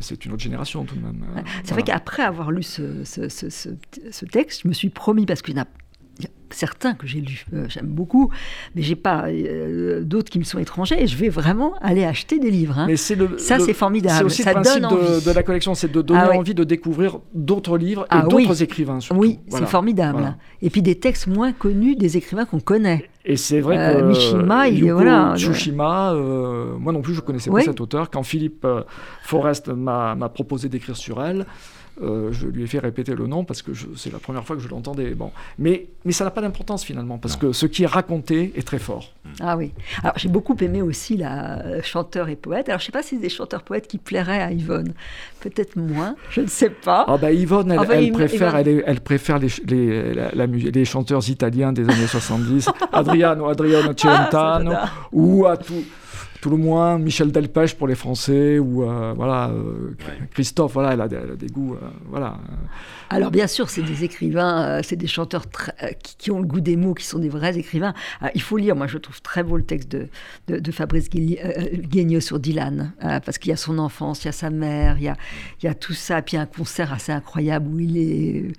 c'est 0.02 0.26
une 0.26 0.34
autre 0.34 0.44
génération 0.44 0.84
tout 0.84 0.96
de 0.96 1.02
même. 1.02 1.26
C'est 1.64 1.74
vrai 1.74 1.84
qu'après 1.84 2.24
avoir 2.24 2.52
lu 2.52 2.62
ce, 2.62 3.04
ce, 3.04 3.30
ce, 3.30 3.50
ce, 3.50 4.26
texte, 4.26 4.62
je 4.64 4.68
me 4.68 4.74
suis 4.74 4.90
promis 4.90 5.26
parce 5.26 5.42
qu'il 5.42 5.56
n'a 5.56 5.66
certains 6.52 6.94
que 6.94 7.08
j'ai 7.08 7.22
lus, 7.22 7.46
euh, 7.54 7.66
j'aime 7.68 7.88
beaucoup, 7.88 8.30
mais 8.76 8.82
j'ai 8.82 8.96
pas 8.96 9.26
euh, 9.28 10.02
d'autres 10.02 10.30
qui 10.30 10.40
me 10.40 10.44
sont 10.44 10.60
étrangers. 10.60 11.02
Et 11.02 11.08
je 11.08 11.18
vais 11.18 11.30
vraiment 11.30 11.76
aller 11.82 12.04
acheter 12.04 12.40
des 12.40 12.52
livres. 12.52 12.78
Hein. 12.78 12.88
Mais 12.88 13.16
le, 13.16 13.38
ça, 13.38 13.60
c'est 13.60 13.74
formidable. 13.74 14.18
C'est 14.18 14.24
aussi 14.24 14.44
ça 14.44 14.54
le 14.54 14.62
principe 14.62 14.84
de, 14.84 15.32
la 15.32 15.44
collection, 15.44 15.76
c'est 15.76 15.92
de 15.92 16.02
donner 16.02 16.22
ah 16.24 16.38
envie 16.38 16.54
de 16.54 16.64
découvrir 16.64 17.20
d'autres 17.34 17.78
livres 17.78 18.04
et 18.04 18.08
ah 18.10 18.22
d'autres 18.22 18.64
écrivains. 18.64 19.00
Oui, 19.16 19.40
c'est 19.50 19.68
formidable. 19.68 20.36
Et 20.62 20.70
puis 20.70 20.82
des 20.82 20.96
textes 20.96 21.28
moins 21.28 21.54
connus 21.54 21.96
des 21.96 22.18
écrivains 22.18 22.46
qu'on 22.46 22.60
connaît. 22.60 23.10
Et 23.26 23.36
c'est 23.36 23.60
vrai 23.60 23.78
euh, 23.78 24.00
que 24.00 24.06
Mishima, 24.06 24.70
il 24.70 24.88
est 24.88 24.92
voilà. 24.92 25.34
Tsushima, 25.36 26.14
moi 26.80 26.94
non 26.94 27.02
plus 27.02 27.14
je 27.14 27.22
connaissais 27.22 27.50
pas 27.50 27.62
cet 27.62 27.82
auteur. 27.82 28.10
Quand 28.10 28.24
Philippe 28.24 28.66
Forest 29.24 29.70
m'a 29.70 30.30
proposé 30.34 30.70
d'écrire 30.70 30.96
sur 30.96 31.24
elle, 31.24 31.46
euh, 32.02 32.32
je 32.32 32.48
lui 32.48 32.64
ai 32.64 32.68
fait 32.68 32.80
répéter 32.80 33.16
le 33.16 33.28
nom 33.28 33.44
parce 33.44 33.62
que 33.62 33.72
c'est 33.96 34.12
la 34.12 34.20
première 34.20 34.46
fois 34.46 34.56
que 34.56 34.62
je 34.62 34.68
l'entendais. 34.68 35.12
Bon. 35.12 35.32
Mais, 35.58 35.88
mais 36.06 36.12
ça 36.12 36.24
n'a 36.24 36.32
pas 36.32 36.42
d'importance 36.42 36.84
finalement 36.84 37.18
parce 37.18 37.36
que 37.36 37.52
ce 37.52 37.66
qui 37.66 37.84
est 37.84 37.88
raconté 37.88 38.54
est 38.56 38.66
très 38.66 38.80
fort. 38.80 39.14
Mm. 39.26 39.30
Ah 39.40 39.58
oui. 39.58 39.72
Alors 40.04 40.18
j'ai 40.18 40.30
beaucoup 40.30 40.56
aimé 40.62 40.82
aussi 40.82 41.18
la 41.18 41.60
euh, 41.66 41.82
chanteur 41.82 42.30
et 42.30 42.36
poète. 42.36 42.70
Alors 42.70 42.80
je 42.80 42.84
ne 42.84 42.88
sais 42.88 42.92
pas 42.92 43.04
si 43.04 43.16
c'est 43.16 43.22
des 43.22 43.30
chanteurs 43.30 43.64
poètes 43.64 43.88
qui 43.88 43.98
plairaient 43.98 44.42
à 44.42 44.52
Yvonne. 44.52 44.94
Peut-être 45.40 45.76
moins, 45.76 46.16
je 46.30 46.42
ne 46.42 46.48
sais 46.48 46.70
pas. 46.70 47.06
Ah 47.08 47.18
bah 47.18 47.32
Yvonne, 47.32 47.72
elle, 47.72 48.12
préfère, 48.12 48.56
Elle, 48.56 48.84
elle, 48.86 49.02
préfère 49.02 49.40
les, 49.40 49.50
les, 49.66 50.14
la, 50.14 50.46
les, 50.46 50.86
chanteurs 50.86 51.28
italiens 51.30 51.74
des 51.74 51.84
années 51.84 52.08
70, 52.08 52.70
Adriano, 52.92 53.48
Adriano 53.48 53.90
ah, 53.92 53.94
Celentano, 53.98 54.74
ou 55.12 55.46
à 55.46 55.58
tout 55.58 55.84
tout 56.42 56.50
le 56.50 56.58
moins 56.58 56.98
Michel 56.98 57.32
Delpech 57.32 57.76
pour 57.76 57.88
les 57.88 57.96
Français 57.96 58.60
ou 58.60 58.84
euh, 58.84 59.14
voilà 59.16 59.50
euh, 59.50 59.96
Christophe 60.32 60.74
voilà 60.74 60.94
elle 60.94 61.02
a, 61.02 61.08
des, 61.08 61.48
goûts 61.48 61.74
euh, 61.74 61.88
voilà. 62.10 62.38
Alors 63.10 63.32
bien 63.32 63.48
sûr 63.48 63.70
c'est 63.70 63.82
des 63.82 64.04
écrivains 64.04 64.82
c'est 64.84 64.96
des 64.96 65.08
chanteurs 65.08 65.46
qui, 66.04 66.32
ont 66.32 66.40
le 66.40 66.46
goût 66.46 66.60
des 66.60 66.76
mots 66.76 66.94
qui 66.94 67.06
sont 67.06 67.20
des 67.20 67.30
vrais 67.30 67.58
écrivains. 67.58 67.94
Il 68.36 68.42
faut 68.42 68.58
lire. 68.58 68.76
Moi 68.76 68.88
je 68.88 68.98
trouve 68.98 69.22
très 69.22 69.44
beau 69.44 69.58
le 69.58 69.64
texte 69.64 69.90
de, 69.90 70.10
de, 70.48 70.72
Fabrice 70.72 71.10
Guignot 71.10 72.20
sur 72.20 72.40
Dylan 72.40 72.94
parce 73.00 73.38
qu'il 73.38 73.50
y 73.50 73.54
a 73.54 73.58
son 73.58 73.80
enfance 73.80 74.24
il 74.24 74.28
y 74.28 74.30
a 74.30 74.34
sa 74.34 74.50
mère 74.50 74.98
il 74.98 75.06
y 75.06 75.10
a, 75.10 75.16
il 75.62 75.66
y 75.66 75.70
a 75.70 75.74
tout 75.74 75.94
ça. 75.94 76.22
Puis 76.22 76.38
un 76.38 76.46
concert 76.46 76.94
assez 76.94 77.12
incroyable 77.12 77.68
où 77.74 77.80
il 77.80 77.98
est 77.98 78.52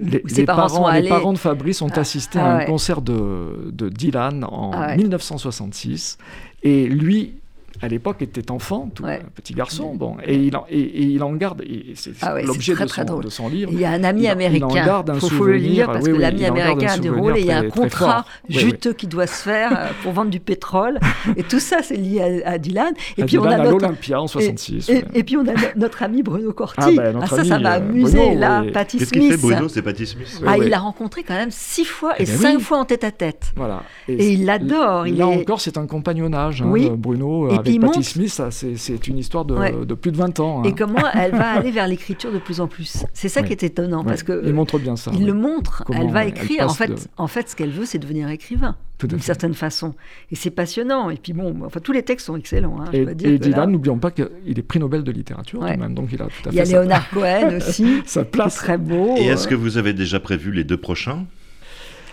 les, 0.00 0.46
parents, 0.46 0.90
les 0.90 1.08
parents 1.08 1.32
de 1.34 1.38
Fabrice 1.38 1.82
ont 1.82 1.90
ah, 1.94 2.00
assisté 2.00 2.38
à 2.38 2.46
ah 2.46 2.56
un 2.58 2.64
concert 2.64 3.02
de, 3.02 3.70
de 3.70 3.90
Dylan 3.90 4.44
en 4.44 4.96
1966 4.96 6.16
ah 6.18 6.51
et 6.62 6.86
lui, 6.86 7.41
à 7.82 7.88
l'époque 7.88 8.22
était 8.22 8.52
enfant, 8.52 8.88
tout 8.94 9.04
petit 9.34 9.54
garçon, 9.54 9.94
bon, 9.96 10.16
et 10.24 10.36
il 10.36 10.56
en, 10.56 10.64
et, 10.70 11.02
il 11.02 11.22
en 11.24 11.32
garde, 11.32 11.62
et 11.62 11.94
c'est 11.96 12.12
ah 12.22 12.40
l'objet 12.40 12.74
de, 12.74 13.22
de, 13.22 13.28
son 13.28 13.48
livre. 13.48 13.72
Il 13.72 13.80
y 13.80 13.84
a 13.84 13.90
un 13.90 14.04
ami 14.04 14.28
américain, 14.28 15.02
il 15.12 15.20
faut, 15.20 15.46
le 15.46 15.56
lire 15.56 15.86
parce 15.86 16.06
que 16.06 16.12
l'ami 16.12 16.44
américain 16.44 16.92
a 16.92 16.98
des 16.98 17.08
rôles 17.08 17.38
et 17.38 17.40
il 17.40 17.46
y 17.46 17.50
a 17.50 17.58
un 17.58 17.70
contrat 17.70 18.24
juteux 18.48 18.92
qui 18.92 19.08
doit 19.08 19.26
se 19.26 19.42
faire 19.42 19.72
euh, 19.76 19.88
pour 20.02 20.12
vendre 20.12 20.30
du 20.30 20.38
pétrole, 20.38 21.00
et 21.36 21.42
tout 21.42 21.58
ça 21.58 21.78
c'est 21.82 21.96
lié 21.96 22.42
à, 22.44 22.56
Dylan. 22.56 22.94
Et 23.18 23.24
puis 23.24 23.36
on 23.38 23.44
a 23.44 23.64
l'Olympia 23.64 24.20
en 24.20 24.28
66. 24.28 24.88
Et, 25.12 25.24
puis 25.24 25.36
on 25.36 25.46
a 25.48 25.54
notre 25.74 26.04
ami 26.04 26.22
Bruno 26.22 26.52
Corti. 26.52 26.78
Ah, 26.80 26.90
ben, 26.94 27.18
ah 27.20 27.26
ça, 27.26 27.42
ça 27.42 27.58
m'a 27.58 27.74
euh, 27.74 27.76
amusé 27.78 28.36
là, 28.36 28.62
Patti 28.72 28.98
Smith. 28.98 29.10
Qu'est-ce 29.10 29.20
qu'il 29.20 29.30
fait 29.32 29.36
Bruno? 29.38 29.68
C'est 29.68 29.82
Patti 29.82 30.06
Smith. 30.06 30.40
Ah, 30.46 30.56
il 30.56 30.68
l'a 30.68 30.78
rencontré 30.78 31.24
quand 31.24 31.34
même 31.34 31.50
six 31.50 31.84
fois 31.84 32.12
et, 32.20 32.22
eh 32.22 32.26
ben 32.26 32.36
cinq 32.36 32.60
fois 32.60 32.78
en 32.78 32.84
tête 32.84 33.02
à 33.02 33.10
tête. 33.10 33.52
Voilà. 33.56 33.82
Et 34.06 34.30
il 34.34 34.44
l'adore. 34.44 35.06
Là 35.06 35.26
encore, 35.26 35.60
c'est 35.60 35.76
un 35.78 35.86
compagnonnage, 35.86 36.62
hein, 36.62 36.72
Bruno 36.96 37.48
avec 37.78 37.92
Patti 37.92 38.04
Smith 38.04 38.42
c'est 38.50 39.08
une 39.08 39.18
histoire 39.18 39.44
de, 39.44 39.94
plus 39.94 40.12
de 40.12 40.16
20 40.16 40.40
ans. 40.40 40.60
Hein. 40.60 40.68
Et 40.68 40.74
comment 40.74 41.02
elle 41.14 41.32
va 41.32 41.52
aller 41.52 41.70
vers 41.70 41.86
l'écriture 41.86 42.32
de 42.32 42.38
plus 42.38 42.60
en 42.60 42.66
plus? 42.66 43.04
C'est 43.12 43.28
ça 43.28 43.42
qui 43.42 43.52
est 43.52 43.62
étonnant. 43.62 44.04
Parce 44.04 44.22
que 44.22 44.42
il 44.44 44.52
montre 44.52 44.78
bien 44.78 44.96
ça. 44.96 45.10
Il 45.14 45.26
le 45.26 45.34
montre. 45.34 45.84
elle 45.92 46.10
va 46.10 46.24
écrire. 46.24 46.66
en, 46.66 46.74
fait, 46.74 47.08
en 47.16 47.26
fait, 47.26 47.48
ce 47.48 47.56
qu'elle 47.56 47.70
veut, 47.70 47.84
c'est 47.84 47.98
devenir 47.98 48.28
écrivain. 48.28 48.76
D'une 49.02 49.18
certaine 49.20 49.54
façon. 49.54 49.94
Et 50.30 50.36
c'est 50.36 50.50
passionnant. 50.50 51.10
Et 51.10 51.16
puis 51.16 51.32
bon, 51.32 51.56
enfin, 51.64 51.80
tous 51.80 51.90
les 51.90 52.04
textes 52.04 52.26
sont 52.26 52.36
excellents. 52.36 52.80
Hein, 52.80 52.84
et, 52.92 53.00
et 53.00 53.38
Dylan, 53.38 53.68
n'oublions 53.68 53.98
pas 53.98 54.12
qu'il 54.12 54.28
est 54.46 54.62
prix 54.62 54.78
Nobel 54.78 55.02
de 55.02 55.10
littérature 55.10 55.60
même. 55.60 55.94
Donc 55.94 56.10
il 56.12 56.22
a 56.22 56.26
tout 56.26 56.48
à 56.48 56.50
fait 56.50 56.50
Il 56.52 56.54
y 56.56 56.60
a 56.60 56.64
Léonard 56.64 57.10
Cohen 57.10 57.56
aussi. 57.56 58.02
Ça 58.06 58.24
place. 58.24 58.56
Très 58.56 58.78
beau. 58.78 59.16
Et 59.16 59.24
est-ce 59.24 59.48
que 59.48 59.54
vous 59.54 59.76
avez 59.76 59.92
déjà 59.92 60.20
prévu 60.20 60.52
les 60.52 60.64
deux 60.64 60.76
prochains? 60.76 61.26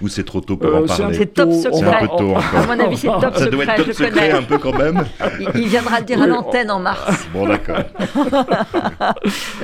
Ou 0.02 0.08
c'est 0.08 0.24
trop 0.24 0.42
tôt 0.42 0.58
pour 0.58 0.74
en 0.74 0.84
euh, 0.84 0.86
parler 0.86 1.18
C'est 1.18 1.34
top 1.34 1.52
secret. 1.52 1.80
C'est 1.80 1.86
un 1.86 2.00
peu 2.00 2.08
tôt 2.08 2.32
encore. 2.32 2.56
À 2.56 2.68
mon 2.68 2.80
avis, 2.80 2.98
c'est 2.98 3.08
top 3.22 3.36
secret. 3.36 3.40
Ça 3.40 3.50
doit 3.50 3.64
être 3.64 3.76
top 3.76 3.94
secret 3.94 4.32
un 4.32 4.44
peu 4.44 4.58
quand 4.58 4.78
même. 4.78 5.06
Il, 5.56 5.68
viendra 5.68 6.00
le 6.00 6.06
dire 6.06 6.22
à 6.22 6.28
l'antenne 6.28 6.72
en 6.72 6.80
mars. 6.80 7.28
Bon, 7.34 7.48
d'accord. 7.48 7.78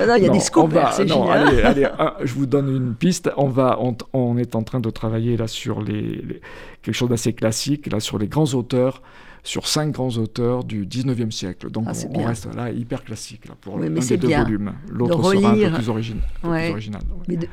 non, 0.06 0.14
il 0.16 0.24
y 0.24 0.28
a 0.28 0.30
des 0.30 0.40
scoops, 0.40 0.74
c'est 0.92 1.08
génial. 1.08 1.48
Allez, 1.48 1.62
allez 1.62 1.88
je 2.22 2.34
vous 2.34 2.46
donne 2.46 2.74
une 2.74 2.94
piste. 2.94 3.30
On, 3.36 3.48
va, 3.48 3.78
on, 4.12 4.38
est 4.38 4.54
en 4.54 4.62
train 4.62 4.80
de 4.80 4.90
travailler 4.90 5.36
là 5.36 5.46
sur 5.46 5.80
les, 5.80 6.40
quelque 6.82 6.94
chose 6.94 7.08
d'assez 7.08 7.32
classique, 7.32 7.90
là 7.90 8.00
sur 8.00 8.18
les 8.18 8.28
grands 8.28 8.54
auteurs 8.54 9.02
sur 9.46 9.66
cinq 9.68 9.92
grands 9.92 10.16
auteurs 10.16 10.64
du 10.64 10.86
19e 10.86 11.30
siècle. 11.30 11.70
Donc 11.70 11.86
ah, 11.88 11.92
on, 12.10 12.24
reste 12.24 12.54
là 12.54 12.70
hyper 12.70 13.04
classique 13.04 13.46
là, 13.46 13.54
pour 13.60 13.74
oui, 13.76 13.88
des 13.88 14.16
deux 14.16 14.28
volumes. 14.28 14.72
L'autre 14.88 15.22
sera 15.22 15.50
un 15.50 15.54
peu 15.54 15.70
plus, 15.70 15.88
original. 15.88 16.22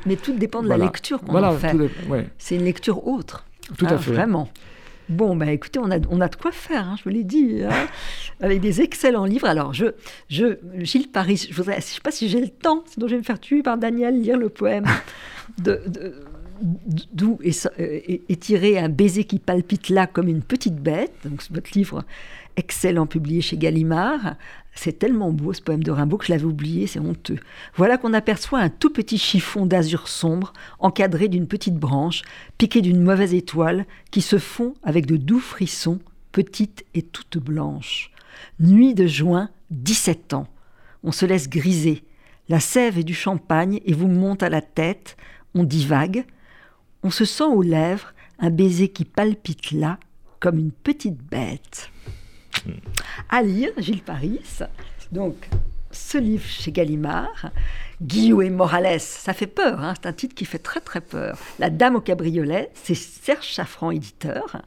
Mais, 0.06 0.16
tout 0.16 0.34
dépend 0.34 0.62
de 0.62 0.68
la 0.68 0.78
lecture 0.78 1.20
qu'on 1.20 1.42
en 1.42 1.52
fait. 1.56 1.76
C'est 2.38 2.56
une 2.56 2.64
lecture 2.64 3.06
autre. 3.06 3.46
Tout 3.78 3.86
à 3.86 3.92
hein, 3.92 3.98
fait. 3.98 4.12
Vraiment. 4.12 4.50
Bon, 5.08 5.36
bah 5.36 5.52
écoutez, 5.52 5.78
on 5.78 5.90
a, 5.90 5.98
on 6.08 6.20
a 6.22 6.28
de 6.28 6.36
quoi 6.36 6.50
faire, 6.50 6.88
hein, 6.88 6.94
je 6.98 7.04
vous 7.04 7.10
l'ai 7.10 7.24
dit, 7.24 7.62
hein, 7.62 7.70
avec 8.40 8.60
des 8.60 8.80
excellents 8.80 9.26
livres. 9.26 9.46
Alors, 9.46 9.74
je, 9.74 9.86
je 10.30 10.58
Gilles 10.78 11.10
Paris, 11.10 11.48
je 11.50 11.60
ne 11.60 11.80
sais 11.80 12.00
pas 12.02 12.10
si 12.10 12.28
j'ai 12.28 12.40
le 12.40 12.48
temps, 12.48 12.84
sinon 12.86 13.06
je 13.06 13.12
vais 13.12 13.18
me 13.18 13.24
faire 13.24 13.38
tuer 13.38 13.62
par 13.62 13.76
Daniel, 13.76 14.18
lire 14.20 14.38
le 14.38 14.48
poème 14.48 14.86
de 15.58 15.82
d'où 17.12 17.38
est, 17.42 18.40
tiré 18.40 18.78
un 18.78 18.88
baiser 18.88 19.24
qui 19.24 19.38
palpite 19.38 19.88
là 19.88 20.06
comme 20.06 20.28
une 20.28 20.42
petite 20.42 20.76
bête. 20.76 21.12
Donc, 21.24 21.42
votre 21.50 21.70
livre 21.74 22.04
excellent 22.56 23.06
publié 23.06 23.40
chez 23.40 23.56
Gallimard. 23.56 24.36
C'est 24.74 24.98
tellement 24.98 25.30
beau 25.30 25.52
ce 25.52 25.62
poème 25.62 25.82
de 25.82 25.90
Rimbaud 25.90 26.18
que 26.18 26.26
je 26.26 26.32
l'avais 26.32 26.44
oublié, 26.44 26.86
c'est 26.86 26.98
honteux. 26.98 27.38
Voilà 27.76 27.96
qu'on 27.96 28.12
aperçoit 28.12 28.60
un 28.60 28.68
tout 28.68 28.90
petit 28.90 29.18
chiffon 29.18 29.66
d'azur 29.66 30.08
sombre, 30.08 30.52
encadré 30.80 31.28
d'une 31.28 31.46
petite 31.46 31.76
branche, 31.76 32.22
piqué 32.58 32.80
d'une 32.80 33.02
mauvaise 33.02 33.34
étoile, 33.34 33.86
qui 34.10 34.20
se 34.20 34.38
fond 34.38 34.74
avec 34.82 35.06
de 35.06 35.16
doux 35.16 35.40
frissons, 35.40 36.00
petite 36.32 36.84
et 36.94 37.02
toute 37.02 37.38
blanche. 37.38 38.10
Nuit 38.58 38.94
de 38.94 39.06
juin, 39.06 39.48
17 39.70 40.34
ans. 40.34 40.48
On 41.04 41.12
se 41.12 41.26
laisse 41.26 41.48
griser. 41.48 42.02
La 42.48 42.60
sève 42.60 42.98
et 42.98 43.04
du 43.04 43.14
champagne 43.14 43.80
et 43.84 43.94
vous 43.94 44.08
monte 44.08 44.42
à 44.42 44.50
la 44.50 44.60
tête. 44.60 45.16
On 45.54 45.62
divague 45.64 46.24
on 47.04 47.10
se 47.10 47.24
sent 47.24 47.44
aux 47.44 47.62
lèvres 47.62 48.12
un 48.40 48.50
baiser 48.50 48.88
qui 48.88 49.04
palpite 49.04 49.70
là, 49.70 49.98
comme 50.40 50.58
une 50.58 50.72
petite 50.72 51.18
bête. 51.18 51.90
À 53.28 53.42
lire, 53.42 53.70
Gilles 53.76 54.02
Paris. 54.02 54.40
Donc, 55.12 55.48
ce 55.92 56.18
livre 56.18 56.44
chez 56.44 56.72
Gallimard, 56.72 57.50
Guillaume 58.02 58.42
et 58.42 58.50
Morales, 58.50 58.98
ça 59.00 59.34
fait 59.34 59.46
peur, 59.46 59.80
hein, 59.80 59.94
c'est 59.94 60.08
un 60.08 60.12
titre 60.12 60.34
qui 60.34 60.46
fait 60.46 60.58
très 60.58 60.80
très 60.80 61.00
peur. 61.00 61.38
La 61.58 61.70
Dame 61.70 61.96
au 61.96 62.00
cabriolet, 62.00 62.70
c'est 62.74 62.96
Serge 62.96 63.46
Chaffran, 63.46 63.90
éditeur. 63.90 64.62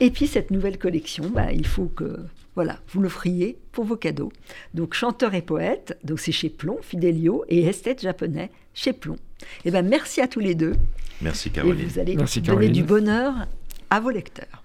Et 0.00 0.10
puis 0.10 0.26
cette 0.26 0.50
nouvelle 0.50 0.78
collection, 0.78 1.28
bah, 1.28 1.52
il 1.52 1.66
faut 1.66 1.86
que 1.86 2.18
voilà, 2.56 2.78
vous 2.88 3.00
l'offriez 3.00 3.58
pour 3.72 3.84
vos 3.84 3.96
cadeaux. 3.96 4.32
Donc 4.72 4.94
chanteur 4.94 5.34
et 5.34 5.42
poète, 5.42 5.98
donc 6.02 6.18
c'est 6.18 6.32
chez 6.32 6.48
Plomb, 6.48 6.78
Fidelio, 6.82 7.44
et 7.48 7.64
esthète 7.64 8.00
japonais 8.00 8.50
chez 8.72 8.92
Plomb. 8.92 9.16
Et 9.64 9.66
eh 9.66 9.70
ben 9.70 9.86
merci 9.86 10.20
à 10.20 10.28
tous 10.28 10.40
les 10.40 10.54
deux. 10.54 10.74
Merci 11.20 11.50
Caroline. 11.50 11.80
Et 11.80 11.86
vous 11.86 11.98
allez 11.98 12.16
donner 12.16 12.68
du 12.68 12.82
bonheur 12.82 13.46
à 13.90 14.00
vos 14.00 14.10
lecteurs. 14.10 14.63